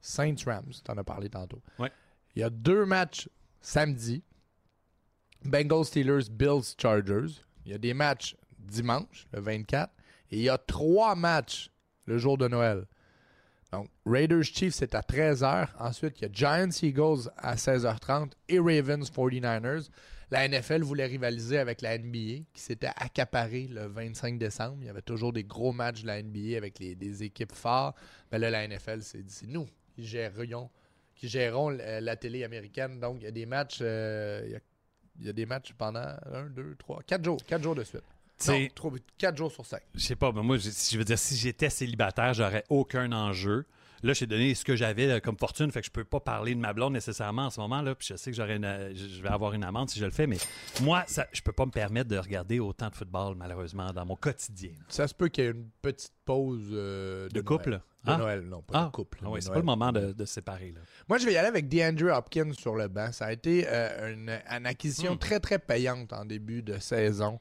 Saints-Rams, 0.00 0.72
tu 0.84 0.90
en 0.90 0.98
as 0.98 1.04
parlé 1.04 1.30
tantôt. 1.30 1.62
Ouais. 1.78 1.90
Il 2.34 2.40
y 2.40 2.42
a 2.42 2.50
deux 2.50 2.84
matchs 2.84 3.28
samedi, 3.60 4.22
Bengals-Steelers, 5.44 6.28
Bills-Chargers. 6.30 7.42
Il 7.64 7.72
y 7.72 7.74
a 7.74 7.78
des 7.78 7.94
matchs 7.94 8.36
dimanche, 8.58 9.26
le 9.32 9.40
24, 9.40 9.92
et 10.30 10.36
il 10.36 10.42
y 10.42 10.48
a 10.48 10.58
trois 10.58 11.14
matchs 11.14 11.70
le 12.06 12.18
jour 12.18 12.36
de 12.38 12.48
Noël. 12.48 12.86
Donc, 13.72 13.88
Raiders-Chiefs, 14.04 14.74
c'est 14.74 14.94
à 14.94 15.00
13h. 15.00 15.68
Ensuite, 15.78 16.20
il 16.20 16.22
y 16.22 16.24
a 16.26 16.32
Giants-Eagles 16.32 17.30
à 17.38 17.56
16h30 17.56 18.32
et 18.48 18.58
Ravens-49ers. 18.58 19.88
La 20.30 20.46
NFL 20.46 20.82
voulait 20.82 21.06
rivaliser 21.06 21.58
avec 21.58 21.80
la 21.80 21.96
NBA, 21.98 22.44
qui 22.52 22.60
s'était 22.60 22.90
accaparée 22.96 23.68
le 23.68 23.86
25 23.86 24.38
décembre. 24.38 24.76
Il 24.80 24.86
y 24.86 24.90
avait 24.90 25.02
toujours 25.02 25.32
des 25.32 25.44
gros 25.44 25.72
matchs 25.72 26.02
de 26.02 26.06
la 26.06 26.22
NBA 26.22 26.56
avec 26.56 26.78
les, 26.78 26.94
des 26.94 27.22
équipes 27.22 27.52
fortes. 27.52 27.96
Mais 28.30 28.38
là, 28.38 28.50
la 28.50 28.68
NFL 28.68 29.02
s'est 29.02 29.22
dit, 29.22 29.32
c'est 29.32 29.48
nous 29.48 29.66
qui 29.94 30.06
gérerions, 30.06 30.70
qui 31.14 31.28
gérons 31.28 31.70
la, 31.70 32.16
télé 32.16 32.44
américaine. 32.44 33.00
Donc, 33.00 33.18
il 33.20 33.24
y 33.24 33.28
a 33.28 33.30
des 33.30 33.46
matchs, 33.46 33.78
euh, 33.80 34.42
il, 34.44 34.52
y 34.52 34.56
a, 34.56 34.60
il 35.20 35.26
y 35.26 35.28
a 35.30 35.32
des 35.32 35.46
matchs 35.46 35.72
pendant 35.76 36.14
un, 36.32 36.46
deux, 36.50 36.76
trois, 36.76 37.02
quatre 37.06 37.24
jours, 37.24 37.38
quatre 37.46 37.62
jours 37.62 37.74
de 37.74 37.84
suite. 37.84 38.04
Non, 38.48 38.54
C'est- 38.54 38.74
trop- 38.74 38.92
quatre 39.18 39.36
jours 39.36 39.52
sur 39.52 39.64
cinq. 39.66 39.82
Je 39.94 40.00
sais 40.00 40.16
pas, 40.16 40.32
mais 40.32 40.42
moi, 40.42 40.56
je, 40.58 40.98
veux 40.98 41.04
dire, 41.04 41.18
si 41.18 41.36
j'étais 41.36 41.70
célibataire, 41.70 42.34
j'aurais 42.34 42.64
aucun 42.68 43.10
enjeu. 43.12 43.66
Là, 44.04 44.14
j'ai 44.14 44.26
donné 44.26 44.52
ce 44.56 44.64
que 44.64 44.74
j'avais 44.74 45.08
euh, 45.08 45.20
comme 45.20 45.38
fortune, 45.38 45.70
fait 45.70 45.80
que 45.80 45.86
je 45.86 45.92
peux 45.92 46.02
pas 46.02 46.18
parler 46.18 46.56
de 46.56 46.60
ma 46.60 46.72
blonde 46.72 46.92
nécessairement 46.92 47.42
en 47.46 47.50
ce 47.50 47.60
moment 47.60 47.82
là. 47.82 47.94
Puis 47.94 48.08
je 48.10 48.16
sais 48.16 48.32
que 48.32 48.36
j'aurais 48.36 48.56
une, 48.56 48.64
euh, 48.64 48.92
je 48.96 49.22
vais 49.22 49.28
avoir 49.28 49.52
une 49.52 49.62
amende 49.62 49.90
si 49.90 50.00
je 50.00 50.04
le 50.04 50.10
fais, 50.10 50.26
mais 50.26 50.38
moi, 50.80 51.04
ça, 51.06 51.28
je 51.32 51.40
peux 51.40 51.52
pas 51.52 51.66
me 51.66 51.70
permettre 51.70 52.10
de 52.10 52.18
regarder 52.18 52.58
autant 52.58 52.88
de 52.88 52.96
football 52.96 53.36
malheureusement 53.36 53.92
dans 53.92 54.04
mon 54.04 54.16
quotidien. 54.16 54.72
Ça 54.88 55.06
se 55.06 55.14
peut 55.14 55.28
qu'il 55.28 55.44
y 55.44 55.46
ait 55.46 55.50
une 55.52 55.68
petite 55.80 56.14
pause 56.24 56.66
euh, 56.72 57.28
de, 57.28 57.34
De 57.34 57.40
couple? 57.42 57.68
Noël. 57.70 57.80
De 58.04 58.10
Ah. 58.10 58.16
Noël, 58.16 58.40
non, 58.40 58.60
pas 58.62 58.80
Ah, 58.80 58.84
de 58.86 58.90
couple. 58.90 59.18
ah 59.24 59.30
ouais, 59.30 59.40
c'est 59.40 59.50
pas 59.50 59.58
le 59.58 59.62
moment 59.62 59.92
de, 59.92 60.10
de 60.12 60.24
se 60.24 60.34
séparer 60.34 60.72
là. 60.72 60.80
Moi, 61.08 61.18
je 61.18 61.26
vais 61.26 61.34
y 61.34 61.36
aller 61.36 61.46
avec 61.46 61.68
DeAndre 61.68 62.12
Hopkins 62.12 62.52
sur 62.58 62.74
le 62.74 62.88
banc. 62.88 63.12
Ça 63.12 63.26
a 63.26 63.32
été 63.32 63.64
euh, 63.68 64.12
une, 64.14 64.30
une 64.50 64.66
acquisition 64.66 65.14
Hmm. 65.14 65.18
très, 65.18 65.38
très 65.38 65.60
payante 65.60 66.12
en 66.12 66.24
début 66.24 66.62
de 66.64 66.80
saison. 66.80 67.38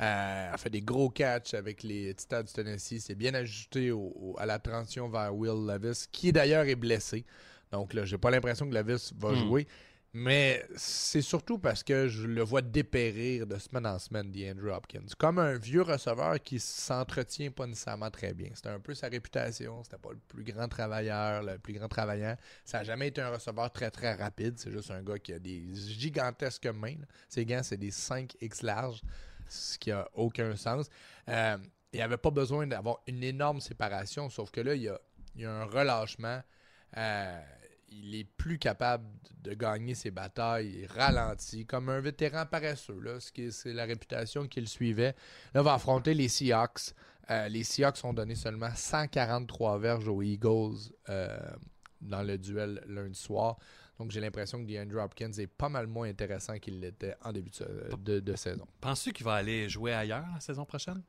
Euh, 0.00 0.52
a 0.52 0.56
fait 0.58 0.70
des 0.70 0.80
gros 0.82 1.08
catchs 1.08 1.54
avec 1.54 1.82
les 1.84 2.12
Titans 2.14 2.42
du 2.44 2.52
Tennessee. 2.52 2.98
C'est 3.00 3.14
bien 3.14 3.32
ajusté 3.34 3.92
au- 3.92 4.12
au- 4.16 4.36
à 4.38 4.46
la 4.46 4.58
transition 4.58 5.08
vers 5.08 5.34
Will 5.34 5.66
Levis, 5.68 6.06
qui 6.10 6.32
d'ailleurs 6.32 6.64
est 6.66 6.74
blessé. 6.74 7.24
Donc 7.70 7.94
là, 7.94 8.04
j'ai 8.04 8.18
pas 8.18 8.30
l'impression 8.30 8.68
que 8.68 8.74
Levis 8.74 9.12
va 9.16 9.30
Hmm. 9.30 9.36
jouer. 9.36 9.68
Mais 10.16 10.64
c'est 10.76 11.22
surtout 11.22 11.58
parce 11.58 11.82
que 11.82 12.06
je 12.06 12.28
le 12.28 12.42
vois 12.42 12.62
dépérir 12.62 13.48
de 13.48 13.58
semaine 13.58 13.84
en 13.84 13.98
semaine, 13.98 14.32
Andrew 14.48 14.68
Hopkins. 14.72 15.06
Comme 15.18 15.40
un 15.40 15.54
vieux 15.58 15.82
receveur 15.82 16.40
qui 16.40 16.60
s'entretient 16.60 17.50
pas 17.50 17.66
nécessairement 17.66 18.10
très 18.12 18.32
bien. 18.32 18.50
C'était 18.54 18.68
un 18.68 18.78
peu 18.78 18.94
sa 18.94 19.08
réputation. 19.08 19.82
C'était 19.82 19.98
pas 19.98 20.10
le 20.12 20.18
plus 20.28 20.44
grand 20.44 20.68
travailleur, 20.68 21.42
le 21.42 21.58
plus 21.58 21.72
grand 21.74 21.88
travaillant. 21.88 22.36
Ça 22.64 22.78
n'a 22.78 22.84
jamais 22.84 23.08
été 23.08 23.22
un 23.22 23.30
receveur 23.30 23.72
très 23.72 23.90
très 23.90 24.14
rapide. 24.14 24.54
C'est 24.56 24.70
juste 24.70 24.92
un 24.92 25.02
gars 25.02 25.18
qui 25.18 25.32
a 25.32 25.40
des 25.40 25.64
gigantesques 25.74 26.66
mains. 26.66 26.94
Ses 27.28 27.44
gants, 27.44 27.64
c'est 27.64 27.76
des 27.76 27.90
5X 27.90 28.62
larges, 28.62 29.02
ce 29.54 29.78
qui 29.78 29.90
a 29.90 30.08
aucun 30.14 30.56
sens. 30.56 30.88
Euh, 31.28 31.56
il 31.92 32.00
avait 32.00 32.16
pas 32.16 32.30
besoin 32.30 32.66
d'avoir 32.66 33.00
une 33.06 33.22
énorme 33.22 33.60
séparation, 33.60 34.28
sauf 34.28 34.50
que 34.50 34.60
là, 34.60 34.74
il 34.74 34.82
y 34.82 34.88
a, 34.88 35.50
un 35.50 35.64
relâchement. 35.64 36.42
Euh, 36.96 37.40
il 37.88 38.14
est 38.16 38.24
plus 38.24 38.58
capable 38.58 39.04
de 39.42 39.54
gagner 39.54 39.94
ses 39.94 40.10
batailles, 40.10 40.80
il 40.82 40.86
ralentit, 40.86 41.66
comme 41.66 41.88
un 41.88 42.00
vétéran 42.00 42.44
paresseux, 42.46 42.98
là, 43.00 43.18
c'est 43.20 43.72
la 43.72 43.84
réputation 43.84 44.48
qu'il 44.48 44.68
suivait. 44.68 45.14
Là, 45.54 45.62
va 45.62 45.74
affronter 45.74 46.14
les 46.14 46.28
Seahawks. 46.28 46.94
Euh, 47.30 47.48
les 47.48 47.62
Seahawks 47.62 48.04
ont 48.04 48.12
donné 48.12 48.34
seulement 48.34 48.74
143 48.74 49.78
verges 49.78 50.08
aux 50.08 50.22
Eagles 50.22 50.90
dans 52.00 52.22
le 52.22 52.36
duel 52.36 52.82
lundi 52.86 53.18
soir. 53.18 53.56
Donc, 53.98 54.10
j'ai 54.10 54.20
l'impression 54.20 54.62
que 54.62 54.66
DeAndre 54.66 55.02
Hopkins 55.02 55.32
est 55.32 55.46
pas 55.46 55.68
mal 55.68 55.86
moins 55.86 56.08
intéressant 56.08 56.58
qu'il 56.58 56.80
l'était 56.80 57.14
en 57.22 57.32
début 57.32 57.50
de, 57.98 58.20
de 58.20 58.36
saison. 58.36 58.66
Penses-tu 58.80 59.12
qu'il 59.12 59.24
va 59.24 59.34
aller 59.34 59.68
jouer 59.68 59.92
ailleurs 59.92 60.24
la 60.32 60.40
saison 60.40 60.64
prochaine? 60.64 61.02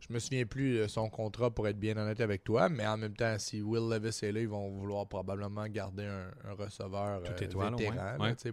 Je 0.00 0.12
me 0.12 0.18
souviens 0.18 0.44
plus 0.46 0.78
de 0.78 0.86
son 0.86 1.08
contrat 1.08 1.50
pour 1.50 1.68
être 1.68 1.78
bien 1.78 1.96
honnête 1.96 2.20
avec 2.20 2.44
toi, 2.44 2.68
mais 2.68 2.86
en 2.86 2.96
même 2.96 3.14
temps, 3.14 3.38
si 3.38 3.62
Will 3.62 3.88
Levis 3.88 4.18
est 4.22 4.32
là, 4.32 4.40
ils 4.40 4.48
vont 4.48 4.68
vouloir 4.70 5.06
probablement 5.06 5.66
garder 5.68 6.04
un, 6.04 6.30
receveur 6.52 7.22
euh, 7.24 7.30
vétéran 7.30 7.76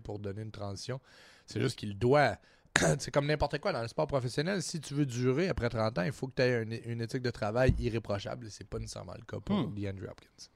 pour 0.04 0.20
donner 0.20 0.42
une 0.42 0.52
transition. 0.52 1.00
C'est 1.46 1.62
juste 1.62 1.78
qu'il 1.78 1.98
doit. 1.98 2.38
c'est 3.00 3.12
comme 3.12 3.26
n'importe 3.26 3.58
quoi 3.60 3.72
dans 3.72 3.82
le 3.82 3.88
sport 3.88 4.08
professionnel. 4.08 4.62
Si 4.62 4.80
tu 4.80 4.94
veux 4.94 5.06
durer 5.06 5.48
après 5.48 5.70
30 5.70 5.98
ans, 5.98 6.04
il 6.04 6.12
faut 6.12 6.28
que 6.28 6.36
tu 6.36 6.42
aies 6.44 6.64
une, 6.86 7.02
éthique 7.02 7.24
de 7.24 7.32
travail 7.32 7.74
irréprochable. 7.80 8.48
C'est 8.50 8.68
pas 8.68 8.80
nécessairement 8.80 9.16
le 9.16 9.26
cas 9.26 9.40
pour 9.40 9.56
hmm. 9.56 9.74
DeAndre 9.74 10.10
Hopkins. 10.10 10.50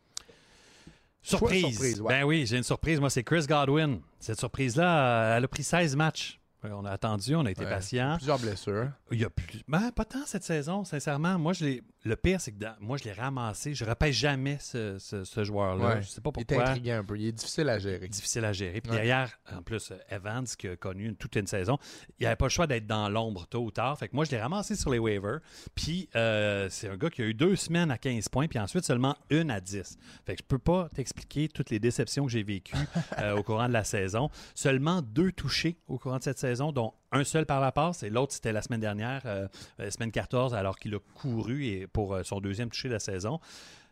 Surprise. 1.22 2.01
Ben 2.01 2.24
oui, 2.24 2.45
j'ai 2.45 2.57
une 2.57 2.63
surprise. 2.63 2.99
Moi, 2.99 3.09
c'est 3.09 3.24
Chris 3.24 3.45
Godwin. 3.47 3.99
Cette 4.19 4.39
surprise-là, 4.39 5.38
elle 5.38 5.43
a 5.43 5.47
pris 5.47 5.63
16 5.63 5.95
matchs. 5.95 6.39
On 6.63 6.86
a 6.86 6.91
attendu, 6.91 7.36
on 7.36 7.45
a 7.45 7.51
été 7.51 7.65
patient. 7.65 8.17
Plusieurs 8.17 8.38
blessures. 8.38 8.89
Il 9.11 9.19
y 9.19 9.26
a 9.26 9.30
plus. 9.32 9.63
Ben, 9.67 9.91
pas 9.91 10.05
tant 10.05 10.26
cette 10.26 10.43
saison, 10.43 10.84
sincèrement. 10.84 11.39
Moi, 11.39 11.53
je 11.53 11.65
l'ai. 11.65 11.84
Le 12.04 12.16
pire, 12.16 12.41
c'est 12.41 12.52
que 12.52 12.66
moi, 12.80 12.97
je 12.97 13.04
l'ai 13.04 13.12
ramassé. 13.12 13.76
Je 13.76 13.86
ne 13.86 13.89
repêche 13.89 14.16
jamais 14.16 14.58
ce, 14.60 14.97
ce, 14.99 15.43
joueur-là. 15.43 16.02
Je 16.02 16.08
Je 16.08 16.12
sais 16.12 16.22
pas 16.22 16.32
pourquoi. 16.32 16.58
Il 16.58 16.60
est 16.60 16.64
intriguant 16.64 16.97
un 16.97 17.04
peu. 17.04 17.18
Il 17.18 17.28
est 17.28 17.32
difficile 17.32 17.70
à 17.70 17.78
gérer. 17.78 18.08
Difficile 18.08 18.45
à 18.45 18.54
gérer. 18.54 18.82
Puis 18.82 18.91
derrière, 18.91 19.39
en 19.56 19.62
plus, 19.62 19.93
Evans, 20.10 20.45
qui 20.58 20.68
a 20.68 20.76
connu 20.76 21.16
toute 21.16 21.36
une 21.36 21.47
saison, 21.47 21.78
il 22.20 22.24
n'avait 22.24 22.36
pas 22.36 22.45
le 22.45 22.49
choix 22.49 22.66
d'être 22.66 22.88
dans 22.88 23.08
l'ombre 23.08 23.45
tôt 23.47 23.64
ou 23.64 23.72
tard. 23.72 23.97
Fait 23.97 24.08
que 24.08 24.16
moi, 24.16 24.26
je 24.26 24.32
l'ai 24.32 24.41
ramassé 24.41 24.76
sur 24.76 24.89
les 24.89 24.99
waivers. 24.99 25.39
Puis 25.76 26.10
euh, 26.16 26.68
c'est 26.70 26.89
un 26.89 26.97
gars 26.97 27.10
qui 27.10 27.22
a 27.22 27.26
eu 27.26 27.34
deux 27.34 27.56
semaines 27.56 27.91
à 27.91 27.97
15 27.97 28.30
points, 28.30 28.47
puis 28.47 28.60
ensuite 28.60 28.84
seulement 28.84 29.16
une 29.30 29.52
à 29.52 29.62
10. 29.62 29.97
Fait 30.26 30.36
que 30.36 30.41
je 30.41 30.47
peux 30.47 30.60
pas 30.60 30.89
t'expliquer 30.89 31.49
toutes 31.49 31.70
les 31.70 31.80
déceptions 31.80 32.26
que 32.26 32.32
j'ai 32.32 32.43
vécues 32.43 32.76
euh, 33.20 33.38
au 33.38 33.43
courant 33.43 33.68
de 33.68 33.74
la 33.74 33.84
saison. 33.84 34.30
Seulement 34.56 35.02
deux 35.02 35.32
touchés 35.32 35.78
au 35.88 35.99
courant 35.99 36.18
de 36.18 36.24
cette 36.24 36.39
saison, 36.39 36.72
dont 36.72 36.93
un 37.12 37.24
seul 37.24 37.45
par 37.45 37.60
la 37.60 37.72
passe 37.72 38.04
et 38.04 38.10
l'autre, 38.10 38.34
c'était 38.34 38.54
la 38.54 38.62
semaine 38.62 38.80
dernière, 38.80 39.22
euh, 39.26 39.47
semaine 39.89 40.12
14, 40.12 40.54
alors 40.54 40.80
qu'il 40.80 40.95
a 40.95 40.99
couru 41.16 41.66
et 41.66 41.88
pour 41.91 42.17
son 42.23 42.39
deuxième 42.39 42.69
touché 42.69 42.87
de 42.87 42.93
la 42.93 42.99
saison. 42.99 43.39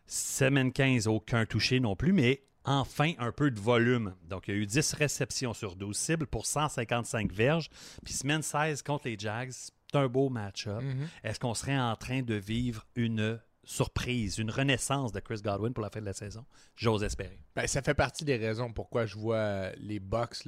Semaine 0.06 0.72
15, 0.72 1.08
aucun 1.08 1.46
touché 1.46 1.80
non 1.80 1.96
plus, 1.96 2.14
mais 2.14 2.44
enfin 2.66 3.14
un 3.20 3.32
peu 3.32 3.52
de 3.52 3.60
volume. 3.60 4.16
Donc, 4.28 4.48
il 4.48 4.54
y 4.54 4.58
a 4.58 4.60
eu 4.60 4.66
10 4.66 4.94
réceptions 4.94 5.54
sur 5.54 5.76
12 5.76 5.96
cibles 5.96 6.28
pour 6.28 6.46
155 6.46 7.32
verges. 7.32 7.70
Puis 8.04 8.14
semaine 8.14 8.42
16 8.42 8.82
contre 8.82 9.08
les 9.08 9.18
Jags, 9.18 9.52
c'est 9.52 9.98
un 9.98 10.08
beau 10.08 10.30
match-up. 10.30 10.82
Mm-hmm. 10.82 11.28
Est-ce 11.30 11.40
qu'on 11.40 11.54
serait 11.54 11.78
en 11.78 11.96
train 11.96 12.22
de 12.22 12.36
vivre 12.36 12.86
une 12.96 13.40
surprise, 13.70 14.40
une 14.40 14.50
renaissance 14.50 15.12
de 15.12 15.20
Chris 15.20 15.42
Godwin 15.44 15.74
pour 15.74 15.84
la 15.84 15.92
fin 15.92 16.00
de 16.00 16.06
la 16.06 16.14
saison. 16.14 16.44
J'ose 16.76 17.04
espérer. 17.04 17.40
Ben, 17.56 17.68
ça 17.68 17.84
fait 17.84 17.94
partie 17.94 18.26
des 18.26 18.36
raisons 18.36 18.74
pourquoi 18.74 19.06
je 19.06 19.16
vois 19.16 19.70
les 19.78 20.00
Bucks 20.00 20.48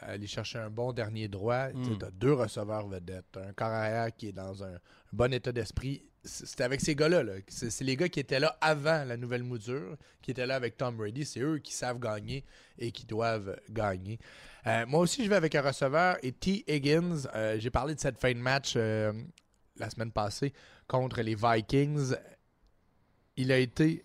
aller 0.00 0.26
chercher 0.26 0.58
un 0.58 0.70
bon 0.70 0.94
dernier 0.94 1.28
droit. 1.28 1.68
Mm. 1.68 1.98
Tu 1.98 2.04
as 2.04 2.10
deux 2.10 2.32
receveurs 2.32 2.88
vedettes, 2.88 3.36
un 3.36 3.52
carrière 3.52 4.14
qui 4.16 4.28
est 4.28 4.32
dans 4.32 4.64
un, 4.64 4.78
bon 5.12 5.34
état 5.34 5.52
d'esprit. 5.52 6.02
C'est 6.24 6.62
avec 6.62 6.80
ces 6.80 6.94
gars-là. 6.94 7.24
c'est 7.48 7.84
les 7.84 7.96
gars 7.96 8.08
qui 8.08 8.20
étaient 8.20 8.40
là 8.40 8.56
avant 8.60 9.04
la 9.04 9.18
nouvelle 9.18 9.42
mouture, 9.42 9.96
qui 10.22 10.30
étaient 10.30 10.46
là 10.46 10.54
avec 10.54 10.78
Tom 10.78 10.96
Brady. 10.96 11.26
C'est 11.26 11.40
eux 11.40 11.58
qui 11.58 11.74
savent 11.74 11.98
gagner 11.98 12.44
et 12.78 12.90
qui 12.90 13.04
doivent 13.04 13.54
gagner. 13.68 14.18
Euh, 14.66 14.86
moi 14.86 15.00
aussi, 15.00 15.24
je 15.24 15.28
vais 15.28 15.36
avec 15.36 15.54
un 15.56 15.62
receveur 15.62 16.16
et 16.22 16.32
T. 16.32 16.64
Higgins. 16.68 17.26
Euh, 17.34 17.58
j'ai 17.58 17.70
parlé 17.70 17.94
de 17.94 18.00
cette 18.00 18.18
fin 18.18 18.32
de 18.32 18.38
match 18.38 18.74
euh, 18.76 19.12
la 19.76 19.90
semaine 19.90 20.12
passée 20.12 20.54
contre 20.86 21.20
les 21.20 21.34
Vikings 21.34 22.14
il 23.36 23.52
a 23.52 23.58
été 23.58 24.04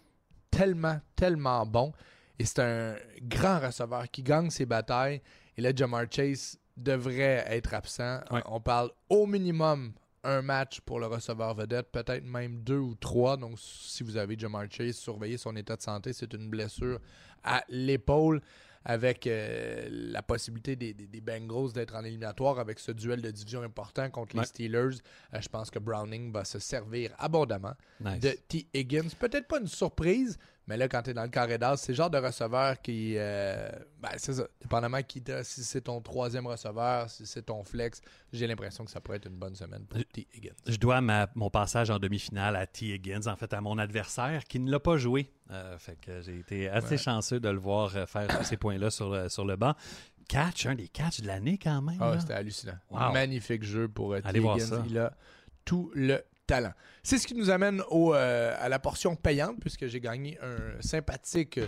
tellement, 0.51 0.99
tellement 1.15 1.65
bon. 1.65 1.93
Et 2.39 2.45
c'est 2.45 2.59
un 2.59 2.95
grand 3.21 3.59
receveur 3.59 4.09
qui 4.09 4.23
gagne 4.23 4.49
ses 4.49 4.65
batailles. 4.65 5.21
Et 5.57 5.61
là, 5.61 5.71
Jamar 5.75 6.05
Chase 6.09 6.57
devrait 6.75 7.45
être 7.47 7.73
absent. 7.73 8.19
On 8.45 8.59
parle 8.59 8.91
au 9.09 9.25
minimum 9.25 9.93
un 10.23 10.41
match 10.41 10.81
pour 10.81 10.99
le 10.99 11.07
receveur 11.07 11.55
vedette, 11.55 11.91
peut-être 11.91 12.23
même 12.23 12.59
deux 12.59 12.77
ou 12.77 12.95
trois. 12.95 13.37
Donc, 13.37 13.57
si 13.59 14.03
vous 14.03 14.17
avez 14.17 14.37
Jamar 14.37 14.65
Chase, 14.69 14.97
surveillez 14.97 15.37
son 15.37 15.55
état 15.55 15.75
de 15.75 15.81
santé. 15.81 16.13
C'est 16.13 16.33
une 16.33 16.49
blessure 16.49 16.99
à 17.43 17.63
l'épaule 17.69 18.41
avec 18.89 19.27
euh, 19.27 19.85
la 19.91 20.23
possibilité 20.23 20.77
des, 20.77 21.21
Bengals 21.21 21.73
d'être 21.73 21.93
en 21.93 22.05
éliminatoire 22.05 22.57
avec 22.57 22.79
ce 22.79 22.93
duel 22.93 23.21
de 23.21 23.29
division 23.29 23.61
important 23.61 24.09
contre 24.09 24.37
les 24.37 24.45
Steelers. 24.45 24.95
Euh, 25.33 25.41
je 25.41 25.49
pense 25.49 25.69
que 25.69 25.77
Browning 25.77 26.31
va 26.31 26.45
se 26.45 26.57
servir 26.57 27.11
abondamment 27.19 27.73
de 27.99 28.29
T. 28.47 28.65
Higgins. 28.73 29.09
Peut-être 29.19 29.45
pas 29.45 29.59
une 29.59 29.67
surprise, 29.67 30.37
mais 30.67 30.75
là, 30.75 30.89
quand 30.89 31.01
tu 31.01 31.11
es 31.11 31.13
dans 31.13 31.23
le 31.23 31.29
carré 31.29 31.57
d'as, 31.57 31.77
c'est 31.77 31.93
le 31.93 31.95
genre 31.95 32.09
de 32.09 32.17
receveur 32.17 32.81
qui. 32.81 33.13
Euh, 33.17 33.69
ben, 34.01 34.09
c'est 34.17 34.33
ça. 34.33 34.47
Dépendamment 34.61 35.01
qui 35.01 35.23
si 35.43 35.63
c'est 35.63 35.81
ton 35.81 36.01
troisième 36.01 36.45
receveur, 36.45 37.09
si 37.09 37.25
c'est 37.25 37.43
ton 37.43 37.63
flex, 37.63 38.01
j'ai 38.33 38.47
l'impression 38.47 38.83
que 38.83 38.91
ça 38.91 38.99
pourrait 38.99 39.17
être 39.17 39.27
une 39.27 39.37
bonne 39.37 39.55
semaine 39.55 39.85
pour 39.85 39.99
T. 40.11 40.27
Higgins. 40.35 40.51
Je 40.67 40.75
dois 40.75 40.99
mon 41.35 41.49
passage 41.49 41.89
en 41.89 41.99
demi-finale 41.99 42.57
à 42.57 42.67
T. 42.67 42.93
Higgins, 42.93 43.27
en 43.27 43.37
fait, 43.37 43.53
à 43.53 43.61
mon 43.61 43.77
adversaire 43.77 44.43
qui 44.43 44.59
ne 44.59 44.69
l'a 44.69 44.79
pas 44.79 44.97
joué. 44.97 45.31
Euh, 45.51 45.77
fait 45.77 45.97
que 46.01 46.21
j'ai 46.21 46.39
été 46.39 46.67
assez 46.67 46.97
chanceux 46.97 47.39
de 47.39 47.47
le 47.47 47.59
voir 47.59 47.95
euh, 47.95 48.05
faire 48.05 48.45
ces 48.45 48.57
points-là 48.57 48.89
sur 48.89 49.09
le, 49.09 49.29
sur 49.29 49.45
le 49.45 49.55
banc 49.55 49.73
catch, 50.27 50.65
un 50.65 50.75
des 50.75 50.89
catchs 50.89 51.21
de 51.21 51.27
l'année 51.27 51.57
quand 51.57 51.81
même. 51.81 51.97
Ah, 52.01 52.19
c'était 52.19 52.33
hallucinant. 52.33 52.77
Magnifique 52.91 53.63
jeu 53.63 53.87
pour 53.87 54.13
T. 54.21 54.37
Higgins. 54.37 54.83
Il 54.89 54.97
a 54.97 55.13
tout 55.63 55.89
le 55.95 56.21
talent. 56.47 56.73
C'est 57.03 57.17
ce 57.17 57.27
qui 57.27 57.35
nous 57.35 57.49
amène 57.49 57.81
au, 57.89 58.15
euh, 58.15 58.55
à 58.59 58.69
la 58.69 58.79
portion 58.79 59.15
payante, 59.15 59.59
puisque 59.59 59.87
j'ai 59.87 59.99
gagné 59.99 60.37
un 60.41 60.81
sympathique 60.81 61.59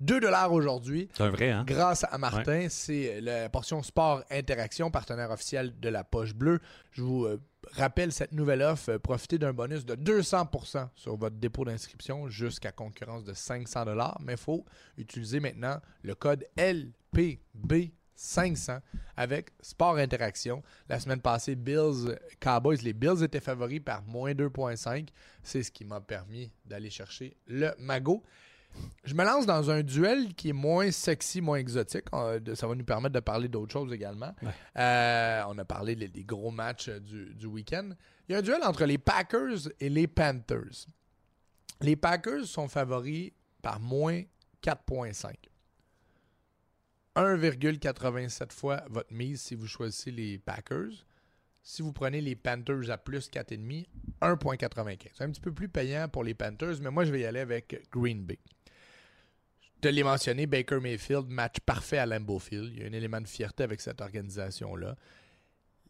2 0.00 0.20
dollars 0.20 0.52
aujourd'hui. 0.52 1.08
C'est 1.14 1.22
un 1.22 1.30
vrai, 1.30 1.50
hein? 1.50 1.64
Grâce 1.66 2.04
à 2.10 2.18
Martin. 2.18 2.68
C'est 2.68 3.20
la 3.20 3.48
portion 3.48 3.82
sport 3.82 4.22
interaction, 4.30 4.90
partenaire 4.90 5.30
officiel 5.30 5.78
de 5.78 5.88
la 5.88 6.04
Poche 6.04 6.34
Bleue. 6.34 6.60
Je 6.92 7.02
vous 7.02 7.26
euh, 7.26 7.40
rappelle 7.72 8.10
cette 8.12 8.32
nouvelle 8.32 8.62
offre. 8.62 8.96
Profitez 8.96 9.38
d'un 9.38 9.52
bonus 9.52 9.84
de 9.84 9.94
200% 9.94 10.88
sur 10.94 11.16
votre 11.16 11.36
dépôt 11.36 11.64
d'inscription 11.64 12.28
jusqu'à 12.28 12.72
concurrence 12.72 13.24
de 13.24 13.34
500 13.34 13.84
dollars. 13.84 14.18
Mais 14.24 14.32
il 14.32 14.38
faut 14.38 14.64
utiliser 14.96 15.38
maintenant 15.40 15.78
le 16.02 16.14
code 16.14 16.46
LPB 16.56 17.92
500 18.20 18.80
avec 19.16 19.50
Sport 19.62 19.96
Interaction. 19.96 20.62
La 20.90 21.00
semaine 21.00 21.22
passée, 21.22 21.54
Bills 21.54 22.18
Cowboys, 22.38 22.76
les 22.82 22.92
Bills 22.92 23.22
étaient 23.22 23.40
favoris 23.40 23.80
par 23.80 24.02
moins 24.02 24.32
2.5. 24.32 25.08
C'est 25.42 25.62
ce 25.62 25.70
qui 25.70 25.86
m'a 25.86 26.02
permis 26.02 26.52
d'aller 26.66 26.90
chercher 26.90 27.34
le 27.46 27.72
magot. 27.78 28.22
Je 29.04 29.14
me 29.14 29.24
lance 29.24 29.46
dans 29.46 29.70
un 29.70 29.82
duel 29.82 30.34
qui 30.34 30.50
est 30.50 30.54
moins 30.54 30.90
sexy, 30.90 31.40
moins 31.40 31.56
exotique. 31.56 32.04
Ça 32.54 32.66
va 32.66 32.74
nous 32.74 32.84
permettre 32.84 33.14
de 33.14 33.20
parler 33.20 33.48
d'autres 33.48 33.72
choses 33.72 33.92
également. 33.92 34.34
Euh, 34.78 35.42
on 35.48 35.58
a 35.58 35.64
parlé 35.64 35.96
des, 35.96 36.24
gros 36.24 36.50
matchs 36.50 36.90
du, 36.90 37.34
du 37.34 37.46
week-end. 37.46 37.90
Il 38.28 38.32
y 38.32 38.34
a 38.34 38.38
un 38.38 38.42
duel 38.42 38.62
entre 38.62 38.84
les 38.84 38.98
Packers 38.98 39.70
et 39.80 39.88
les 39.88 40.06
Panthers. 40.06 40.86
Les 41.80 41.96
Packers 41.96 42.44
sont 42.44 42.68
favoris 42.68 43.32
par 43.62 43.80
moins 43.80 44.22
4.5. 44.62 45.49
1,87 47.20 48.52
fois 48.52 48.82
votre 48.88 49.12
mise 49.12 49.42
si 49.42 49.54
vous 49.54 49.66
choisissez 49.66 50.10
les 50.10 50.38
Packers. 50.38 51.06
Si 51.62 51.82
vous 51.82 51.92
prenez 51.92 52.20
les 52.20 52.36
Panthers 52.36 52.90
à 52.90 52.96
plus 52.96 53.30
4,5, 53.30 53.86
1,95. 54.22 55.10
C'est 55.12 55.24
un 55.24 55.30
petit 55.30 55.40
peu 55.40 55.52
plus 55.52 55.68
payant 55.68 56.08
pour 56.08 56.24
les 56.24 56.34
Panthers, 56.34 56.80
mais 56.80 56.90
moi, 56.90 57.04
je 57.04 57.12
vais 57.12 57.20
y 57.20 57.24
aller 57.26 57.40
avec 57.40 57.88
Green 57.92 58.24
Bay. 58.24 58.38
Je 59.60 59.88
te 59.88 59.88
l'ai 59.88 60.02
mentionné, 60.02 60.46
Baker 60.46 60.80
Mayfield, 60.80 61.28
match 61.28 61.60
parfait 61.60 61.98
à 61.98 62.06
Lambeau 62.06 62.38
Field. 62.38 62.72
Il 62.72 62.80
y 62.80 62.84
a 62.84 62.88
un 62.88 62.92
élément 62.92 63.20
de 63.20 63.26
fierté 63.26 63.62
avec 63.62 63.80
cette 63.80 64.00
organisation-là. 64.00 64.96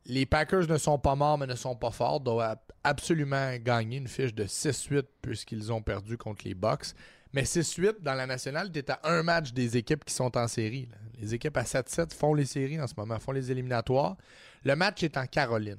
Les 0.06 0.26
Packers 0.26 0.68
ne 0.68 0.78
sont 0.78 0.98
pas 0.98 1.14
morts, 1.14 1.38
mais 1.38 1.46
ne 1.46 1.54
sont 1.54 1.76
pas 1.76 1.90
forts. 1.90 2.20
Doivent 2.20 2.58
absolument 2.82 3.56
gagner 3.56 3.98
une 3.98 4.08
fiche 4.08 4.34
de 4.34 4.44
6-8 4.44 5.04
puisqu'ils 5.22 5.72
ont 5.72 5.82
perdu 5.82 6.16
contre 6.16 6.42
les 6.46 6.54
Bucks. 6.54 6.94
Mais 7.32 7.42
6-8 7.42 8.00
dans 8.00 8.14
la 8.14 8.26
nationale, 8.26 8.70
tu 8.72 8.80
es 8.80 8.90
à 8.90 9.00
un 9.04 9.22
match 9.22 9.52
des 9.52 9.76
équipes 9.76 10.04
qui 10.04 10.14
sont 10.14 10.36
en 10.36 10.48
série. 10.48 10.86
là. 10.90 10.96
Les 11.20 11.34
équipes 11.34 11.56
à 11.56 11.62
7-7 11.62 12.14
font 12.14 12.34
les 12.34 12.46
séries 12.46 12.80
en 12.80 12.86
ce 12.86 12.94
moment, 12.96 13.18
font 13.18 13.32
les 13.32 13.50
éliminatoires. 13.52 14.16
Le 14.64 14.74
match 14.74 15.02
est 15.02 15.16
en 15.16 15.26
Caroline. 15.26 15.78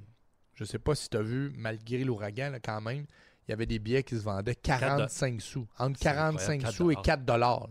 Je 0.54 0.64
sais 0.64 0.80
pas 0.80 0.94
si 0.96 1.10
tu 1.10 1.18
as 1.18 1.22
vu, 1.22 1.52
malgré 1.56 2.04
l'ouragan, 2.04 2.54
quand 2.64 2.80
même, 2.82 3.06
il 3.48 3.52
y 3.52 3.54
avait 3.54 3.66
des 3.66 3.80
billets 3.80 4.04
qui 4.04 4.16
se 4.16 4.22
vendaient 4.22 4.56
45 4.56 5.42
sous. 5.42 5.68
Entre 5.80 5.98
C'est 5.98 6.06
45 6.06 6.54
incroyable, 6.54 6.74
sous 6.76 6.92
et 6.92 6.96
4 6.96 7.04
4 7.06 7.26
dollars. 7.26 7.68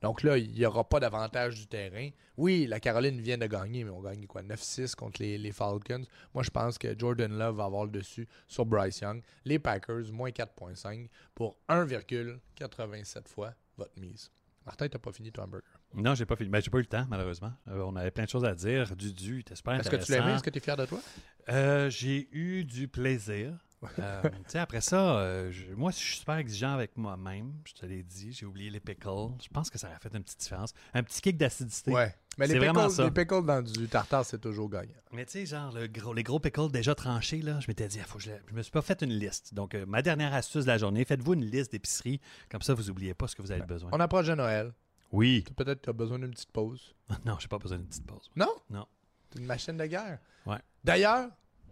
Donc 0.00 0.22
là, 0.22 0.38
il 0.38 0.52
n'y 0.52 0.64
aura 0.64 0.88
pas 0.88 1.00
d'avantage 1.00 1.56
du 1.56 1.66
terrain. 1.66 2.10
Oui, 2.36 2.66
la 2.66 2.78
Caroline 2.78 3.20
vient 3.20 3.38
de 3.38 3.46
gagner, 3.46 3.84
mais 3.84 3.90
on 3.90 4.00
gagne 4.00 4.26
quoi? 4.26 4.42
9-6 4.42 4.94
contre 4.94 5.20
les, 5.20 5.38
les 5.38 5.52
Falcons. 5.52 6.04
Moi, 6.34 6.42
je 6.44 6.50
pense 6.50 6.78
que 6.78 6.96
Jordan 6.96 7.36
Love 7.36 7.56
va 7.56 7.64
avoir 7.64 7.84
le 7.84 7.90
dessus 7.90 8.28
sur 8.46 8.64
Bryce 8.64 9.00
Young. 9.00 9.22
Les 9.44 9.58
Packers, 9.58 10.12
moins 10.12 10.30
4,5 10.30 11.08
pour 11.34 11.56
1,87 11.68 13.26
fois 13.26 13.54
votre 13.76 13.98
mise. 13.98 14.30
Martin, 14.64 14.88
t'as 14.88 14.98
pas 14.98 15.12
fini 15.12 15.32
ton 15.32 15.42
hamburger? 15.42 15.80
Non, 15.94 16.14
j'ai 16.14 16.26
pas 16.26 16.36
fini. 16.36 16.50
Ben, 16.50 16.60
j'ai 16.60 16.70
pas 16.70 16.78
eu 16.78 16.82
le 16.82 16.86
temps, 16.86 17.06
malheureusement. 17.08 17.52
Euh, 17.68 17.80
on 17.80 17.96
avait 17.96 18.10
plein 18.10 18.24
de 18.24 18.28
choses 18.28 18.44
à 18.44 18.54
dire. 18.54 18.94
Du 18.94 19.14
du, 19.14 19.40
était 19.40 19.56
super 19.56 19.74
Est-ce 19.74 19.88
que 19.88 19.96
tu 19.96 20.12
l'as 20.12 20.18
aimé? 20.18 20.32
Est-ce 20.32 20.42
que 20.42 20.50
tu 20.50 20.58
es 20.58 20.60
fier 20.60 20.76
de 20.76 20.84
toi? 20.84 21.00
Euh, 21.48 21.88
j'ai 21.88 22.28
eu 22.32 22.64
du 22.64 22.86
plaisir. 22.86 23.54
Euh, 23.98 24.22
après 24.54 24.80
ça, 24.80 25.18
euh, 25.18 25.52
je- 25.52 25.72
moi, 25.74 25.90
je 25.92 25.96
suis 25.96 26.16
super 26.18 26.36
exigeant 26.36 26.72
avec 26.72 26.96
moi-même. 26.96 27.52
Je 27.64 27.74
te 27.74 27.86
l'ai 27.86 28.02
dit, 28.02 28.32
j'ai 28.32 28.44
oublié 28.46 28.70
les 28.70 28.80
pickles. 28.80 29.34
Je 29.42 29.48
pense 29.48 29.70
que 29.70 29.78
ça 29.78 29.88
a 29.94 29.98
fait 29.98 30.12
une 30.14 30.22
petite 30.24 30.40
différence. 30.40 30.72
Un 30.94 31.02
petit 31.02 31.20
kick 31.20 31.36
d'acidité. 31.36 31.92
Ouais. 31.92 32.14
Mais 32.38 32.46
les 32.46 32.58
pickles, 32.58 32.90
ça. 32.90 33.04
les 33.04 33.10
pickles 33.10 33.44
dans 33.46 33.62
du 33.62 33.88
tartare, 33.88 34.24
c'est 34.24 34.40
toujours 34.40 34.68
gagnant. 34.68 34.94
Mais 35.12 35.24
tu 35.26 35.32
sais, 35.32 35.46
genre, 35.46 35.72
le 35.72 35.86
gros, 35.86 36.12
les 36.12 36.22
gros 36.22 36.38
pickles 36.40 36.70
déjà 36.70 36.94
tranchés, 36.94 37.40
là, 37.42 37.58
je 37.60 37.66
m'étais 37.68 37.86
dit, 37.88 37.98
il 37.98 38.04
faut 38.04 38.18
que 38.18 38.24
je, 38.24 38.30
je 38.48 38.54
me 38.54 38.62
suis 38.62 38.70
pas 38.72 38.82
fait 38.82 39.00
une 39.02 39.12
liste. 39.12 39.54
Donc, 39.54 39.74
euh, 39.74 39.86
ma 39.86 40.02
dernière 40.02 40.34
astuce 40.34 40.64
de 40.64 40.70
la 40.70 40.78
journée, 40.78 41.04
faites-vous 41.04 41.34
une 41.34 41.44
liste 41.44 41.72
d'épicerie. 41.72 42.20
Comme 42.48 42.62
ça, 42.62 42.74
vous 42.74 42.90
oubliez 42.90 43.14
pas 43.14 43.28
ce 43.28 43.36
que 43.36 43.42
vous 43.42 43.52
avez 43.52 43.62
besoin. 43.62 43.90
On 43.92 44.00
approche 44.00 44.26
de 44.26 44.34
Noël. 44.34 44.72
Oui. 45.12 45.44
Peut-être 45.56 45.78
que 45.80 45.84
tu 45.84 45.90
as 45.90 45.94
besoin 45.94 46.18
d'une 46.18 46.30
petite 46.32 46.50
pause. 46.52 46.94
non, 47.24 47.36
j'ai 47.40 47.48
pas 47.48 47.58
besoin 47.58 47.78
d'une 47.78 47.86
petite 47.86 48.06
pause. 48.06 48.30
Non? 48.36 48.50
Non. 48.70 48.86
C'est 49.32 49.38
une 49.40 49.46
machine 49.46 49.76
de 49.76 49.86
guerre? 49.86 50.18
Ouais. 50.46 50.58
D'ailleurs, 50.84 51.28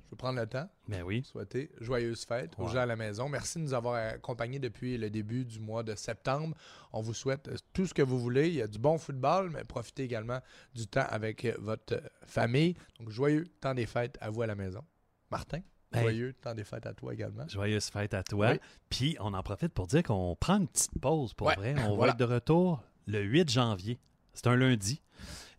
je 0.06 0.10
vais 0.12 0.16
prendre 0.16 0.38
le 0.40 0.46
temps 0.46 0.68
Ben 0.88 1.02
oui. 1.02 1.22
souhaiter 1.24 1.70
joyeuses 1.80 2.24
fêtes 2.24 2.52
aux 2.58 2.68
gens 2.68 2.78
à 2.80 2.86
la 2.86 2.96
maison. 2.96 3.28
Merci 3.28 3.58
de 3.58 3.64
nous 3.64 3.74
avoir 3.74 3.94
accompagnés 3.96 4.58
depuis 4.58 4.96
le 4.96 5.10
début 5.10 5.44
du 5.44 5.58
mois 5.60 5.82
de 5.82 5.94
septembre. 5.94 6.56
On 6.92 7.00
vous 7.02 7.12
souhaite 7.14 7.48
euh, 7.48 7.56
tout 7.72 7.86
ce 7.86 7.92
que 7.94 8.02
vous 8.02 8.18
voulez. 8.18 8.48
Il 8.48 8.54
y 8.54 8.62
a 8.62 8.68
du 8.68 8.78
bon 8.78 8.98
football, 8.98 9.50
mais 9.50 9.64
profitez 9.64 10.04
également 10.04 10.40
du 10.74 10.86
temps 10.86 11.06
avec 11.08 11.44
euh, 11.44 11.54
votre 11.58 12.00
famille. 12.24 12.74
Donc, 12.98 13.10
joyeux 13.10 13.46
temps 13.60 13.74
des 13.74 13.86
fêtes 13.86 14.16
à 14.20 14.30
vous 14.30 14.42
à 14.42 14.46
la 14.46 14.54
maison. 14.54 14.82
Martin, 15.30 15.60
Hey. 15.92 16.02
joyeux 16.02 16.32
temps 16.34 16.52
des 16.54 16.64
fêtes 16.64 16.84
à 16.86 16.92
toi 16.94 17.14
également. 17.14 17.46
Joyeuse 17.48 17.86
fête 17.90 18.12
à 18.12 18.22
toi. 18.22 18.50
Oui. 18.50 18.58
Puis, 18.90 19.16
on 19.20 19.32
en 19.34 19.42
profite 19.42 19.72
pour 19.72 19.86
dire 19.86 20.02
qu'on 20.02 20.34
prend 20.36 20.58
une 20.58 20.66
petite 20.68 20.98
pause 21.00 21.32
pour 21.32 21.46
Ouais, 21.46 21.54
vrai. 21.56 21.74
On 21.78 21.94
voilà. 21.96 21.98
va 21.98 22.08
être 22.12 22.16
de 22.18 22.24
retour 22.24 22.82
le 23.06 23.22
8 23.22 23.48
janvier. 23.50 23.98
C'est 24.34 24.46
un 24.48 24.56
lundi. 24.56 25.00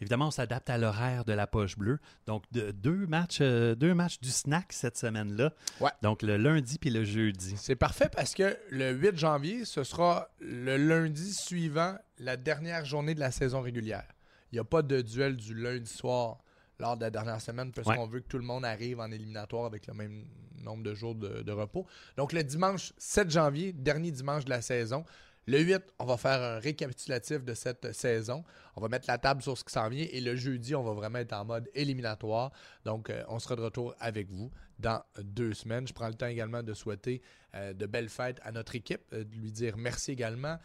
Évidemment, 0.02 0.28
on 0.28 0.32
s'adapte 0.32 0.70
à 0.70 0.78
l'horaire 0.78 1.26
de 1.26 1.34
la 1.34 1.48
poche 1.48 1.78
bleue. 1.78 2.00
Donc, 2.28 2.44
de- 2.52 2.72
deux, 2.72 3.08
matchs, 3.08 3.40
euh, 3.42 3.74
deux 3.76 3.94
matchs 3.94 4.20
du 4.20 4.30
snack 4.30 4.72
cette 4.74 4.98
semaine-là. 4.98 5.54
Ouais. 5.82 5.90
Donc, 6.04 6.22
le 6.22 6.38
lundi 6.38 6.78
puis 6.80 6.90
le 6.92 7.04
jeudi. 7.04 7.56
C'est 7.58 7.76
parfait 7.76 8.10
parce 8.14 8.34
que 8.36 8.58
le 8.70 8.92
8 8.92 9.18
janvier, 9.18 9.66
ce 9.66 9.84
sera 9.84 10.30
le 10.40 10.78
lundi 10.78 11.34
suivant 11.34 11.96
la 12.20 12.38
dernière 12.38 12.86
journée 12.86 13.16
de 13.16 13.20
la 13.20 13.32
saison 13.32 13.62
régulière. 13.62 14.08
Il 14.52 14.56
n'y 14.56 14.60
a 14.60 14.64
pas 14.64 14.82
de 14.82 15.02
duel 15.02 15.36
du 15.36 15.54
lundi 15.54 15.92
soir 15.92 16.38
lors 16.80 16.96
de 16.96 17.02
la 17.02 17.10
dernière 17.10 17.42
semaine 17.42 17.72
parce 17.72 17.88
Ouais. 17.88 17.96
qu'on 17.96 18.08
veut 18.08 18.20
que 18.20 18.28
tout 18.28 18.38
le 18.38 18.44
monde 18.46 18.64
arrive 18.66 19.00
en 19.00 19.12
éliminatoire 19.12 19.66
avec 19.66 19.88
le 19.88 19.94
même 19.96 20.26
nombre 20.64 20.84
de 20.84 20.94
jours 20.94 21.16
de, 21.16 21.42
de 21.42 21.52
repos. 21.52 21.86
Donc 22.18 22.34
le 22.34 22.44
dimanche 22.44 22.94
7 22.98 23.30
janvier, 23.32 23.74
dernier 23.74 24.12
dimanche 24.12 24.46
de 24.46 24.50
la 24.52 24.62
saison. 24.62 25.04
Le 25.50 25.62
8, 25.62 25.82
on 26.00 26.06
va 26.06 26.18
faire 26.18 26.42
un 26.42 26.60
récapitulatif 26.60 27.46
de 27.46 27.54
cette 27.54 27.94
saison. 27.94 28.44
On 28.76 28.82
va 28.82 28.90
mettre 28.90 29.06
la 29.08 29.18
table 29.18 29.42
sur 29.42 29.58
ce 29.58 29.64
qui 29.64 29.72
s'en 29.72 29.88
vient. 29.88 30.06
Et 30.12 30.20
le 30.20 30.36
jeudi, 30.36 30.76
on 30.76 30.84
va 30.84 30.92
vraiment 30.92 31.20
être 31.20 31.32
en 31.32 31.46
mode 31.46 31.70
éliminatoire. 31.74 32.52
Donc, 32.84 33.10
euh, 33.10 33.24
on 33.30 33.40
sera 33.40 33.56
de 33.56 33.62
retour 33.62 33.96
avec 34.02 34.30
vous 34.30 34.52
dans 34.78 35.02
deux 35.24 35.54
semaines. 35.54 35.88
Je 35.88 35.94
prends 35.94 36.10
le 36.10 36.16
temps 36.16 36.28
également 36.28 36.64
de 36.64 36.74
souhaiter 36.74 37.22
euh, 37.56 37.72
de 37.72 37.86
belles 37.86 38.10
fêtes 38.10 38.42
à 38.44 38.52
notre 38.52 38.76
équipe, 38.76 39.02
euh, 39.14 39.24
de 39.24 39.36
lui 39.38 39.54
dire 39.54 39.78
merci 39.78 40.12
également. 40.12 40.58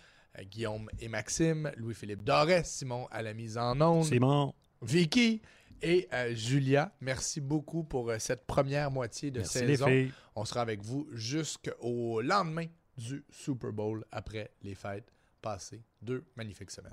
Guillaume 0.51 0.89
et 0.99 1.09
Maxime, 1.09 1.70
Louis-Philippe 1.76 2.24
Doré, 2.24 2.64
Simon 2.64 3.07
à 3.11 3.22
la 3.22 3.35
mise 3.35 3.59
en 3.59 3.78
onde, 3.83 4.07
Simon, 4.07 4.55
Vicky 4.80 5.43
et 5.83 6.09
Julia. 6.30 6.91
Merci 7.03 7.43
beaucoup 7.43 7.85
pour 7.85 8.11
cette 8.18 8.47
première 8.47 8.91
moitié 8.91 9.30
de 9.30 9.41
merci 9.41 9.61
les 9.61 9.76
saison. 9.76 9.89
filles. 9.89 10.11
On 10.35 10.47
sera 10.47 10.62
avec 10.62 10.83
vous 10.83 11.07
jusqu'au 11.12 12.22
lendemain 12.22 12.64
du 12.97 13.24
Super 13.30 13.72
Bowl 13.72 14.05
après 14.11 14.53
les 14.62 14.74
fêtes. 14.74 15.12
Passez 15.40 15.82
deux 16.01 16.24
magnifiques 16.36 16.70
semaines. 16.70 16.93